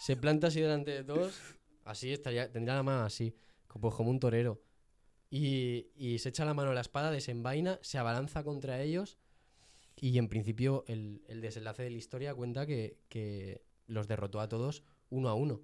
se 0.00 0.14
planta 0.14 0.46
así 0.46 0.60
delante 0.60 0.92
de 0.92 1.02
todos, 1.02 1.34
así 1.84 2.12
estaría, 2.12 2.48
tendría 2.52 2.76
la 2.76 2.84
mano 2.84 3.02
así, 3.02 3.34
como, 3.72 3.90
como 3.90 4.10
un 4.10 4.20
torero. 4.20 4.62
Y, 5.30 5.88
y 5.96 6.18
se 6.18 6.28
echa 6.28 6.44
la 6.44 6.52
mano 6.54 6.70
a 6.70 6.74
la 6.74 6.80
espada, 6.82 7.10
desenvaina, 7.10 7.78
se 7.82 7.98
abalanza 7.98 8.44
contra 8.44 8.80
ellos. 8.82 9.18
Y 9.96 10.18
en 10.18 10.28
principio 10.28 10.84
el, 10.88 11.22
el 11.28 11.40
desenlace 11.40 11.82
de 11.82 11.90
la 11.90 11.96
historia 11.98 12.34
cuenta 12.34 12.66
que, 12.66 12.98
que 13.08 13.62
los 13.86 14.08
derrotó 14.08 14.40
a 14.40 14.48
todos 14.48 14.82
uno 15.10 15.28
a 15.28 15.34
uno. 15.34 15.60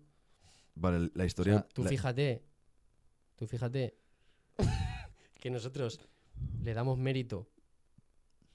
Vale, 0.75 1.11
la 1.15 1.25
O 1.25 1.27
historia. 1.27 1.55
sea, 1.55 1.69
tú 1.69 1.83
la- 1.83 1.91
fíjate, 1.91 2.45
tú 3.37 3.47
fíjate 3.47 3.97
que 5.41 5.51
nosotros 5.51 6.01
le 6.63 6.73
damos 6.75 6.99
mérito 6.99 7.49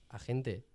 a 0.09 0.19
gente 0.19 0.65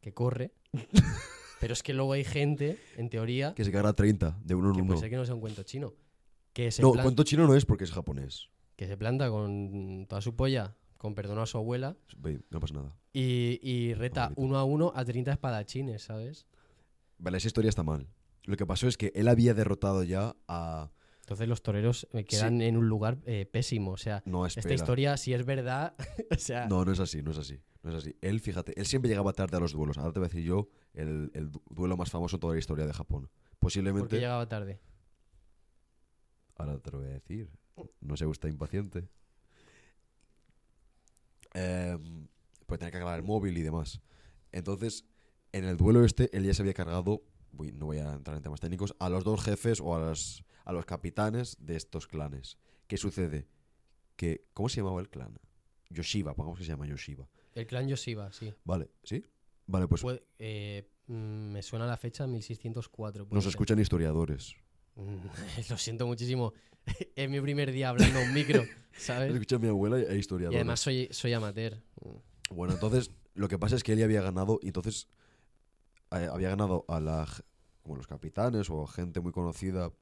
que 0.00 0.12
corre, 0.14 0.52
pero 1.60 1.72
es 1.72 1.82
que 1.82 1.92
luego 1.92 2.12
hay 2.12 2.24
gente, 2.24 2.78
en 2.96 3.08
teoría, 3.10 3.54
que 3.54 3.64
se 3.64 3.72
carga 3.72 3.92
30 3.92 4.38
de 4.44 4.54
uno 4.54 4.70
en 4.70 4.76
uno. 4.76 4.86
puede 4.86 5.00
ser 5.00 5.10
que 5.10 5.16
no 5.16 5.24
sea 5.24 5.34
un 5.34 5.40
cuento 5.40 5.62
chino, 5.64 5.94
que 6.54 6.70
se, 6.70 6.80
No, 6.80 6.92
plan- 6.92 7.04
cuento 7.04 7.22
chino 7.24 7.46
no 7.46 7.54
es 7.54 7.66
porque 7.66 7.84
es 7.84 7.92
japonés. 7.92 8.48
que 8.76 8.86
se 8.86 8.96
planta 8.96 9.28
con 9.28 10.06
toda 10.08 10.22
su 10.22 10.34
polla, 10.34 10.74
con 10.96 11.14
perdón 11.14 11.38
a 11.40 11.46
su 11.46 11.58
abuela, 11.58 11.96
No 12.50 12.60
pasa 12.60 12.74
nada. 12.74 12.96
y, 13.12 13.60
y 13.62 13.92
reta 13.94 14.32
uno 14.36 14.56
a 14.56 14.64
uno 14.64 14.90
a 14.96 15.04
30 15.04 15.32
espadachines, 15.32 16.02
¿sabes? 16.04 16.46
Vale, 17.18 17.36
esa 17.36 17.48
historia 17.48 17.68
está 17.68 17.82
mal. 17.82 18.08
Lo 18.44 18.56
que 18.56 18.64
pasó 18.66 18.88
es 18.88 18.96
que 18.96 19.12
él 19.14 19.28
había 19.28 19.52
derrotado 19.54 20.02
ya 20.04 20.34
a. 20.48 20.90
Entonces 21.20 21.48
los 21.48 21.62
toreros 21.62 22.06
quedan 22.28 22.60
en 22.60 22.76
un 22.76 22.86
lugar 22.88 23.16
eh, 23.24 23.46
pésimo, 23.46 23.92
o 23.92 23.96
sea, 23.96 24.22
No, 24.26 24.44
esta 24.44 24.72
historia, 24.74 25.16
si 25.16 25.32
es 25.32 25.46
verdad, 25.46 25.94
o 26.30 26.34
sea, 26.38 26.66
No, 26.68 26.84
no 26.84 26.92
es 26.92 27.00
así, 27.00 27.22
no 27.22 27.30
es 27.30 27.38
así. 27.38 27.58
No 27.82 27.90
es 27.90 27.96
así. 27.96 28.14
Él, 28.20 28.40
fíjate, 28.40 28.78
él 28.78 28.86
siempre 28.86 29.08
llegaba 29.08 29.32
tarde 29.32 29.56
a 29.56 29.60
los 29.60 29.72
duelos. 29.72 29.96
Ahora 29.98 30.12
te 30.12 30.18
voy 30.18 30.26
a 30.26 30.28
decir 30.28 30.44
yo 30.44 30.68
el, 30.92 31.30
el 31.34 31.50
du- 31.50 31.62
duelo 31.70 31.96
más 31.96 32.10
famoso 32.10 32.36
en 32.36 32.40
toda 32.40 32.52
la 32.54 32.58
historia 32.58 32.86
de 32.86 32.92
Japón. 32.92 33.28
Posiblemente. 33.58 34.16
llegaba 34.16 34.46
tarde. 34.48 34.80
Ahora 36.56 36.78
te 36.78 36.90
lo 36.90 36.98
voy 36.98 37.08
a 37.08 37.12
decir. 37.12 37.50
No 38.00 38.16
se 38.16 38.24
gusta 38.24 38.48
impaciente. 38.48 39.08
Em, 41.54 42.28
pues 42.66 42.78
tenía 42.78 42.90
que 42.90 42.98
cargar 42.98 43.18
el 43.18 43.24
móvil 43.24 43.56
y 43.58 43.62
demás. 43.62 44.00
Entonces, 44.52 45.04
en 45.52 45.64
el 45.64 45.76
duelo 45.76 46.04
este, 46.04 46.34
él 46.36 46.44
ya 46.44 46.54
se 46.54 46.62
había 46.62 46.74
cargado, 46.74 47.22
uy, 47.52 47.72
no 47.72 47.86
voy 47.86 47.98
a 47.98 48.12
entrar 48.12 48.36
en 48.36 48.42
temas 48.42 48.60
técnicos, 48.60 48.94
a 48.98 49.08
los 49.08 49.24
dos 49.24 49.42
jefes 49.42 49.80
o 49.80 49.94
a 49.94 50.00
los, 50.00 50.44
a 50.64 50.72
los 50.72 50.84
capitanes 50.84 51.56
de 51.60 51.76
estos 51.76 52.06
clanes. 52.06 52.58
¿Qué 52.86 52.96
sucede? 52.96 53.46
Que, 54.16 54.46
¿Cómo 54.52 54.68
se 54.68 54.80
llamaba 54.80 55.00
el 55.00 55.08
clan? 55.10 55.38
Yoshiba, 55.90 56.34
pongamos 56.34 56.58
que 56.58 56.64
se 56.64 56.70
llama 56.70 56.86
Yoshiba. 56.86 57.28
El 57.54 57.66
clan 57.66 57.88
Yoshiba, 57.88 58.32
sí. 58.32 58.52
Vale, 58.64 58.90
¿sí? 59.04 59.24
Vale, 59.66 59.86
pues 59.88 60.02
Puede- 60.02 60.24
eh, 60.38 60.90
mm, 61.06 61.52
me 61.52 61.62
suena 61.62 61.86
la 61.86 61.96
fecha 61.96 62.26
1604. 62.26 63.26
puede 63.26 63.34
nos 63.36 63.44
ser. 63.44 63.50
escuchan 63.50 63.78
historiadores. 63.78 64.54
Lo 65.70 65.78
siento 65.78 66.06
muchísimo. 66.06 66.52
es 67.16 67.30
mi 67.30 67.40
primer 67.40 67.72
día 67.72 67.88
hablando 67.90 68.18
a 68.20 68.22
un 68.22 68.32
micro, 68.32 68.64
¿sabes? 68.96 69.32
escucha 69.32 69.58
mi 69.58 69.68
abuela 69.68 69.98
e 69.98 70.16
Y 70.16 70.18
historiadores. 70.18 70.58
además 70.58 70.80
soy, 70.80 71.08
soy 71.10 71.32
amateur. 71.32 71.82
Mm. 72.00 72.54
Bueno, 72.54 72.74
entonces 72.74 73.10
lo 73.34 73.48
que 73.48 73.58
pasa 73.58 73.76
es 73.76 73.82
que 73.82 73.92
él 73.92 73.98
ya 73.98 74.04
había 74.04 74.22
ganado 74.22 74.60
y 74.62 74.68
entonces 74.68 75.08
eh, 76.12 76.28
había 76.30 76.50
ganado 76.50 76.84
a 76.88 77.00
la, 77.00 77.26
como 77.82 77.96
los 77.96 78.06
capitanes 78.06 78.70
o 78.70 78.86
gente 78.86 79.20
muy 79.20 79.32
conocida 79.32 79.92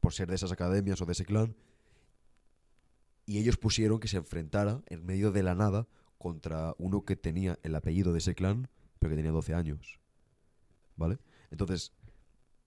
por 0.00 0.12
ser 0.12 0.28
de 0.28 0.34
esas 0.34 0.52
academias 0.52 1.00
o 1.00 1.06
de 1.06 1.12
ese 1.12 1.24
clan 1.24 1.56
y 3.26 3.38
ellos 3.38 3.56
pusieron 3.56 4.00
que 4.00 4.08
se 4.08 4.18
enfrentara 4.18 4.82
en 4.88 5.06
medio 5.06 5.30
de 5.32 5.42
la 5.42 5.54
nada 5.54 5.86
contra 6.18 6.74
uno 6.78 7.04
que 7.04 7.16
tenía 7.16 7.58
el 7.62 7.74
apellido 7.74 8.12
de 8.12 8.18
ese 8.18 8.34
clan 8.34 8.68
pero 8.98 9.10
que 9.10 9.16
tenía 9.16 9.32
12 9.32 9.54
años. 9.54 10.00
¿Vale? 10.96 11.18
Entonces 11.50 11.92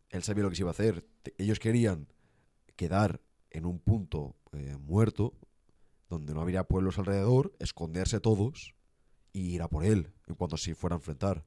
él 0.10 0.24
sabía 0.24 0.44
lo 0.44 0.50
que 0.50 0.56
se 0.56 0.64
iba 0.64 0.70
a 0.70 0.72
hacer. 0.72 1.06
Ellos 1.38 1.60
querían 1.60 2.08
quedar 2.76 3.22
en 3.50 3.66
un 3.66 3.80
punto 3.80 4.36
eh, 4.54 4.78
muerto 4.78 5.34
donde 6.10 6.34
no 6.34 6.42
habría 6.42 6.64
pueblos 6.64 6.98
alrededor, 6.98 7.54
esconderse 7.60 8.20
todos 8.20 8.74
y 9.34 9.54
ir 9.56 9.62
a 9.62 9.68
por 9.68 9.84
él 9.84 10.14
en 10.28 10.36
cuanto 10.36 10.58
se 10.58 10.76
fuera 10.76 10.96
a 10.96 11.00
enfrentar. 11.00 11.46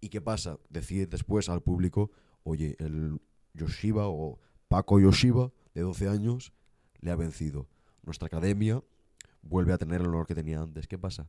¿Y 0.00 0.08
qué 0.08 0.20
pasa? 0.20 0.58
Decir 0.70 1.08
después 1.08 1.48
al 1.48 1.62
público, 1.62 2.10
oye, 2.42 2.76
el 2.78 3.20
Yoshiba 3.52 4.08
o 4.08 4.38
Paco 4.68 4.98
Yoshiba, 4.98 5.52
de 5.74 5.82
12 5.82 6.08
años, 6.08 6.52
le 7.00 7.10
ha 7.10 7.16
vencido. 7.16 7.68
Nuestra 8.02 8.26
academia 8.26 8.82
vuelve 9.42 9.72
a 9.72 9.78
tener 9.78 10.00
el 10.00 10.08
honor 10.08 10.26
que 10.26 10.34
tenía 10.34 10.60
antes. 10.60 10.86
¿Qué 10.86 10.98
pasa? 10.98 11.28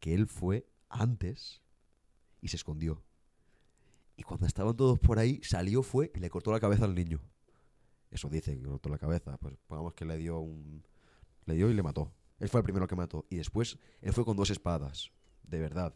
Que 0.00 0.14
él 0.14 0.26
fue 0.26 0.66
antes 0.88 1.60
y 2.40 2.48
se 2.48 2.56
escondió. 2.56 3.02
Y 4.22 4.24
cuando 4.24 4.46
estaban 4.46 4.76
todos 4.76 5.00
por 5.00 5.18
ahí, 5.18 5.40
salió, 5.42 5.82
fue 5.82 6.12
y 6.14 6.20
le 6.20 6.30
cortó 6.30 6.52
la 6.52 6.60
cabeza 6.60 6.84
al 6.84 6.94
niño. 6.94 7.20
Eso 8.08 8.28
dice 8.28 8.56
que 8.56 8.62
cortó 8.62 8.88
la 8.88 8.96
cabeza. 8.96 9.36
Pues 9.38 9.56
pongamos 9.66 9.94
que 9.94 10.04
le 10.04 10.16
dio 10.16 10.38
un... 10.38 10.84
Le 11.44 11.56
dio 11.56 11.68
y 11.68 11.74
le 11.74 11.82
mató. 11.82 12.12
Él 12.38 12.48
fue 12.48 12.60
el 12.60 12.64
primero 12.64 12.86
que 12.86 12.94
mató. 12.94 13.26
Y 13.30 13.38
después 13.38 13.80
él 14.00 14.12
fue 14.12 14.24
con 14.24 14.36
dos 14.36 14.50
espadas. 14.50 15.10
De 15.42 15.58
verdad. 15.58 15.92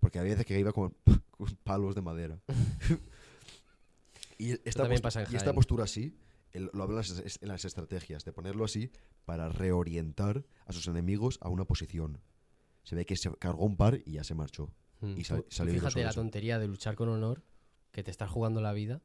Porque 0.00 0.18
había 0.18 0.32
veces 0.32 0.44
que 0.44 0.58
iba 0.58 0.72
con, 0.72 0.96
con 1.30 1.46
palos 1.62 1.94
de 1.94 2.02
madera. 2.02 2.40
y 4.38 4.54
esta, 4.68 4.88
pasa 5.00 5.24
y 5.30 5.36
esta 5.36 5.52
postura 5.52 5.84
así, 5.84 6.18
lo 6.54 6.82
habla 6.82 7.02
en 7.02 7.48
las, 7.48 7.64
estrategias, 7.64 8.24
de 8.24 8.32
ponerlo 8.32 8.64
así 8.64 8.90
para 9.24 9.50
reorientar 9.50 10.44
a 10.66 10.72
sus 10.72 10.88
enemigos 10.88 11.38
a 11.42 11.48
una 11.48 11.64
posición. 11.64 12.18
Se 12.82 12.96
ve 12.96 13.06
que 13.06 13.14
se 13.14 13.30
cargó 13.36 13.66
un 13.66 13.76
par 13.76 14.00
y 14.04 14.14
ya 14.14 14.24
se 14.24 14.34
marchó. 14.34 14.72
Mm. 15.00 15.16
Y 15.16 15.22
sal- 15.22 15.46
salió 15.48 15.74
fíjate 15.74 16.02
la 16.02 16.12
tontería 16.12 16.58
de 16.58 16.66
luchar 16.66 16.96
con 16.96 17.08
honor, 17.08 17.44
que 17.92 18.02
te 18.02 18.10
estás 18.10 18.30
jugando 18.30 18.60
la 18.60 18.72
vida, 18.72 19.00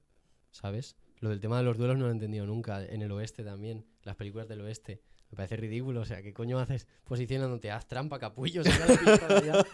¿sabes? 0.51 0.95
Lo 1.19 1.29
del 1.29 1.39
tema 1.39 1.57
de 1.57 1.63
los 1.63 1.77
duelos 1.77 1.97
no 1.97 2.03
lo 2.05 2.09
he 2.09 2.13
entendido 2.13 2.45
nunca. 2.45 2.83
En 2.83 3.01
el 3.01 3.11
oeste 3.11 3.43
también, 3.43 3.85
las 4.03 4.15
películas 4.15 4.47
del 4.47 4.61
oeste. 4.61 5.01
Me 5.29 5.37
parece 5.37 5.55
ridículo. 5.55 6.01
O 6.01 6.05
sea, 6.05 6.21
¿qué 6.21 6.33
coño 6.33 6.59
haces 6.59 6.87
posicionándote? 7.05 7.71
Haz 7.71 7.87
trampa, 7.87 8.19
capullo, 8.19 8.63
saca 8.63 8.85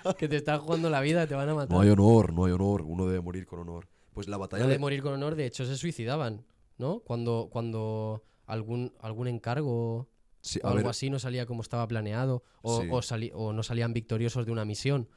la 0.05 0.14
que 0.16 0.28
te 0.30 0.38
estás 0.38 0.60
jugando 0.60 0.89
la 0.89 1.01
vida, 1.01 1.28
te 1.28 1.36
van 1.36 1.49
a 1.49 1.55
matar. 1.55 1.72
No 1.76 1.82
hay 1.82 1.89
honor, 1.89 2.32
no 2.34 2.45
hay 2.45 2.51
honor. 2.53 2.84
Uno 2.84 3.07
debe 3.07 3.20
morir 3.20 3.45
con 3.45 3.60
honor. 3.60 3.88
Pues 4.14 4.28
la 4.28 4.38
batalla 4.38 4.64
No 4.64 4.70
de 4.70 4.80
morir 4.80 5.01
con 5.01 5.14
honor, 5.14 5.36
de 5.36 5.45
hecho 5.45 5.66
se 5.66 5.76
suicidaban, 5.76 6.45
¿no? 6.78 6.99
Cuando, 7.01 7.49
cuando 7.51 8.24
algún, 8.45 8.93
algún 8.99 9.28
encargo 9.28 10.10
Sí, 10.41 10.60
o 10.64 10.68
algo 10.68 10.78
ver, 10.78 10.88
así 10.88 11.10
no 11.10 11.20
salía 11.20 11.45
como 11.45 11.62
estaba 11.62 11.86
planeado 11.88 12.43
o, 12.62 12.82
Sí. 13.01 13.30
o, 13.34 13.38
o 13.38 13.53
no 13.53 13.62
salían 13.64 13.91
victoriosos 13.93 14.45
de 14.45 14.51
una 14.53 14.64
misión. 14.66 15.10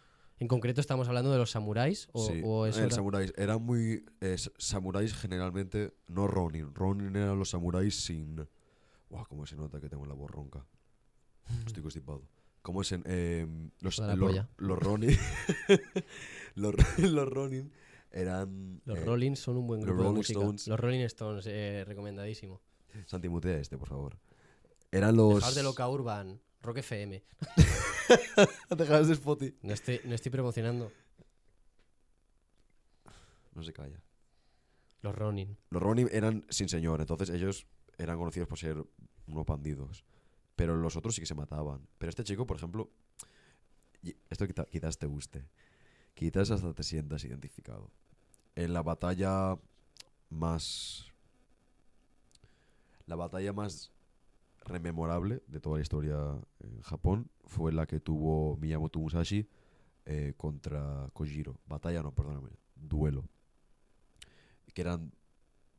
En 0.42 0.48
concreto 0.48 0.80
estamos 0.80 1.06
hablando 1.06 1.30
de 1.30 1.38
los 1.38 1.52
samuráis 1.52 2.08
o, 2.10 2.26
sí, 2.26 2.40
o 2.44 2.66
eso 2.66 2.80
el 2.80 2.86
era- 2.86 2.96
samuráis. 2.96 3.32
Eran 3.36 3.62
muy... 3.62 4.04
eh, 4.20 4.36
samuráis 4.58 5.14
generalmente, 5.14 5.94
no 6.08 6.26
Ronin. 6.26 6.74
Ronin 6.74 7.14
eran 7.14 7.38
los 7.38 7.50
samuráis 7.50 7.94
sin... 8.04 8.44
Guau, 9.08 9.24
cómo 9.28 9.46
se 9.46 9.54
nota 9.54 9.80
que 9.80 9.88
tengo 9.88 10.04
la 10.04 10.14
voz 10.14 10.28
ronca. 10.32 10.66
Estoy 11.64 11.80
constipado. 11.80 12.22
¿Cómo 12.60 12.82
es 12.82 12.90
en... 12.90 13.04
em, 13.06 13.70
los, 13.78 14.00
los, 14.00 14.46
los 14.56 14.78
Ronin... 14.80 15.16
los, 16.56 16.74
los 16.98 17.28
Ronin 17.28 17.72
eran... 18.10 18.82
Los 18.84 18.98
eh, 18.98 19.04
Rollins 19.04 19.38
son 19.38 19.58
un 19.58 19.68
buen 19.68 19.78
los 19.82 19.86
grupo 19.86 20.02
de 20.02 20.08
Rolling 20.08 20.16
música. 20.18 20.40
Stones. 20.40 20.66
Los 20.66 20.80
Rolling 20.80 21.04
Stones, 21.04 21.46
eh, 21.46 21.84
recomendadísimo. 21.86 22.60
Santi, 23.06 23.28
mutea 23.28 23.58
este, 23.58 23.78
por 23.78 23.86
favor. 23.86 24.18
Eran 24.90 25.14
los... 25.14 25.36
Dejaos 25.36 25.54
de 25.54 25.62
Loca 25.62 25.88
Urban, 25.88 26.40
Rock 26.62 26.78
FM. 26.78 27.22
Dejaos 28.76 29.08
de 29.08 29.14
Spotify. 29.14 29.56
No 29.62 29.74
estoy, 29.74 30.00
no 30.04 30.14
estoy 30.14 30.30
promocionando. 30.30 30.92
No 33.54 33.62
se 33.62 33.72
calla. 33.72 34.00
Los 35.02 35.14
Ronin. 35.14 35.56
Los 35.70 35.82
Ronin 35.82 36.08
eran 36.12 36.46
sin 36.48 36.68
señor, 36.68 37.00
entonces 37.00 37.30
ellos 37.30 37.66
eran 37.98 38.18
conocidos 38.18 38.48
por 38.48 38.58
ser 38.58 38.82
unos 39.26 39.46
bandidos. 39.46 40.04
Pero 40.54 40.76
los 40.76 40.96
otros 40.96 41.14
sí 41.14 41.20
que 41.20 41.26
se 41.26 41.34
mataban. 41.34 41.86
Pero 41.98 42.10
este 42.10 42.24
chico, 42.24 42.46
por 42.46 42.56
ejemplo, 42.56 42.90
esto 44.30 44.46
quizás 44.70 44.98
te 44.98 45.06
guste. 45.06 45.44
Quizás 46.14 46.50
hasta 46.50 46.72
te 46.72 46.82
sientas 46.82 47.24
identificado. 47.24 47.90
En 48.54 48.72
la 48.72 48.82
batalla 48.82 49.58
más... 50.28 51.06
La 53.06 53.16
batalla 53.16 53.52
más 53.52 53.90
rememorable 54.64 55.42
de 55.46 55.60
toda 55.60 55.76
la 55.76 55.82
historia 55.82 56.16
en 56.60 56.80
Japón 56.82 57.30
fue 57.44 57.72
la 57.72 57.86
que 57.86 58.00
tuvo 58.00 58.56
Miyamoto 58.56 58.98
Musashi 58.98 59.48
eh, 60.04 60.34
contra 60.36 61.08
Kojiro. 61.12 61.58
Batalla 61.66 62.02
no, 62.02 62.12
perdóname. 62.12 62.50
Duelo. 62.74 63.24
Que 64.74 64.80
eran 64.80 65.12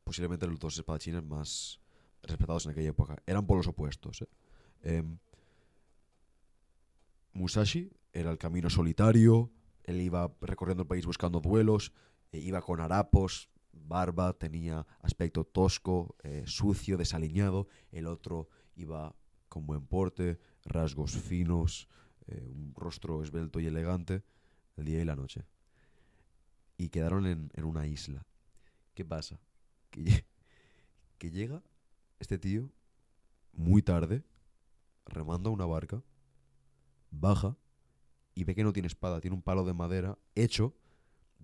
posiblemente 0.04 0.48
los 0.48 0.60
dos 0.60 0.78
espadachines 0.78 1.24
más 1.24 1.80
respetados 2.22 2.66
en 2.66 2.72
aquella 2.72 2.90
época. 2.90 3.22
Eran 3.26 3.46
polos 3.46 3.68
opuestos. 3.68 4.22
¿eh? 4.22 4.28
Em, 4.84 5.18
Musashi 7.34 7.92
era 8.12 8.32
el 8.32 8.38
camino 8.38 8.70
solitario, 8.70 9.52
él 9.84 10.02
iba 10.02 10.32
recorriendo 10.42 10.84
el 10.84 10.88
país 10.88 11.06
buscando 11.06 11.40
duelos, 11.40 11.92
e 12.32 12.40
iba 12.40 12.62
con 12.62 12.80
harapos, 12.80 13.50
barba, 13.72 14.34
tenía 14.34 14.86
aspecto 15.02 15.44
tosco, 15.44 16.16
eh, 16.24 16.44
sucio, 16.46 16.98
desaliñado. 16.98 17.68
El 17.92 18.08
otro 18.08 18.50
iba 18.76 19.16
con 19.50 19.66
buen 19.66 19.86
porte, 19.86 20.40
rasgos 20.66 21.12
finos, 21.12 21.88
eh, 22.28 22.50
un 22.54 22.74
rostro 22.76 23.22
esbelto 23.24 23.60
y 23.60 23.68
elegante, 23.68 24.24
el 24.78 24.86
día 24.86 25.02
y 25.02 25.06
la 25.06 25.16
noche. 25.16 25.46
Y 26.78 26.90
quedaron 26.90 27.26
en, 27.28 27.52
en 27.54 27.66
una 27.66 27.86
isla. 27.88 28.26
¿Qué 28.94 29.06
pasa? 29.06 29.40
Que, 29.92 30.02
lle- 30.04 30.26
que 31.18 31.30
llega 31.32 31.62
este 32.20 32.38
tío 32.38 32.72
muy 33.52 33.82
tarde, 33.82 34.24
remando 35.06 35.50
a 35.50 35.54
una 35.54 35.66
barca, 35.66 36.02
baja 37.12 37.56
y 38.34 38.44
ve 38.46 38.56
que 38.56 38.64
no 38.64 38.74
tiene 38.74 38.88
espada, 38.88 39.22
tiene 39.22 39.36
un 39.36 39.44
palo 39.44 39.64
de 39.66 39.74
madera 39.74 40.18
hecho 40.34 40.74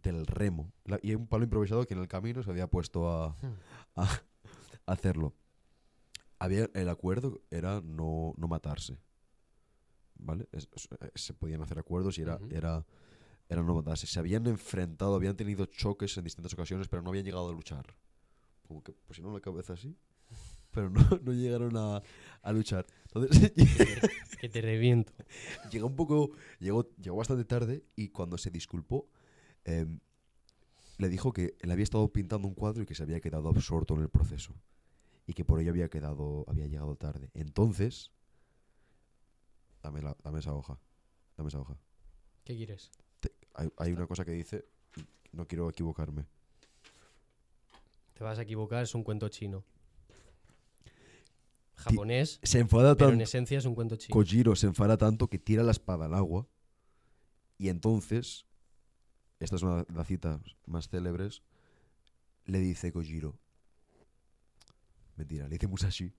del 0.01 0.25
remo. 0.25 0.71
La- 0.85 0.99
y 1.03 1.09
hay 1.09 1.15
un 1.15 1.27
palo 1.27 1.43
improvisado 1.43 1.85
que 1.85 1.93
en 1.93 1.99
el 1.99 2.07
camino 2.07 2.41
se 2.41 2.49
había 2.49 2.67
puesto 2.67 3.07
a, 3.09 3.35
a- 3.95 4.03
a 4.85 4.91
hacerlo. 4.91 5.35
Había, 6.39 6.69
el 6.73 6.89
acuerdo 6.89 7.41
era 7.51 7.81
no, 7.81 8.33
no 8.37 8.47
matarse. 8.47 8.97
¿Vale? 10.15 10.47
Es- 10.51 10.67
es- 10.75 10.89
eh, 10.99 11.11
se 11.15 11.33
podían 11.33 11.61
hacer 11.61 11.79
acuerdos 11.79 12.17
y 12.17 12.21
era, 12.21 12.35
Ujú. 12.35 12.49
era, 12.51 12.85
era 13.47 13.63
no 13.63 13.75
matarse. 13.75 14.07
Se 14.07 14.19
habían 14.19 14.47
enfrentado, 14.47 15.15
habían 15.15 15.35
tenido 15.35 15.65
choques 15.65 16.17
en 16.17 16.23
distintas 16.25 16.53
ocasiones, 16.53 16.87
pero 16.87 17.01
no 17.01 17.09
habían 17.09 17.25
llegado 17.25 17.49
a 17.49 17.53
luchar. 17.53 17.95
Como 18.67 18.83
que 18.83 18.91
pusieron 18.93 19.33
la 19.33 19.39
cabeza 19.41 19.73
así, 19.73 19.95
pero 20.71 20.89
no, 20.89 20.99
no 21.23 21.33
llegaron 21.33 21.75
a, 21.77 22.01
a 22.41 22.51
luchar. 22.51 22.85
Entonces 23.13 23.51
que 24.39 24.49
te 24.49 24.61
reviento. 24.61 25.13
llegó 25.71 25.87
un 25.87 25.95
poco, 25.95 26.31
llegó, 26.59 26.89
llegó 26.97 27.17
bastante 27.17 27.45
tarde 27.45 27.83
y 27.95 28.09
cuando 28.09 28.37
se 28.37 28.51
disculpó, 28.51 29.07
em, 29.63 29.99
le 30.97 31.09
dijo 31.09 31.31
que 31.33 31.55
él 31.59 31.71
había 31.71 31.83
estado 31.83 32.07
pintando 32.11 32.47
un 32.47 32.53
cuadro 32.53 32.83
y 32.83 32.85
que 32.85 32.93
se 32.95 33.03
había 33.03 33.21
quedado 33.21 33.49
absorto 33.49 33.95
en 33.95 34.01
el 34.01 34.09
proceso 34.09 34.53
y 35.29 35.33
que 35.35 35.45
por 35.45 35.59
ello 35.59 35.69
había 35.69 35.89
quedado, 35.89 36.43
había 36.47 36.65
llegado 36.65 36.95
tarde. 36.95 37.29
Entonces, 37.35 38.09
dame, 39.83 40.01
la- 40.01 40.17
dame 40.23 40.39
esa 40.39 40.55
hoja, 40.55 40.79
dame 41.37 41.49
esa 41.49 41.59
hoja. 41.59 41.77
¿Qué 42.43 42.55
quieres? 42.55 42.89
Hay, 43.53 43.69
hay 43.77 43.91
una 43.91 44.07
cosa 44.07 44.25
que 44.25 44.31
dice, 44.31 44.65
no 45.31 45.47
quiero 45.47 45.69
equivocarme. 45.69 46.25
Te 48.15 48.23
vas 48.23 48.39
a 48.39 48.41
equivocar, 48.41 48.81
es 48.81 48.95
un 48.95 49.03
cuento 49.03 49.29
chino. 49.29 49.63
Japonés, 51.75 52.39
Se 52.41 52.57
enfada 52.59 52.95
pero 52.95 53.11
en 53.11 53.19
tanto, 53.19 53.23
esencia 53.25 53.59
es 53.59 53.65
un 53.65 53.75
cuento 53.75 53.97
chino. 53.97 54.13
Kojiro 54.13 54.55
se 54.55 54.65
enfada 54.65 54.97
tanto 54.97 55.27
que 55.29 55.37
tira 55.37 55.61
la 55.61 55.71
espada 55.71 56.05
al 56.05 56.15
agua 56.15 56.47
y 57.59 57.69
entonces, 57.69 58.47
esta 59.39 59.57
es 59.57 59.61
una 59.61 59.83
de 59.83 59.93
las 59.93 60.07
citas 60.07 60.41
más 60.65 60.89
célebres, 60.89 61.43
le 62.45 62.57
dice 62.59 62.91
Kojiro, 62.91 63.37
mentira, 65.19 65.47
le 65.47 65.55
dice 65.55 65.67
Musashi, 65.67 66.13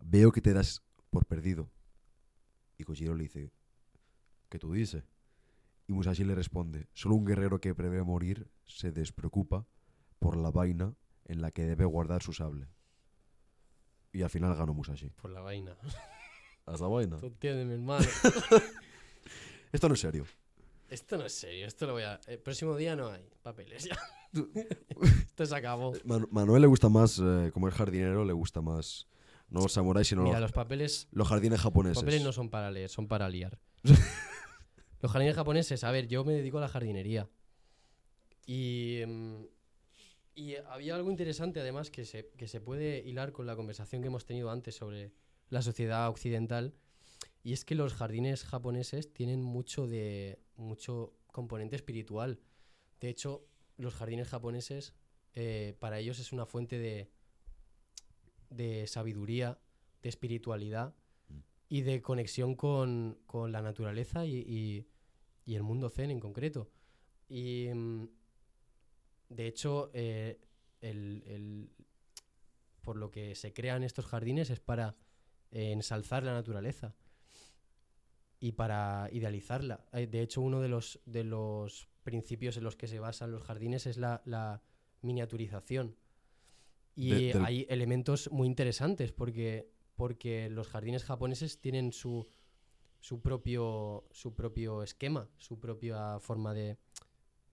veo 0.00 0.30
que 0.30 0.40
te 0.40 0.52
das 0.52 0.82
por 1.10 1.26
perdido. 1.26 1.70
Y 2.76 2.84
Kojiro 2.84 3.14
le 3.14 3.24
dice, 3.24 3.50
¿qué 4.48 4.58
tú 4.58 4.72
dices? 4.72 5.04
Y 5.88 5.92
Musashi 5.92 6.24
le 6.24 6.34
responde, 6.34 6.86
solo 6.92 7.16
un 7.16 7.24
guerrero 7.24 7.60
que 7.60 7.74
prevé 7.74 8.02
morir 8.02 8.48
se 8.66 8.92
despreocupa 8.92 9.66
por 10.18 10.36
la 10.36 10.50
vaina 10.50 10.94
en 11.24 11.40
la 11.40 11.50
que 11.50 11.64
debe 11.64 11.84
guardar 11.84 12.22
su 12.22 12.32
sable. 12.32 12.68
Y 14.12 14.22
al 14.22 14.30
final 14.30 14.54
ganó 14.54 14.74
Musashi. 14.74 15.10
Por 15.10 15.30
la 15.30 15.40
vaina. 15.40 15.76
¿Hasta 16.66 16.86
vaina? 16.86 17.16
Tú 17.18 17.26
entiéndeme, 17.26 17.74
hermano. 17.74 18.06
Esto 19.72 19.88
no 19.88 19.94
es 19.94 20.00
serio. 20.00 20.26
Esto 20.88 21.16
no 21.16 21.26
es 21.26 21.34
serio, 21.34 21.66
esto 21.66 21.86
lo 21.86 21.92
voy 21.92 22.04
a... 22.04 22.18
El 22.26 22.38
próximo 22.38 22.74
día 22.74 22.96
no 22.96 23.10
hay 23.10 23.22
papeles 23.42 23.84
ya. 23.84 23.98
Esto 24.32 25.46
se 25.46 25.54
acabó. 25.56 25.92
Man- 26.04 26.28
Manuel 26.30 26.62
le 26.62 26.68
gusta 26.68 26.88
más, 26.88 27.18
eh, 27.22 27.50
como 27.52 27.68
es 27.68 27.74
jardinero, 27.74 28.24
le 28.24 28.32
gusta 28.32 28.60
más, 28.60 29.06
no 29.48 29.60
los 29.60 29.72
samuráis, 29.72 30.08
sino 30.08 30.22
Mira, 30.22 30.34
los, 30.40 30.50
los 30.50 30.52
papeles, 30.52 31.08
los 31.12 31.28
jardines 31.28 31.58
los 31.58 31.62
japoneses. 31.62 32.02
papeles 32.02 32.22
no 32.22 32.32
son 32.32 32.50
para 32.50 32.70
leer, 32.70 32.88
son 32.88 33.08
para 33.08 33.28
liar. 33.28 33.58
los 35.00 35.12
jardines 35.12 35.34
japoneses, 35.34 35.84
a 35.84 35.90
ver, 35.90 36.08
yo 36.08 36.24
me 36.24 36.32
dedico 36.34 36.58
a 36.58 36.62
la 36.62 36.68
jardinería. 36.68 37.28
Y, 38.46 38.98
em, 39.02 39.46
y 40.34 40.54
había 40.56 40.94
algo 40.94 41.10
interesante 41.10 41.60
además 41.60 41.90
que 41.90 42.04
se, 42.04 42.30
que 42.36 42.48
se 42.48 42.60
puede 42.60 43.06
hilar 43.06 43.32
con 43.32 43.46
la 43.46 43.56
conversación 43.56 44.02
que 44.02 44.08
hemos 44.08 44.24
tenido 44.24 44.50
antes 44.50 44.74
sobre 44.76 45.12
la 45.50 45.62
sociedad 45.62 46.08
occidental. 46.08 46.74
Y 47.42 47.52
es 47.52 47.64
que 47.64 47.74
los 47.74 47.94
jardines 47.94 48.44
japoneses 48.44 49.12
tienen 49.12 49.42
mucho 49.42 49.86
de 49.86 50.38
mucho 50.56 51.14
componente 51.32 51.76
espiritual. 51.76 52.40
De 53.00 53.08
hecho, 53.08 53.44
los 53.78 53.94
jardines 53.94 54.28
japoneses 54.28 54.94
eh, 55.34 55.74
para 55.80 55.98
ellos 55.98 56.18
es 56.18 56.32
una 56.32 56.44
fuente 56.46 56.78
de, 56.78 57.10
de 58.50 58.86
sabiduría, 58.86 59.58
de 60.02 60.08
espiritualidad 60.08 60.94
Mm. 61.28 61.38
y 61.68 61.80
de 61.82 62.00
conexión 62.02 62.54
con, 62.54 63.18
con 63.26 63.52
la 63.52 63.60
naturaleza 63.62 64.24
y, 64.26 64.36
y- 64.36 64.86
y 65.44 65.54
el 65.56 65.62
mundo 65.62 65.90
zen 65.90 66.10
en 66.10 66.20
concreto. 66.20 66.70
Y 67.28 67.68
mm, 67.74 68.04
de 69.30 69.46
hecho, 69.46 69.90
eh, 69.94 70.40
el- 70.80 71.22
el- 71.26 71.70
por 72.82 72.96
lo 72.96 73.10
que 73.10 73.34
se 73.34 73.52
crean 73.52 73.82
estos 73.84 74.06
jardines 74.06 74.48
es 74.50 74.60
para 74.60 74.96
eh, 75.50 75.72
ensalzar 75.72 76.22
la 76.22 76.32
naturaleza 76.32 76.94
y 78.40 78.52
para 78.52 79.08
idealizarla. 79.12 79.84
De 79.92 80.22
hecho, 80.22 80.40
uno 80.40 80.60
de 80.60 80.68
los, 80.68 81.00
de 81.04 81.24
los 81.24 81.88
principios 82.12 82.56
en 82.56 82.64
los 82.64 82.74
que 82.76 82.86
se 82.88 82.98
basan 82.98 83.30
los 83.30 83.42
jardines 83.42 83.86
es 83.86 83.98
la, 83.98 84.22
la 84.24 84.62
miniaturización. 85.02 85.94
Y 86.94 87.10
De- 87.10 87.32
del- 87.34 87.44
hay 87.44 87.66
elementos 87.68 88.30
muy 88.32 88.46
interesantes 88.48 89.12
porque, 89.12 89.70
porque 89.94 90.48
los 90.48 90.68
jardines 90.68 91.04
japoneses 91.04 91.60
tienen 91.60 91.92
su, 91.92 92.26
su, 93.00 93.20
propio, 93.20 94.04
su 94.10 94.34
propio 94.34 94.82
esquema, 94.82 95.28
su 95.36 95.58
propia 95.60 96.18
forma 96.20 96.54
de, 96.54 96.78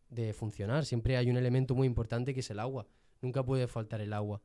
de 0.10 0.34
funcionar. 0.34 0.86
Siempre 0.86 1.18
hay 1.18 1.30
un 1.30 1.38
elemento 1.38 1.76
muy 1.76 1.86
importante 1.88 2.34
que 2.34 2.39
es 2.39 2.49
el 2.49 2.60
agua. 2.60 2.88
Nunca 3.22 3.43
puede 3.43 3.68
faltar 3.68 3.99
el 4.01 4.14
agua. 4.14 4.41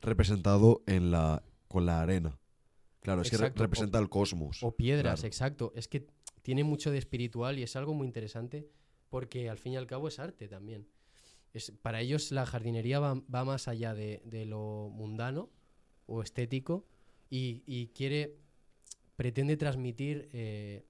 Representado 0.00 0.82
en 0.86 1.10
la, 1.10 1.42
con 1.68 1.84
la 1.86 2.00
arena. 2.00 2.38
Claro, 3.00 3.22
es 3.22 3.30
que 3.30 3.36
re- 3.36 3.44
Exacto, 3.44 3.62
o- 3.62 3.64
representa 3.66 3.98
el 3.98 4.08
cosmos. 4.08 4.62
O 4.62 4.74
piedras, 4.76 5.20
Claro. 5.20 5.26
exacto. 5.26 5.72
Es 5.76 5.86
que 5.88 6.06
tiene 6.42 6.64
mucho 6.64 6.90
de 6.90 6.98
espiritual 6.98 7.58
y 7.58 7.62
es 7.62 7.76
algo 7.76 7.94
muy 7.94 8.06
interesante 8.06 8.68
porque 9.08 9.48
al 9.50 9.58
fin 9.58 9.72
y 9.72 9.76
al 9.76 9.86
cabo 9.86 10.08
es 10.08 10.18
arte 10.18 10.48
también. 10.48 10.88
Es, 11.54 11.70
para 11.82 12.00
ellos 12.00 12.30
la 12.30 12.44
jardinería 12.46 13.00
va, 13.00 13.14
va 13.34 13.44
más 13.44 13.68
allá 13.68 13.94
de, 13.94 14.20
de 14.24 14.44
lo 14.44 14.90
mundano 14.92 15.50
o 16.06 16.22
estético 16.22 16.86
y, 17.30 17.62
y 17.66 17.88
quiere, 17.88 18.36
pretende 19.16 19.56
transmitir, 19.56 20.28
eh, 20.32 20.84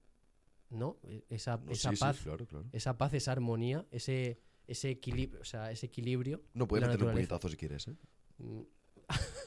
¿no? 0.70 0.98
E- 1.04 1.24
Esa, 1.28 1.56
No, 1.58 1.72
esa 1.72 1.90
sí, 1.90 1.96
sí, 1.96 2.00
paz, 2.00 2.20
claro, 2.22 2.46
claro. 2.46 2.66
esa 2.72 2.98
paz, 2.98 3.14
esa 3.14 3.32
armonía, 3.32 3.86
ese, 3.90 4.40
ese 4.66 4.90
equilibrio, 4.90 5.40
o 5.40 5.44
sea, 5.44 5.70
ese 5.70 5.86
equilibrio. 5.86 6.42
No 6.54 6.66
puedes 6.66 6.88
meter 6.88 7.04
un 7.04 7.12
puñetazo 7.12 7.48
si 7.48 7.56
quieres, 7.56 7.88
¿eh? 7.88 7.96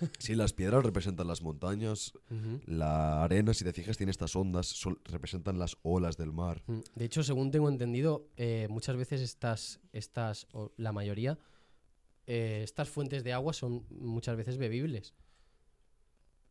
Sí, 0.19 0.35
las 0.35 0.53
piedras 0.53 0.83
representan 0.83 1.27
las 1.27 1.41
montañas, 1.41 2.13
la 2.65 3.23
arena, 3.23 3.53
si 3.53 3.63
te 3.63 3.73
fijas, 3.73 3.97
tiene 3.97 4.11
estas 4.11 4.35
ondas, 4.35 4.67
son- 4.67 4.99
representan 5.05 5.59
las 5.59 5.77
olas 5.83 6.17
del 6.17 6.31
mar. 6.31 6.63
Mm, 6.67 6.79
De 6.95 7.05
hecho, 7.05 7.23
según 7.23 7.51
tengo 7.51 7.69
entendido, 7.69 8.27
eh, 8.37 8.67
muchas 8.69 8.95
veces 8.95 9.21
estas, 9.21 9.79
estas, 9.93 10.47
o 10.53 10.71
la 10.77 10.91
mayoría, 10.91 11.37
eh, 12.27 12.61
estas 12.63 12.89
fuentes 12.89 13.23
de 13.23 13.33
agua 13.33 13.53
son 13.53 13.85
muchas 13.89 14.35
veces 14.37 14.57
bebibles. 14.57 15.13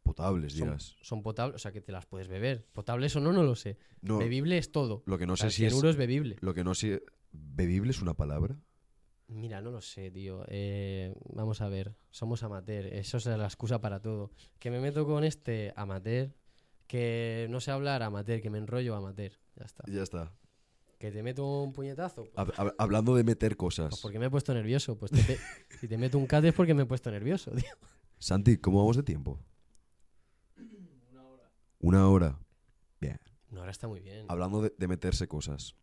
Potables, 0.03 0.55
dirás. 0.55 0.97
son 1.03 1.23
potables, 1.23 1.55
o 1.57 1.59
sea 1.59 1.73
que 1.73 1.81
te 1.81 1.93
las 1.93 2.07
puedes 2.07 2.27
beber. 2.27 2.67
Potables 2.73 3.15
o 3.17 3.21
no, 3.21 3.33
no 3.33 3.43
lo 3.45 3.55
sé. 3.55 3.79
No, 4.01 4.19
Bebible 4.19 4.59
es 4.59 4.73
todo. 4.73 5.03
lo 5.07 5.19
que 5.19 5.27
no 5.27 5.35
O 5.35 5.37
sea, 5.37 5.51
sé 5.51 5.57
si 5.57 5.65
es... 5.67 5.85
es 5.85 5.97
bebible. 5.97 6.37
Lo 6.41 6.53
que 6.55 6.65
no 6.65 6.75
sé... 6.75 7.03
¿Bebible 7.33 7.91
es 7.93 8.03
una 8.03 8.15
palabra? 8.15 8.59
Mira, 9.33 9.61
no 9.63 9.71
lo 9.71 9.81
sé, 9.81 10.11
tío. 10.11 10.45
Eh, 10.49 11.15
vamos 11.33 11.61
a 11.61 11.69
ver. 11.69 11.95
Somos 12.11 12.43
amateur. 12.43 12.87
Eso 12.87 13.19
es 13.19 13.27
la 13.27 13.45
excusa 13.45 13.81
para 13.81 14.01
todo. 14.03 14.33
Que 14.59 14.71
me 14.71 14.81
meto 14.81 15.07
con 15.07 15.23
este 15.25 15.73
amateur. 15.77 16.35
Que 16.89 17.47
no 17.49 17.61
sé 17.61 17.71
hablar 17.71 18.03
amateur. 18.03 18.41
Que 18.43 18.51
me 18.51 18.59
enrollo 18.59 18.97
amateur. 18.97 19.33
Ya 19.55 19.65
está. 19.65 19.85
Ya 19.87 20.03
está. 20.03 20.33
Que 20.99 21.13
te 21.13 21.23
meto 21.23 21.63
un 21.63 21.73
puñetazo. 21.73 22.25
pues, 22.25 22.35
Hab- 22.35 22.55
hab- 22.57 22.75
hablando 22.79 23.15
de 23.15 23.23
meter 23.25 23.57
pues 23.57 23.77
cosas. 23.77 24.01
porque 24.01 24.19
me 24.19 24.27
he 24.27 24.31
puesto 24.31 24.53
nervioso. 24.53 24.99
Pues 24.99 25.13
te 25.13 25.39
si 25.81 25.87
te 25.87 25.97
meto 25.97 26.19
un 26.19 26.27
cat 26.27 26.45
es 26.45 26.53
porque 26.53 26.75
me 26.75 26.83
he 26.83 26.87
puesto 26.87 27.11
nervioso, 27.11 27.53
tío. 27.53 27.71
Santi, 28.19 28.59
¿cómo 28.59 28.79
vamos 28.81 28.97
de 28.97 29.03
tiempo? 29.05 29.39
Una 31.79 32.09
hora. 32.09 32.39
Bien. 33.01 33.19
No, 33.49 33.61
ahora 33.61 33.71
está 33.71 33.89
muy 33.89 34.01
bien. 34.01 34.27
Hablando 34.29 34.61
de, 34.63 34.75
de 34.77 34.89
meterse 34.89 35.27
cosas. 35.29 35.77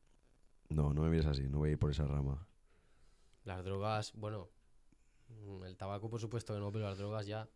No, 0.69 0.93
no 0.93 1.01
me 1.01 1.09
mires 1.09 1.25
así, 1.25 1.47
no 1.47 1.59
voy 1.59 1.69
a 1.69 1.71
ir 1.73 1.79
por 1.79 1.89
esa 1.91 2.05
rama. 2.05 2.47
Las 3.47 3.63
drogas, 3.63 4.11
bueno. 4.13 4.49
mm, 5.29 5.63
El 5.63 5.77
tabaco, 5.77 6.09
por 6.09 6.19
supuesto 6.19 6.53
que 6.53 6.59
no, 6.59 6.69
pero 6.69 6.83
las 6.89 6.97
drogas 6.97 7.25
ya. 7.25 7.47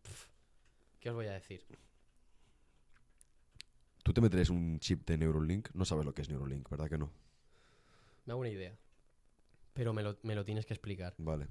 ¿Qué 1.02 1.10
os 1.10 1.16
voy 1.16 1.26
a 1.26 1.34
decir? 1.34 1.66
¿Tú 4.02 4.14
te 4.14 4.22
meterías 4.22 4.50
un 4.50 4.80
chip 4.80 5.06
de 5.06 5.18
Neuralink? 5.18 5.68
No 5.74 5.84
sabes 5.84 6.06
lo 6.06 6.14
que 6.14 6.22
es 6.22 6.30
Neuralink, 6.30 6.70
¿verdad 6.70 6.88
que 6.89 6.98
no? 6.98 7.12
Me 8.26 8.32
hago 8.32 8.39
una 8.39 8.50
idea. 8.50 8.74
Pero 9.74 9.92
me 9.92 10.02
lo, 10.02 10.18
me 10.24 10.34
lo 10.34 10.46
tienes 10.46 10.66
que 10.66 10.74
explicar. 10.74 11.14
Vale. 11.18 11.48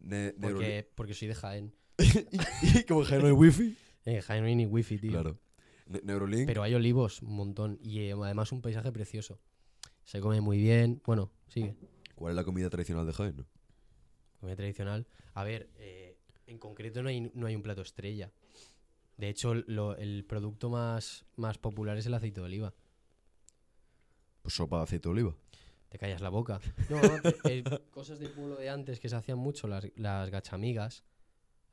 Ne-. 0.00 0.32
Porque, 0.40 0.90
porque 0.96 1.14
soy 1.14 1.28
de 1.28 1.34
Jaén. 1.36 1.72
¿Y 2.62 2.82
como 2.84 3.04
que 3.04 3.18
no 3.18 3.26
hay 3.26 3.32
wifi? 3.32 3.76
En 4.06 4.20
Jaén 4.22 4.42
no 4.42 4.48
hay 4.48 4.56
ni 4.56 4.66
wifi, 4.66 4.98
tío. 4.98 5.12
Claro. 5.12 5.38
Ne- 5.86 6.00
Neuralink. 6.02 6.46
Pero 6.46 6.62
hay 6.64 6.74
olivos, 6.74 7.22
un 7.22 7.34
montón. 7.36 7.78
Y 7.82 8.00
eh, 8.00 8.12
además 8.14 8.50
un 8.50 8.62
paisaje 8.62 8.90
precioso. 8.90 9.38
Se 10.04 10.20
come 10.20 10.40
muy 10.40 10.58
bien. 10.58 11.00
Bueno, 11.04 11.30
sigue. 11.46 11.76
¿Cuál 12.16 12.32
es 12.32 12.36
la 12.36 12.44
comida 12.44 12.68
tradicional 12.70 13.06
de 13.06 13.12
Jaén? 13.12 13.46
Comida 14.40 14.56
tradicional. 14.56 15.06
A 15.34 15.44
ver, 15.44 15.68
eh, 15.76 16.16
en 16.46 16.58
concreto 16.58 17.02
no 17.02 17.08
hay, 17.08 17.30
no 17.34 17.46
hay 17.46 17.54
un 17.54 17.62
plato 17.62 17.82
estrella. 17.82 18.32
De 19.16 19.28
hecho, 19.28 19.54
lo- 19.54 19.96
el 19.96 20.24
producto 20.24 20.70
más, 20.70 21.26
más 21.36 21.58
popular 21.58 21.96
es 21.98 22.06
el 22.06 22.14
aceite 22.14 22.40
de 22.40 22.46
oliva. 22.46 22.74
Pues 24.42 24.54
sopa 24.54 24.78
de 24.78 24.82
aceite 24.84 25.08
de 25.08 25.12
oliva. 25.12 25.36
Te 25.90 25.98
callas 25.98 26.20
la 26.20 26.30
boca. 26.30 26.60
No, 26.90 27.00
eh, 27.44 27.62
cosas 27.90 28.18
del 28.18 28.30
pueblo 28.30 28.56
de 28.56 28.70
antes 28.70 28.98
que 29.00 29.08
se 29.08 29.16
hacían 29.16 29.38
mucho, 29.38 29.68
las, 29.68 29.86
las 29.96 30.30
gachamigas, 30.30 31.04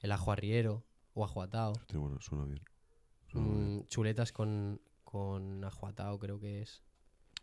el 0.02 0.12
ajo 0.12 0.32
arriero 0.32 0.84
o 1.14 1.24
ajo 1.24 1.42
atao. 1.42 1.72
Hostia, 1.72 2.00
bueno, 2.00 2.20
suena 2.20 2.46
bien. 2.46 2.62
Suena 3.32 3.48
bien. 3.48 3.78
Mm, 3.80 3.86
chuletas 3.88 4.32
con, 4.34 4.82
con 5.06 5.64
ajo 5.64 5.88
atao, 5.88 6.20
creo 6.20 6.40
que 6.40 6.62
es. 6.62 6.84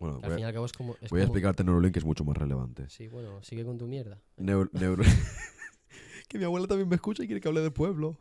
Bueno, 0.01 0.16
al 0.16 0.22
voy, 0.22 0.30
fin 0.30 0.40
y 0.40 0.42
a, 0.45 0.49
al 0.49 0.55
cabo 0.55 0.66
es 0.66 0.72
como. 0.72 0.95
es 1.01 1.01
voy 1.01 1.07
a 1.07 1.09
como- 1.09 1.22
explicarte 1.22 1.64
Neurolink 1.64 1.92
que 1.92 1.99
es 2.01 2.05
mucho 2.05 2.24
más 2.24 2.36
relevante. 2.36 2.88
Sí, 2.90 3.09
bueno, 3.09 3.42
sigue 3.42 3.64
con 3.64 3.78
tu 3.78 3.86
mierda. 3.86 4.20
Neuro- 4.36 4.70
que 6.28 6.38
mi 6.38 6.45
abuela 6.45 6.66
también 6.66 6.88
me 6.88 6.97
escucha 6.97 7.22
y 7.22 7.26
quiere 7.26 7.40
que 7.40 7.49
hable 7.49 7.61
del 7.61 7.72
pueblo. 7.72 8.16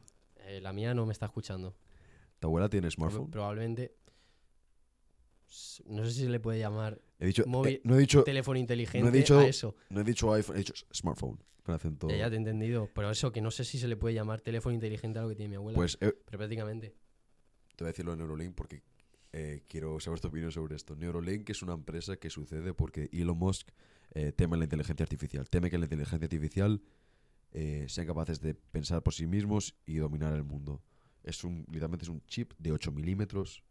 Eh, 0.46 0.60
la 0.62 0.74
mía 0.74 0.94
no 0.94 1.06
me 1.06 1.14
está 1.14 1.26
escuchando. 1.26 1.76
¿Tu 2.40 2.48
abuela 2.48 2.70
tiene 2.70 2.92
smartphone? 2.92 3.32
Probablemente. 3.32 3.96
No 5.86 6.04
sé 6.04 6.12
si 6.12 6.22
se 6.22 6.30
le 6.30 6.40
puede 6.40 6.60
llamar 6.60 7.00
He 7.20 7.28
dicho, 7.28 7.44
móvil- 7.46 7.76
eh, 7.76 7.82
no 7.84 7.96
he 7.96 8.00
dicho, 8.00 8.24
teléfono 8.24 8.58
inteligente 8.58 9.12
dicho- 9.12 9.40
a 9.40 9.46
eso. 9.46 9.76
no 9.90 10.02
he 10.02 10.04
dicho 10.04 10.34
iPhone, 10.34 10.56
he 10.56 10.60
dicho 10.60 10.74
smartphone. 10.94 11.40
Con 11.64 11.76
acento. 11.76 12.10
Ya, 12.10 12.18
ya 12.18 12.30
te 12.30 12.36
he 12.36 12.40
entendido. 12.40 12.90
Pero 12.94 13.10
eso, 13.10 13.32
que 13.32 13.40
no 13.40 13.50
sé 13.50 13.64
si 13.64 13.78
se 13.80 13.88
le 13.88 13.96
puede 13.96 14.14
llamar 14.14 14.42
teléfono 14.42 14.74
inteligente 14.76 15.20
a 15.20 15.22
lo 15.22 15.30
que 15.30 15.36
tiene 15.36 15.50
mi 15.50 15.56
abuela. 15.56 15.78
Pues 15.78 15.98
eh, 16.02 16.14
pero 16.26 16.38
prácticamente. 16.40 16.94
te 17.78 17.84
voy 17.84 17.88
a 17.88 17.92
decirlo 17.92 18.12
de 18.12 18.18
Neuralink 18.18 18.54
porque 18.54 18.82
eh, 19.34 19.64
quiero 19.68 20.00
saber 20.00 20.20
tu 20.20 20.28
opinión 20.30 20.52
sobre 20.52 20.76
esto. 20.76 20.96
Neuralink 20.96 21.50
es 21.50 21.62
una 21.64 21.74
empresa 21.74 22.18
que 22.18 22.30
sucede 22.30 22.74
porque 22.74 23.10
Elon 23.12 23.38
Musk 23.38 23.68
eh, 24.12 24.32
teme 24.32 24.58
la 24.58 24.64
inteligencia 24.66 25.04
artificial. 25.04 25.50
Teme 25.50 25.70
que 25.70 25.78
la 25.78 25.86
inteligencia 25.86 26.26
artificial 26.26 26.82
eh, 27.52 27.86
sean 27.90 28.08
capaces 28.08 28.40
de 28.42 28.54
pensar 28.54 29.02
por 29.04 29.14
sí 29.14 29.28
mismos 29.28 29.76
y 29.86 29.96
dominar 29.96 30.34
el 30.34 30.44
mundo. 30.44 30.82
Es 31.24 31.44
un, 31.44 31.66
literalmente 31.68 32.04
es 32.04 32.10
un 32.10 32.22
chip 32.28 32.54
de 32.60 32.72
8 32.72 32.92
milímetros. 32.92 33.64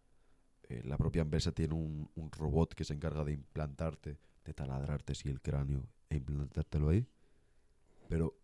Eh, 0.69 0.83
la 0.85 0.97
propia 0.99 1.23
empresa 1.23 1.53
tiene 1.53 1.75
un, 1.75 2.11
un 2.15 2.31
robot 2.33 2.75
que 2.75 2.85
se 2.85 2.95
encarga 2.95 3.25
de 3.25 3.33
implantarte, 3.33 4.19
de 4.45 4.55
taladrarte 4.55 5.15
sí, 5.15 5.29
el 5.29 5.41
cráneo 5.41 5.87
e 6.09 6.17
implantártelo 6.17 6.89
ahí. 6.89 7.07
Pero 8.09 8.37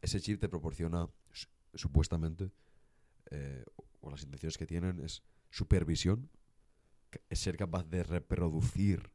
ese 0.00 0.20
chip 0.20 0.40
te 0.40 0.48
proporciona, 0.48 1.08
su- 1.30 1.48
supuestamente, 1.74 2.50
eh, 3.30 3.64
o 4.00 4.10
las 4.10 4.22
intenciones 4.24 4.58
que 4.58 4.66
tienen 4.66 4.98
es 5.00 5.22
supervisión, 5.52 6.30
ser 7.30 7.56
capaz 7.56 7.84
de 7.84 8.02
reproducir 8.02 9.10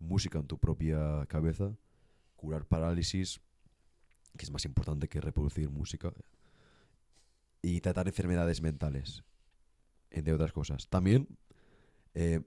música 0.00 0.38
en 0.38 0.46
tu 0.46 0.58
propia 0.58 1.24
cabeza, 1.26 1.76
curar 2.34 2.66
parálisis, 2.66 3.40
que 4.36 4.44
es 4.44 4.50
más 4.50 4.64
importante 4.64 5.08
que 5.08 5.20
reproducir 5.20 5.70
música, 5.70 6.12
y 7.62 7.80
tratar 7.80 8.08
enfermedades 8.08 8.60
mentales, 8.60 9.22
entre 10.10 10.34
otras 10.34 10.52
cosas. 10.52 10.88
También 10.88 11.28
eh, 12.14 12.40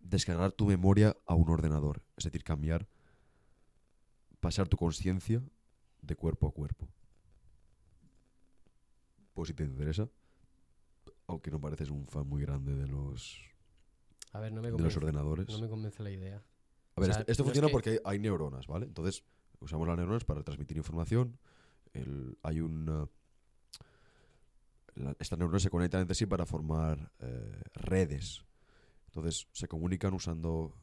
descargar 0.00 0.52
tu 0.52 0.66
memoria 0.66 1.16
a 1.26 1.34
un 1.34 1.50
ordenador, 1.50 2.02
es 2.16 2.24
decir, 2.24 2.44
cambiar, 2.44 2.88
pasar 4.40 4.68
tu 4.68 4.78
conciencia 4.78 5.42
de 6.00 6.16
cuerpo 6.16 6.48
a 6.48 6.52
cuerpo. 6.52 6.88
Pues 9.34 9.48
si 9.48 9.54
te 9.54 9.64
interesa, 9.64 10.08
aunque 11.28 11.50
no 11.50 11.60
pareces 11.60 11.90
un 11.90 12.06
fan 12.08 12.26
muy 12.26 12.42
grande 12.42 12.74
de 12.74 12.86
los, 12.88 13.38
A 14.32 14.40
ver, 14.40 14.52
no 14.52 14.60
me 14.62 14.70
de 14.72 14.78
los 14.78 14.96
ordenadores. 14.96 15.48
no 15.48 15.58
me 15.60 15.68
convence 15.68 16.02
la 16.02 16.10
idea. 16.10 16.42
A 16.96 17.00
ver, 17.00 17.10
o 17.10 17.12
sea, 17.12 17.20
esto, 17.20 17.32
esto 17.32 17.42
no 17.44 17.50
es 17.50 17.52
funciona 17.52 17.68
que- 17.68 17.72
porque 17.72 18.00
hay 18.04 18.18
neuronas, 18.18 18.66
¿vale? 18.66 18.86
Entonces, 18.86 19.22
usamos 19.60 19.86
las 19.86 19.96
neuronas 19.96 20.24
para 20.24 20.42
transmitir 20.42 20.76
información. 20.76 21.38
El- 21.92 22.36
hay 22.42 22.60
un... 22.60 23.08
la- 24.94 25.14
estas 25.20 25.38
neuronas 25.38 25.62
se 25.62 25.70
conectan 25.70 26.00
entre 26.02 26.14
sí 26.14 26.26
para 26.26 26.44
formar 26.46 27.12
eh, 27.20 27.62
redes. 27.74 28.44
Entonces, 29.06 29.46
se 29.52 29.68
comunican 29.68 30.12
usando, 30.14 30.74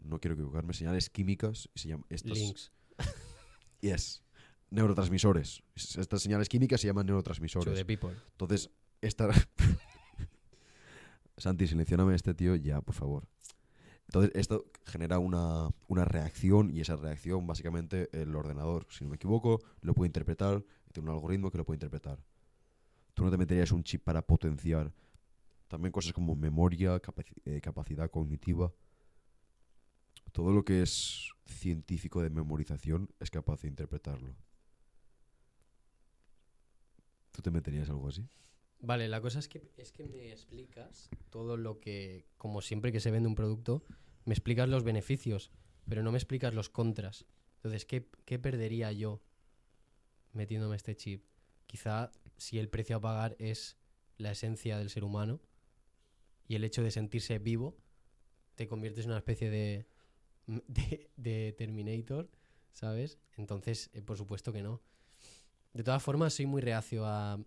no 0.00 0.18
quiero 0.20 0.34
equivocarme, 0.34 0.72
señales 0.74 1.10
químicas. 1.10 1.68
Y 1.74 1.78
se 1.80 1.88
llaman 1.88 2.06
estas, 2.10 2.32
Links. 2.38 2.72
Yes. 3.80 4.22
Neurotransmisores. 4.70 5.62
Es- 5.76 5.96
Estas 5.96 6.22
señales 6.22 6.48
químicas 6.48 6.80
se 6.80 6.88
llaman 6.88 7.06
neurotransmisores. 7.06 7.78
Entonces, 7.78 8.70
esta... 9.00 9.28
Santi, 11.38 11.66
silencióname 11.66 12.12
a 12.12 12.16
este 12.16 12.34
tío 12.34 12.56
ya, 12.56 12.80
por 12.80 12.94
favor. 12.94 13.28
Entonces, 14.06 14.32
esto 14.34 14.66
genera 14.84 15.18
una, 15.18 15.68
una 15.88 16.04
reacción 16.04 16.70
y 16.70 16.80
esa 16.80 16.96
reacción, 16.96 17.46
básicamente, 17.46 18.08
el 18.12 18.34
ordenador, 18.34 18.86
si 18.90 19.04
no 19.04 19.10
me 19.10 19.16
equivoco, 19.16 19.60
lo 19.82 19.94
puede 19.94 20.08
interpretar, 20.08 20.64
tiene 20.92 21.10
un 21.10 21.14
algoritmo 21.14 21.50
que 21.50 21.58
lo 21.58 21.64
puede 21.64 21.76
interpretar. 21.76 22.18
Tú 23.14 23.24
no 23.24 23.30
te 23.30 23.36
meterías 23.36 23.72
un 23.72 23.82
chip 23.82 24.04
para 24.04 24.22
potenciar 24.22 24.92
también 25.68 25.92
cosas 25.92 26.12
como 26.12 26.36
memoria, 26.36 27.00
eh, 27.44 27.60
capacidad 27.60 28.10
cognitiva. 28.10 28.72
Todo 30.32 30.52
lo 30.52 30.64
que 30.64 30.82
es 30.82 31.30
científico 31.46 32.22
de 32.22 32.30
memorización 32.30 33.08
es 33.20 33.30
capaz 33.30 33.62
de 33.62 33.68
interpretarlo. 33.68 34.34
¿Tú 37.32 37.42
te 37.42 37.50
meterías 37.50 37.90
algo 37.90 38.08
así? 38.08 38.26
Vale, 38.80 39.08
la 39.08 39.20
cosa 39.20 39.38
es 39.38 39.48
que, 39.48 39.70
es 39.76 39.92
que 39.92 40.04
me 40.04 40.30
explicas 40.30 41.08
todo 41.30 41.56
lo 41.56 41.80
que, 41.80 42.26
como 42.36 42.60
siempre 42.60 42.92
que 42.92 43.00
se 43.00 43.10
vende 43.10 43.28
un 43.28 43.34
producto, 43.34 43.84
me 44.24 44.34
explicas 44.34 44.68
los 44.68 44.84
beneficios, 44.84 45.50
pero 45.88 46.02
no 46.02 46.12
me 46.12 46.18
explicas 46.18 46.54
los 46.54 46.68
contras. 46.68 47.26
Entonces, 47.56 47.84
¿qué, 47.84 48.08
qué 48.24 48.38
perdería 48.38 48.92
yo 48.92 49.22
metiéndome 50.32 50.76
este 50.76 50.94
chip? 50.94 51.24
Quizá 51.66 52.12
si 52.36 52.58
el 52.58 52.68
precio 52.68 52.96
a 52.96 53.00
pagar 53.00 53.36
es 53.38 53.78
la 54.18 54.32
esencia 54.32 54.78
del 54.78 54.90
ser 54.90 55.04
humano 55.04 55.40
y 56.48 56.54
el 56.54 56.64
hecho 56.64 56.82
de 56.82 56.90
sentirse 56.90 57.38
vivo, 57.38 57.76
te 58.54 58.66
conviertes 58.66 59.04
en 59.04 59.10
una 59.10 59.18
especie 59.18 59.50
de, 59.50 59.86
de, 61.16 61.52
Terminator, 61.52 62.30
¿sabes? 62.72 63.18
Entonces, 63.36 63.90
eh, 63.92 64.02
por 64.02 64.16
supuesto 64.16 64.52
que 64.52 64.62
no. 64.62 64.82
De 65.72 65.82
todas 65.82 66.02
formas, 66.02 66.34
soy 66.34 66.46
muy 66.46 66.62
reacio 66.62 67.04
a, 67.04 67.38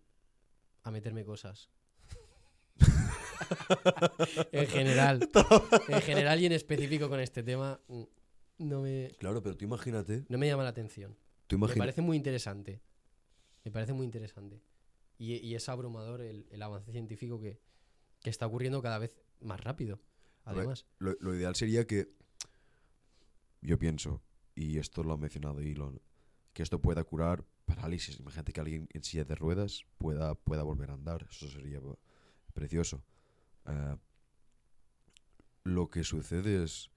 a 0.84 0.92
meterme 0.92 1.24
cosas. 1.26 1.70
en 4.52 4.68
general. 4.68 5.30
En 5.90 6.02
general 6.02 6.40
y 6.42 6.46
en 6.46 6.52
específico 6.54 7.10
con 7.10 7.20
este 7.20 7.44
tema, 7.44 7.80
mm, 7.88 8.04
no 8.60 8.82
me, 8.82 9.12
Claro, 9.20 9.42
pero 9.42 9.56
tú 9.58 9.66
imagínate. 9.66 10.26
no 10.30 10.38
me 10.38 10.48
llama 10.48 10.64
la 10.64 10.70
atención. 10.70 11.18
Tú 11.48 11.58
Me 11.58 11.68
parece 11.76 12.02
muy 12.02 12.16
interesante. 12.18 12.82
Me 13.64 13.72
parece 13.72 13.94
muy 13.94 14.06
interesante. 14.06 14.62
Y, 15.18 15.36
y 15.36 15.56
es 15.56 15.68
abrumador 15.68 16.22
el, 16.22 16.48
el 16.52 16.62
avance 16.62 16.92
científico 16.92 17.40
que, 17.42 17.60
que 18.22 18.30
está 18.30 18.46
ocurriendo 18.46 18.82
cada 18.82 19.00
vez 19.00 19.16
más 19.42 19.60
rápido. 19.62 20.00
Además, 20.46 20.86
Lo, 21.00 21.16
lo 21.20 21.36
ideal 21.36 21.56
sería 21.56 21.86
que. 21.86 22.12
Yo 23.62 23.78
pienso, 23.78 24.22
y 24.56 24.78
esto 24.78 25.04
lo 25.04 25.14
ha 25.14 25.18
mencionado 25.18 25.60
Elon, 25.60 26.02
que 26.54 26.64
esto 26.64 26.80
pueda 26.82 27.04
curar 27.04 27.44
parálisis. 27.70 28.20
Imagínate 28.20 28.52
que 28.52 28.62
alguien 28.62 28.88
en 28.92 29.04
silla 29.04 29.26
de 29.26 29.36
ruedas 29.36 29.86
pueda, 29.98 30.36
pueda 30.36 30.64
volver 30.64 30.90
a 30.92 30.94
andar. 30.94 31.28
Eso 31.30 31.48
sería 31.50 31.80
precioso. 32.54 33.04
Eh, 33.66 33.96
lo 35.64 35.90
que 35.90 36.04
sucede 36.04 36.64
es. 36.64 36.90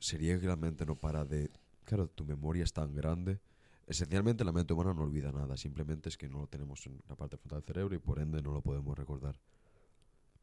Sería 0.00 0.38
que 0.40 0.46
la 0.46 0.56
mente 0.56 0.86
no 0.86 0.96
para 0.96 1.24
de. 1.24 1.50
Claro, 1.84 2.08
tu 2.08 2.24
memoria 2.24 2.64
es 2.64 2.72
tan 2.72 2.94
grande. 2.94 3.40
Esencialmente 3.86 4.44
la 4.44 4.52
mente 4.52 4.74
humana 4.74 4.94
no 4.94 5.02
olvida 5.02 5.32
nada. 5.32 5.56
Simplemente 5.56 6.08
es 6.08 6.16
que 6.16 6.28
no 6.28 6.40
lo 6.40 6.46
tenemos 6.46 6.86
en 6.86 7.00
la 7.08 7.16
parte 7.16 7.36
frontal 7.36 7.60
del 7.60 7.66
cerebro 7.66 7.94
y 7.94 7.98
por 7.98 8.20
ende 8.20 8.42
no 8.42 8.52
lo 8.52 8.62
podemos 8.62 8.96
recordar. 8.96 9.40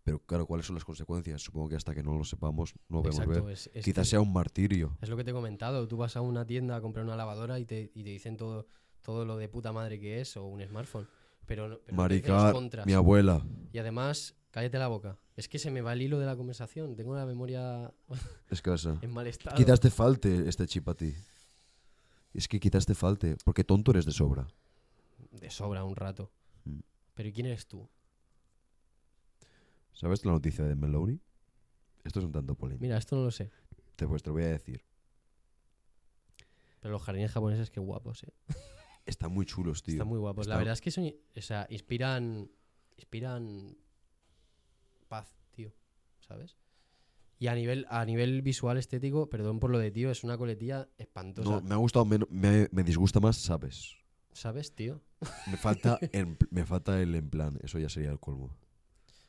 Pero 0.05 0.19
claro, 0.19 0.45
¿cuáles 0.45 0.65
son 0.67 0.75
las 0.75 0.85
consecuencias? 0.85 1.41
Supongo 1.41 1.67
que 1.67 1.75
hasta 1.75 1.93
que 1.93 2.03
no 2.03 2.15
lo 2.15 2.23
sepamos 2.23 2.73
no 2.89 3.01
podemos 3.01 3.19
exacto. 3.23 3.43
ver. 3.45 3.53
Es, 3.53 3.69
es 3.73 3.83
Quizás 3.83 4.05
que- 4.05 4.11
sea 4.11 4.21
un 4.21 4.31
martirio. 4.31 4.95
Es 5.01 5.09
lo 5.09 5.17
que 5.17 5.23
te 5.25 5.31
he 5.31 5.33
comentado. 5.33 5.87
Tú 5.87 5.97
vas 5.97 6.15
a 6.15 6.21
una 6.21 6.45
tienda 6.45 6.75
a 6.77 6.81
comprar 6.81 7.03
una 7.03 7.15
lavadora 7.17 7.59
y 7.59 7.65
te, 7.65 7.91
y 7.93 8.03
te 8.03 8.11
dicen 8.11 8.37
todo, 8.37 8.67
todo 9.01 9.25
lo 9.25 9.35
de 9.35 9.49
puta 9.49 9.73
madre 9.73 9.99
que 9.99 10.21
es 10.21 10.37
o 10.37 10.45
un 10.45 10.61
smartphone. 10.63 11.07
Pero, 11.47 11.67
no- 11.67 11.79
pero 11.83 11.97
Maricar, 11.97 12.55
mi 12.85 12.93
abuela. 12.93 13.43
Y 13.73 13.79
además, 13.79 14.35
cállate 14.51 14.77
la 14.77 14.87
boca. 14.87 15.17
Es 15.35 15.49
que 15.49 15.57
se 15.59 15.69
me 15.71 15.81
va 15.81 15.93
el 15.93 16.01
hilo 16.03 16.19
de 16.19 16.27
la 16.27 16.35
conversación. 16.37 16.95
Tengo 16.95 17.15
la 17.15 17.25
memoria 17.25 17.91
Escasa. 18.51 18.99
en 19.01 19.11
mal 19.11 19.25
estado. 19.27 19.57
Quizás 19.57 19.79
te 19.79 19.89
falte 19.89 20.47
este 20.47 20.67
chip 20.67 20.87
a 20.87 20.93
ti. 20.93 21.13
Es 22.33 22.47
que 22.47 22.59
quizás 22.59 22.85
te 22.85 22.93
falte, 22.93 23.37
porque 23.43 23.63
tonto 23.63 23.89
eres 23.91 24.05
de 24.05 24.11
sobra. 24.11 24.47
De 25.31 25.49
sobra 25.49 25.83
un 25.83 25.95
rato. 25.95 26.31
Mm. 26.65 26.79
Pero 27.15 27.29
¿y 27.29 27.31
quién 27.33 27.47
eres 27.47 27.65
tú? 27.65 27.89
¿Sabes 29.95 30.23
la 30.25 30.31
noticia 30.33 30.63
de 30.65 30.75
Meloni? 30.75 31.19
Esto 32.03 32.19
es 32.19 32.25
un 32.25 32.31
tanto 32.31 32.55
polémico. 32.55 32.83
Mira, 32.83 32.97
esto 32.97 33.15
no 33.15 33.23
lo 33.23 33.31
sé. 33.31 33.49
Te, 33.95 34.07
pues 34.07 34.21
te 34.21 34.29
lo 34.29 34.33
voy 34.35 34.43
a 34.43 34.47
decir. 34.49 34.83
Pero 36.81 36.91
los 36.91 37.01
jardines 37.01 37.31
japoneses, 37.31 37.71
qué 37.71 37.79
guapos, 37.79 38.23
eh. 38.23 38.33
Están 39.05 39.31
muy 39.31 39.45
chulos, 39.45 39.81
tío. 39.83 39.95
Están 39.95 40.07
muy 40.07 40.19
guapos. 40.19 40.47
La 40.47 40.57
verdad 40.57 40.73
es 40.73 40.81
que 40.81 40.91
son, 40.91 41.05
o 41.35 41.41
sea, 41.41 41.65
inspiran, 41.69 42.51
inspiran 42.97 43.77
paz, 45.07 45.35
tío. 45.51 45.71
¿Sabes? 46.19 46.57
Y 47.37 47.47
a 47.47 47.55
nivel, 47.55 47.85
a 47.89 48.03
nivel 48.05 48.41
visual 48.41 48.77
estético, 48.77 49.29
perdón 49.29 49.59
por 49.59 49.69
lo 49.69 49.77
de 49.79 49.91
tío, 49.91 50.09
es 50.09 50.23
una 50.23 50.37
coletilla 50.37 50.89
espantosa. 50.97 51.49
No, 51.49 51.61
me 51.61 51.73
ha 51.73 51.77
gustado 51.77 52.05
menos, 52.05 52.29
me, 52.31 52.67
me 52.71 52.83
disgusta 52.83 53.19
más, 53.19 53.37
¿sabes? 53.37 53.95
¿Sabes, 54.31 54.73
tío? 54.73 55.01
Me 55.47 55.57
falta, 55.57 55.99
en- 56.13 56.37
me 56.49 56.65
falta 56.65 56.99
el 57.01 57.13
en 57.15 57.29
plan, 57.29 57.59
eso 57.61 57.77
ya 57.79 57.89
sería 57.89 58.11
el 58.11 58.19
colmo. 58.19 58.55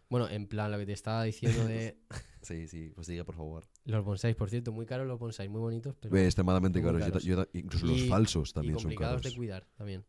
Bueno, 0.08 0.28
en 0.28 0.46
plan, 0.46 0.70
lo 0.70 0.78
que 0.78 0.86
te 0.86 0.92
estaba 0.92 1.24
diciendo 1.24 1.64
de 1.64 1.98
Sí, 2.42 2.68
sí, 2.68 2.92
pues 2.94 3.08
diga, 3.08 3.24
por 3.24 3.34
favor. 3.34 3.66
los 3.84 4.04
bonsáis, 4.04 4.36
por 4.36 4.48
cierto, 4.50 4.70
muy 4.72 4.86
caros 4.86 5.06
los 5.08 5.18
bonsáis, 5.18 5.50
muy 5.50 5.60
bonitos, 5.60 5.96
pero 6.00 6.16
extremadamente 6.16 6.80
muy 6.80 7.00
caros. 7.00 7.24
Yo 7.24 7.44
incluso 7.52 7.86
los 7.86 8.04
falsos 8.06 8.50
y 8.50 8.52
también 8.52 8.74
son 8.74 8.82
complicados 8.84 9.22
caros. 9.22 9.32
de 9.32 9.36
cuidar 9.36 9.66
también. 9.74 10.04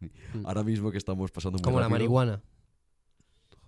Mm. 0.00 0.46
Ahora 0.46 0.62
mismo 0.62 0.90
que 0.90 0.96
estamos 0.98 1.30
pasando 1.30 1.58
muy 1.58 1.64
Como 1.64 1.80
la 1.80 1.88
marihuana. 1.88 2.42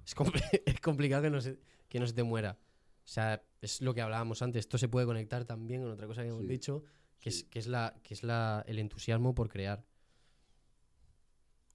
Es, 0.06 0.16
compli- 0.16 0.62
es 0.66 0.80
complicado 0.80 1.22
que 1.24 1.30
no, 1.30 1.40
se, 1.42 1.58
que 1.88 2.00
no 2.00 2.06
se 2.06 2.12
te 2.14 2.22
muera. 2.22 2.56
O 3.04 3.08
sea, 3.12 3.42
es 3.60 3.80
lo 3.82 3.92
que 3.92 4.00
hablábamos 4.00 4.40
antes. 4.40 4.60
Esto 4.60 4.78
se 4.78 4.88
puede 4.88 5.04
conectar 5.06 5.44
también 5.44 5.82
con 5.82 5.90
otra 5.90 6.06
cosa 6.06 6.22
que 6.22 6.28
hemos 6.28 6.42
Sí, 6.42 6.46
dicho, 6.48 6.84
que, 7.18 7.30
sí. 7.30 7.40
es, 7.40 7.44
que 7.44 7.58
es, 7.58 7.66
la, 7.66 7.94
que 8.02 8.14
es 8.14 8.22
la, 8.22 8.64
el 8.66 8.78
entusiasmo 8.78 9.34
por 9.34 9.48
crear. 9.50 9.84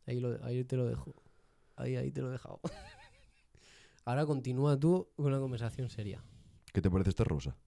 Ahí, 0.08 0.20
lo, 0.20 0.44
ahí 0.44 0.64
te 0.64 0.76
lo 0.78 0.86
dejo. 0.86 1.14
Ahí, 1.76 1.96
ahí 1.98 2.12
te 2.12 2.22
lo 2.22 2.30
he 2.30 2.32
dejado. 2.32 2.62
Ahora 4.06 4.26
continúa 4.26 4.80
tú 4.80 5.10
con 5.16 5.26
una 5.26 5.40
conversación 5.40 5.90
seria. 5.90 6.24
¿Qué 6.72 6.82
te 6.82 6.92
parece 6.92 7.10
este 7.10 7.24
rosa? 7.24 7.58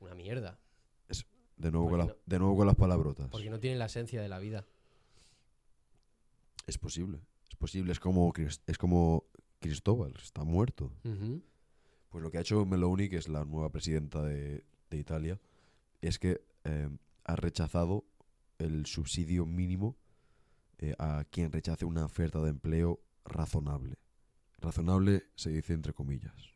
Una 0.00 0.14
mierda. 0.14 0.58
De 1.56 1.70
nuevo, 1.70 1.90
con, 1.90 2.16
de 2.26 2.38
nuevo 2.38 2.56
con 2.56 2.66
las 2.66 2.74
palabrotas. 2.74 3.28
Porque 3.28 3.50
no 3.50 3.60
tiene 3.60 3.76
la 3.76 3.84
esencia 3.84 4.20
de 4.20 4.28
la 4.28 4.40
vida. 4.40 4.66
Es 6.66 6.78
posible. 6.78 7.20
Es 7.48 7.56
posible. 7.56 7.92
Es 7.92 8.00
como, 8.00 8.32
es 8.66 8.78
como 8.78 9.26
Cristóbal. 9.60 10.14
Está 10.20 10.42
muerto. 10.42 10.90
Pues 12.08 12.22
lo 12.22 12.30
que 12.30 12.38
ha 12.38 12.40
hecho 12.40 12.64
Meloni, 12.64 13.08
que 13.08 13.18
es 13.18 13.28
la 13.28 13.44
nueva 13.44 13.70
presidenta 13.70 14.22
de, 14.22 14.64
de 14.90 14.96
Italia, 14.96 15.40
es 16.00 16.18
que 16.18 16.42
eh, 16.64 16.88
ha 17.24 17.36
rechazado 17.36 18.04
el 18.58 18.86
subsidio 18.86 19.46
mínimo 19.46 19.96
eh, 20.78 20.94
a 20.98 21.24
quien 21.30 21.52
rechace 21.52 21.84
una 21.84 22.04
oferta 22.04 22.40
de 22.40 22.50
empleo 22.50 23.00
razonable. 23.24 23.98
Razonable 24.62 25.24
se 25.34 25.50
dice 25.50 25.72
entre 25.74 25.92
comillas. 25.92 26.54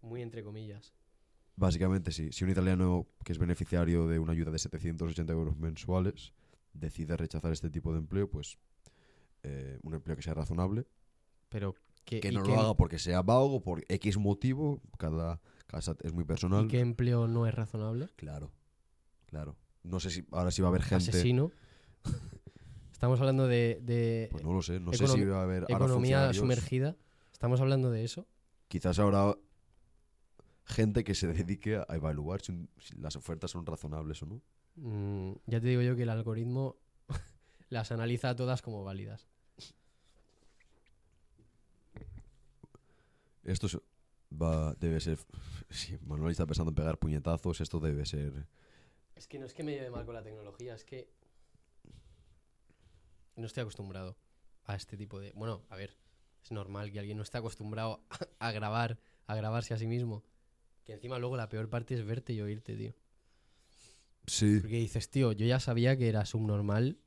Muy 0.00 0.22
entre 0.22 0.42
comillas. 0.42 0.94
Básicamente, 1.56 2.10
sí. 2.10 2.32
Si 2.32 2.44
un 2.44 2.50
italiano 2.50 3.06
que 3.24 3.32
es 3.32 3.38
beneficiario 3.38 4.06
de 4.08 4.18
una 4.18 4.32
ayuda 4.32 4.50
de 4.50 4.58
780 4.58 5.32
euros 5.32 5.56
mensuales 5.56 6.32
decide 6.72 7.16
rechazar 7.16 7.52
este 7.52 7.70
tipo 7.70 7.92
de 7.92 7.98
empleo, 7.98 8.28
pues 8.28 8.58
eh, 9.42 9.78
un 9.82 9.94
empleo 9.94 10.16
que 10.16 10.22
sea 10.22 10.34
razonable, 10.34 10.86
Pero 11.48 11.76
que, 12.04 12.20
que 12.20 12.28
¿y 12.28 12.32
no 12.32 12.42
lo 12.42 12.58
haga 12.58 12.74
porque 12.74 12.98
sea 12.98 13.22
vago, 13.22 13.62
por 13.62 13.84
X 13.88 14.18
motivo, 14.18 14.82
cada 14.98 15.40
casa 15.66 15.96
es 16.02 16.12
muy 16.12 16.24
personal. 16.24 16.64
¿Y 16.64 16.68
qué 16.68 16.80
empleo 16.80 17.28
no 17.28 17.46
es 17.46 17.54
razonable? 17.54 18.08
Claro, 18.16 18.50
claro. 19.26 19.56
No 19.82 20.00
sé 20.00 20.10
si 20.10 20.26
ahora 20.32 20.50
sí 20.50 20.62
va 20.62 20.68
a 20.68 20.70
haber 20.70 20.82
gente. 20.82 21.10
Asesino. 21.10 21.52
Estamos 23.04 23.20
hablando 23.20 23.46
de, 23.46 23.80
de 23.82 24.28
Pues 24.30 24.42
no 24.42 24.54
lo 24.54 24.62
sé, 24.62 24.80
no 24.80 24.90
sé 24.90 25.06
si 25.06 25.22
va 25.26 25.40
a 25.40 25.42
haber 25.42 25.64
economía 25.68 26.32
sumergida. 26.32 26.96
Estamos 27.34 27.60
hablando 27.60 27.90
de 27.90 28.02
eso. 28.02 28.26
Quizás 28.68 28.98
ahora 28.98 29.36
gente 30.64 31.04
que 31.04 31.14
se 31.14 31.26
dedique 31.26 31.76
a 31.76 31.94
evaluar 31.96 32.40
si, 32.40 32.52
un- 32.52 32.70
si 32.78 32.96
las 32.96 33.14
ofertas 33.16 33.50
son 33.50 33.66
razonables 33.66 34.22
o 34.22 34.26
no. 34.26 34.40
Mm, 34.76 35.34
ya 35.44 35.60
te 35.60 35.66
digo 35.66 35.82
yo 35.82 35.94
que 35.96 36.04
el 36.04 36.08
algoritmo 36.08 36.78
las 37.68 37.92
analiza 37.92 38.34
todas 38.34 38.62
como 38.62 38.82
válidas. 38.84 39.28
Esto 43.42 43.68
va, 44.32 44.72
debe 44.80 44.98
ser. 45.00 45.18
Si 45.68 45.98
Manuel 46.06 46.30
está 46.32 46.46
pensando 46.46 46.70
en 46.70 46.74
pegar 46.76 46.96
puñetazos, 46.98 47.60
esto 47.60 47.80
debe 47.80 48.06
ser. 48.06 48.46
Es 49.14 49.28
que 49.28 49.38
no 49.38 49.44
es 49.44 49.52
que 49.52 49.62
me 49.62 49.72
lleve 49.72 49.90
mal 49.90 50.06
con 50.06 50.14
la 50.14 50.22
tecnología, 50.22 50.74
es 50.74 50.84
que 50.84 51.10
no 53.36 53.46
estoy 53.46 53.62
acostumbrado 53.62 54.16
a 54.64 54.74
este 54.76 54.96
tipo 54.96 55.20
de... 55.20 55.32
Bueno, 55.32 55.64
a 55.68 55.76
ver, 55.76 55.96
es 56.42 56.50
normal 56.52 56.90
que 56.92 56.98
alguien 57.00 57.16
no 57.16 57.22
esté 57.22 57.38
acostumbrado 57.38 58.04
a, 58.38 58.50
grabar, 58.52 58.98
a 59.26 59.34
grabarse 59.34 59.74
a 59.74 59.78
sí 59.78 59.86
mismo. 59.86 60.24
Que 60.84 60.92
encima 60.92 61.18
luego 61.18 61.36
la 61.36 61.48
peor 61.48 61.68
parte 61.70 61.94
es 61.94 62.04
verte 62.04 62.32
y 62.32 62.40
oírte, 62.40 62.76
tío. 62.76 62.94
Sí, 64.26 64.58
Porque 64.60 64.76
dices, 64.76 65.10
tío, 65.10 65.32
yo 65.32 65.46
ya 65.46 65.60
sabía 65.60 65.96
que 65.96 66.08
era 66.08 66.24
subnormal. 66.24 66.98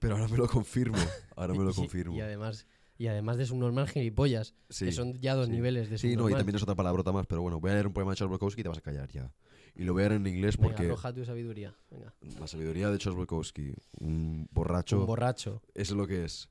pero 0.00 0.14
ahora 0.16 0.28
me 0.28 0.36
lo 0.36 0.48
confirmo. 0.48 0.98
Ahora 1.36 1.54
me 1.54 1.62
lo 1.64 1.70
y- 1.72 1.74
confirmo. 1.74 2.16
Y, 2.16 2.20
además, 2.20 2.66
y 2.98 3.06
además 3.06 3.36
de 3.36 3.46
subnormal, 3.46 3.88
gilipollas. 3.88 4.54
Sí, 4.70 4.86
que 4.86 4.92
son 4.92 5.14
ya 5.20 5.34
dos 5.34 5.46
sí. 5.46 5.52
niveles 5.52 5.88
de 5.90 5.98
sí 5.98 6.06
no, 6.08 6.10
y 6.10 6.14
subnormal. 6.14 6.38
también 6.40 6.56
es 6.56 6.62
otra 6.62 6.74
palabrota 6.74 7.12
más, 7.12 7.26
pero 7.26 7.42
bueno, 7.42 7.60
voy 7.60 7.70
a 7.70 7.74
leer 7.74 7.86
un 7.86 7.92
poema 7.92 8.10
de 8.12 8.16
Charles 8.16 8.32
Bukowski 8.32 8.60
y 8.60 8.64
te 8.64 8.68
vas 8.68 8.78
a 8.78 8.82
callar 8.82 9.08
ya. 9.10 9.32
Y 9.76 9.84
lo 9.84 9.92
voy 9.92 10.04
a 10.04 10.08
leer 10.08 10.20
en 10.20 10.26
inglés 10.28 10.56
Venga, 10.56 10.68
porque 10.68 10.86
arroja 10.86 11.12
tu 11.12 11.24
sabiduría. 11.24 11.76
Venga. 11.90 12.14
la 12.38 12.46
sabiduría 12.46 12.90
de 12.90 12.98
Charles 12.98 13.18
Bukowski, 13.18 13.74
un 13.98 14.48
borracho, 14.52 15.00
Un 15.00 15.06
borracho. 15.06 15.62
eso 15.74 15.94
es 15.94 15.98
lo 15.98 16.06
que 16.06 16.24
es. 16.24 16.48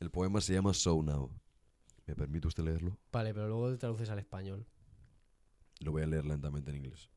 El 0.00 0.10
poema 0.10 0.40
se 0.40 0.54
llama 0.54 0.72
So 0.72 1.02
Now. 1.02 1.30
¿Me 2.06 2.14
permite 2.14 2.48
usted 2.48 2.64
leerlo? 2.64 2.96
Vale, 3.12 3.34
pero 3.34 3.48
luego 3.48 3.70
te 3.70 3.76
traduces 3.76 4.08
al 4.08 4.18
español. 4.18 4.66
Lo 5.80 5.92
voy 5.92 6.02
a 6.02 6.06
leer 6.06 6.24
lentamente 6.24 6.70
en 6.70 6.76
inglés. 6.76 7.10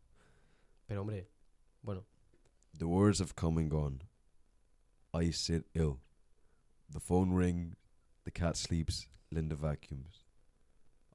Pero 0.86 1.01
hombre, 1.01 1.29
bueno, 1.82 2.05
The 2.77 2.86
words 2.86 3.19
have 3.21 3.34
come 3.36 3.61
and 3.61 3.69
gone. 3.71 3.99
I 5.13 5.32
sit 5.32 5.65
ill. 5.73 5.99
The 6.89 6.99
phone 6.99 7.34
rings, 7.34 7.75
the 8.25 8.32
cat 8.32 8.55
sleeps, 8.55 9.09
Linda 9.29 9.55
vacuums. 9.55 10.25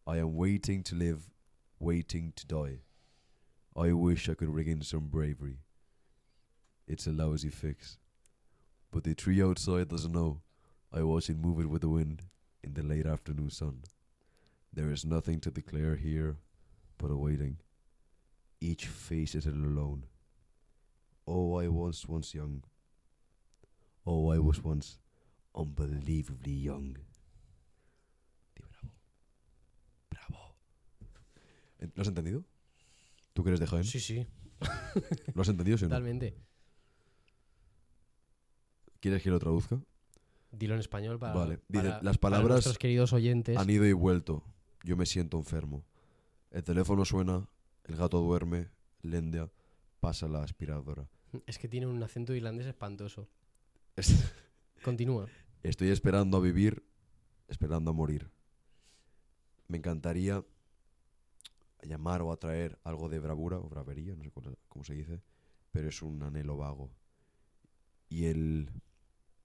I 0.07 0.19
am 0.19 0.37
waiting 0.37 0.83
to 0.85 0.95
live, 0.95 1.31
waiting 1.79 2.33
to 2.33 2.47
die. 2.47 2.81
I 3.79 3.93
wish 3.93 4.29
I 4.29 4.35
could 4.35 4.55
ring 4.55 4.69
in 4.69 4.81
some 4.81 5.09
bravery. 5.09 5.59
It's 6.89 7.07
a 7.07 7.13
lousy 7.13 7.51
fix. 7.51 7.99
But 8.91 9.05
the 9.05 9.15
tree 9.15 9.43
outside 9.43 9.89
doesn't 9.89 10.13
know. 10.13 10.41
I 10.91 11.03
watch 11.03 11.29
it 11.29 11.37
moving 11.37 11.69
with 11.69 11.83
the 11.83 11.91
wind 11.91 12.23
in 12.65 12.73
the 12.73 12.83
late 12.83 13.05
afternoon 13.05 13.51
sun. 13.51 13.83
There 14.73 14.91
is 14.91 15.05
nothing 15.05 15.41
to 15.41 15.51
declare 15.51 15.97
here 15.97 16.37
but 16.97 17.11
a 17.11 17.17
waiting. 17.17 17.59
Each 18.63 18.87
face 18.87 19.35
is 19.35 19.45
alone. 19.45 20.05
Oh, 21.27 21.59
I 21.59 21.69
was 21.69 22.07
once 22.09 22.35
young. 22.35 22.63
Oh, 24.07 24.31
I 24.31 24.39
was 24.39 24.63
once 24.63 24.99
unbelievably 25.55 26.53
young. 26.53 26.97
Bravo. 28.59 28.89
Bravo. 30.09 30.55
Eh, 31.83 31.89
¿Lo 31.95 32.01
has 32.01 32.09
entendido? 32.09 32.45
¿Tú 33.37 33.45
que 33.45 33.51
eres 33.51 33.61
de 33.61 33.67
Jaén? 33.67 33.85
sí, 33.85 34.01
sí, 34.01 34.27
¿Lo 35.35 35.43
has 35.43 35.49
entendido, 35.51 35.77
sí 35.77 35.85
o 35.85 35.89
no? 35.89 35.91
totalmente. 35.95 36.35
¿Quieres 39.01 39.23
que 39.23 39.29
lo 39.31 39.39
traduzca? 39.39 39.79
Dilo 40.51 40.73
en 40.73 40.81
español 40.81 41.19
para, 41.19 41.35
Vale, 41.35 41.61
dice, 41.69 41.85
para- 41.91 42.03
las 42.03 42.17
para 42.17 42.37
palabras 42.37 42.55
nuestros 42.57 42.79
queridos 42.79 43.13
oyentes. 43.13 43.59
Han 43.59 43.69
ido 43.69 43.85
y 43.85 43.93
vuelto. 43.93 44.43
Yo 44.85 44.97
me 44.97 45.05
siento 45.05 45.37
enfermo. 45.37 45.85
El 46.51 46.65
teléfono 46.65 47.05
suena, 47.05 47.47
el 47.85 47.97
gato 47.97 48.21
duerme, 48.21 48.71
Lendia 49.03 49.51
pasa 50.01 50.29
la 50.29 50.43
aspiradora. 50.43 51.07
Es 51.47 51.59
que 51.59 51.69
tiene 51.69 51.87
un 51.87 52.03
acento 52.03 52.35
irlandés 52.35 52.67
espantoso. 52.67 53.29
Es- 53.97 54.33
Continúa. 54.83 55.29
Estoy 55.63 55.89
esperando 55.91 56.39
a 56.39 56.41
vivir, 56.41 56.83
esperando 57.49 57.91
a 57.91 57.95
morir. 57.95 58.31
Me 59.69 59.77
encantaría 59.77 60.43
llamar 61.87 62.23
o 62.23 62.33
atraer 62.33 62.79
algo 62.85 63.09
de 63.09 63.19
bravura 63.19 63.59
o 63.59 63.69
bravería, 63.69 64.15
no 64.15 64.25
sé 64.25 64.33
cómo 64.69 64.85
se 64.85 64.95
dice, 64.95 65.23
pero 65.71 65.89
es 65.89 66.03
un 66.03 66.23
anhelo 66.23 66.57
vago. 66.57 66.91
Y 68.09 68.27
el, 68.27 68.71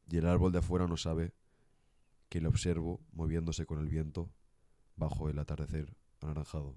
y 0.10 0.18
el 0.18 0.28
árbol 0.28 0.52
de 0.52 0.60
afuera 0.60 0.88
no 0.88 0.98
sabe 0.98 1.34
que 2.30 2.42
le 2.42 2.48
observo 2.48 3.02
moviéndose 3.12 3.66
con 3.66 3.80
el 3.80 3.90
viento 3.90 4.32
bajo 4.96 5.30
el 5.30 5.40
atardecer 5.40 5.96
anaranjado. 6.22 6.76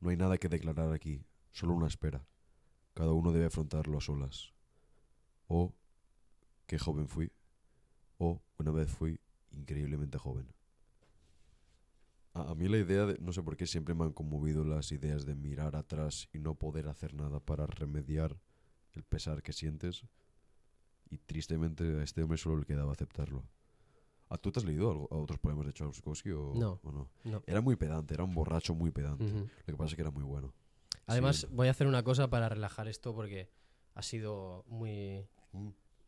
No 0.00 0.10
hay 0.10 0.16
nada 0.16 0.38
que 0.38 0.48
declarar 0.48 0.92
aquí, 0.92 1.24
solo 1.52 1.74
una 1.74 1.86
espera. 1.86 2.26
Cada 2.94 3.12
uno 3.12 3.32
debe 3.32 3.46
afrontarlo 3.46 3.98
a 3.98 4.00
solas. 4.00 4.52
O 5.46 5.74
qué 6.66 6.78
joven 6.78 7.08
fui. 7.08 7.32
O 8.18 8.42
una 8.58 8.70
vez 8.70 8.90
fui 8.90 9.20
increíblemente 9.50 10.18
joven. 10.18 10.52
A, 12.38 12.50
a 12.50 12.54
mí 12.54 12.68
la 12.68 12.78
idea 12.78 13.06
de, 13.06 13.18
no 13.20 13.32
sé 13.32 13.42
por 13.42 13.56
qué 13.56 13.66
siempre 13.66 13.94
me 13.94 14.04
han 14.04 14.12
conmovido 14.12 14.64
las 14.64 14.92
ideas 14.92 15.24
de 15.26 15.34
mirar 15.34 15.76
atrás 15.76 16.28
y 16.32 16.38
no 16.38 16.54
poder 16.54 16.88
hacer 16.88 17.14
nada 17.14 17.40
para 17.40 17.66
remediar 17.66 18.36
el 18.92 19.02
pesar 19.04 19.42
que 19.42 19.52
sientes. 19.52 20.04
Y 21.10 21.18
tristemente 21.18 21.84
a 22.00 22.02
este 22.02 22.22
hombre 22.22 22.38
solo 22.38 22.58
le 22.58 22.64
quedaba 22.66 22.92
aceptarlo. 22.92 23.44
¿A 24.30 24.36
tú 24.36 24.52
te 24.52 24.58
has 24.60 24.64
leído 24.66 24.90
algo, 24.90 25.08
a 25.10 25.16
otros 25.16 25.38
poemas 25.38 25.64
de 25.66 25.72
Charles 25.72 25.96
Bukowski 25.96 26.30
o 26.32 26.52
No. 26.54 26.80
o 26.82 26.92
no? 26.92 27.08
No. 27.24 27.42
Era 27.46 27.62
muy 27.62 27.76
pedante, 27.76 28.12
era 28.12 28.24
un 28.24 28.34
borracho 28.34 28.74
muy 28.74 28.90
pedante. 28.90 29.24
Ujú. 29.24 29.38
Lo 29.38 29.64
que 29.64 29.76
pasa 29.76 29.90
es 29.90 29.94
que 29.94 30.02
era 30.02 30.10
muy 30.10 30.22
bueno. 30.24 30.52
Además, 31.06 31.36
Sí. 31.38 31.46
voy 31.50 31.68
a 31.68 31.70
hacer 31.70 31.86
una 31.86 32.02
cosa 32.02 32.28
para 32.28 32.48
relajar 32.50 32.88
esto 32.88 33.14
porque 33.14 33.48
ha 33.94 34.02
sido 34.02 34.64
muy, 34.68 35.26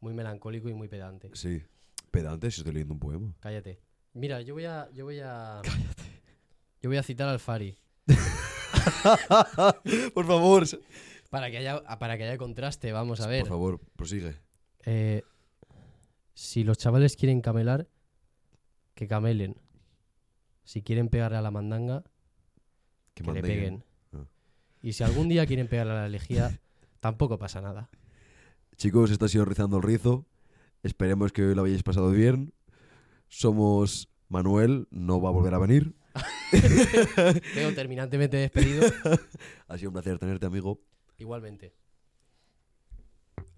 muy 0.00 0.12
melancólico 0.12 0.68
y 0.68 0.74
muy 0.74 0.88
pedante. 0.88 1.30
Sí. 1.32 1.62
Pedante 2.10 2.50
si 2.50 2.60
estoy 2.60 2.74
leyendo 2.74 2.92
un 2.92 3.00
poema. 3.00 3.34
Cállate. 3.40 3.80
Mira, 4.12 4.42
yo 4.42 4.52
voy 4.54 4.64
a. 4.66 4.90
Yo 4.92 5.04
voy 5.06 5.20
a. 5.20 5.62
Yo 6.82 6.88
voy 6.88 6.96
a 6.96 7.02
citar 7.02 7.28
al 7.28 7.38
Fari. 7.38 7.76
Por 10.14 10.26
favor. 10.26 10.64
Para 11.28 11.50
que 11.50 11.58
haya, 11.58 11.82
para 11.98 12.16
que 12.16 12.24
haya 12.24 12.38
contraste, 12.38 12.92
vamos 12.92 13.20
a 13.20 13.26
ver. 13.26 13.42
Por 13.42 13.50
favor, 13.50 13.80
prosigue. 13.96 14.36
Eh, 14.84 15.22
si 16.34 16.64
los 16.64 16.78
chavales 16.78 17.16
quieren 17.16 17.40
camelar, 17.40 17.88
que 18.94 19.06
camelen. 19.06 19.56
Si 20.64 20.82
quieren 20.82 21.08
pegarle 21.08 21.38
a 21.38 21.42
la 21.42 21.50
mandanga, 21.50 22.04
Que, 23.14 23.24
que 23.24 23.32
le 23.32 23.42
peguen. 23.42 23.84
Ah. 24.12 24.24
Y 24.82 24.94
si 24.94 25.04
algún 25.04 25.28
día 25.28 25.46
quieren 25.46 25.68
pegarle 25.68 25.92
a 25.92 25.96
la 25.96 26.08
lejía, 26.08 26.58
tampoco 27.00 27.38
pasa 27.38 27.60
nada. 27.60 27.90
Chicos, 28.76 29.10
esto 29.10 29.26
ha 29.26 29.28
sido 29.28 29.44
Rizando 29.44 29.76
el 29.76 29.82
Rizo. 29.82 30.26
Esperemos 30.82 31.32
que 31.32 31.44
hoy 31.44 31.54
lo 31.54 31.64
hayáis 31.64 31.82
pasado 31.82 32.10
bien. 32.10 32.54
Somos 33.28 34.08
Manuel, 34.28 34.88
no 34.90 35.20
va 35.20 35.28
a 35.28 35.32
volver 35.32 35.54
a 35.54 35.58
venir. 35.58 35.94
Tengo 37.54 37.72
terminantemente 37.74 38.36
despedido. 38.36 38.86
Ha 39.68 39.78
sido 39.78 39.90
un 39.90 39.94
placer 39.94 40.18
tenerte, 40.18 40.46
amigo. 40.46 40.80
Igualmente. 41.18 41.72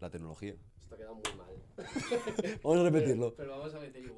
La 0.00 0.10
tecnología. 0.10 0.54
Esto 0.80 0.94
ha 0.94 0.98
quedado 0.98 1.14
muy 1.14 1.22
mal. 1.36 1.52
Vamos 2.62 2.80
a 2.80 2.82
repetirlo. 2.82 3.34
Pero 3.34 3.50
vamos 3.58 3.74
a 3.74 3.80
meter 3.80 4.02
igual. 4.04 4.12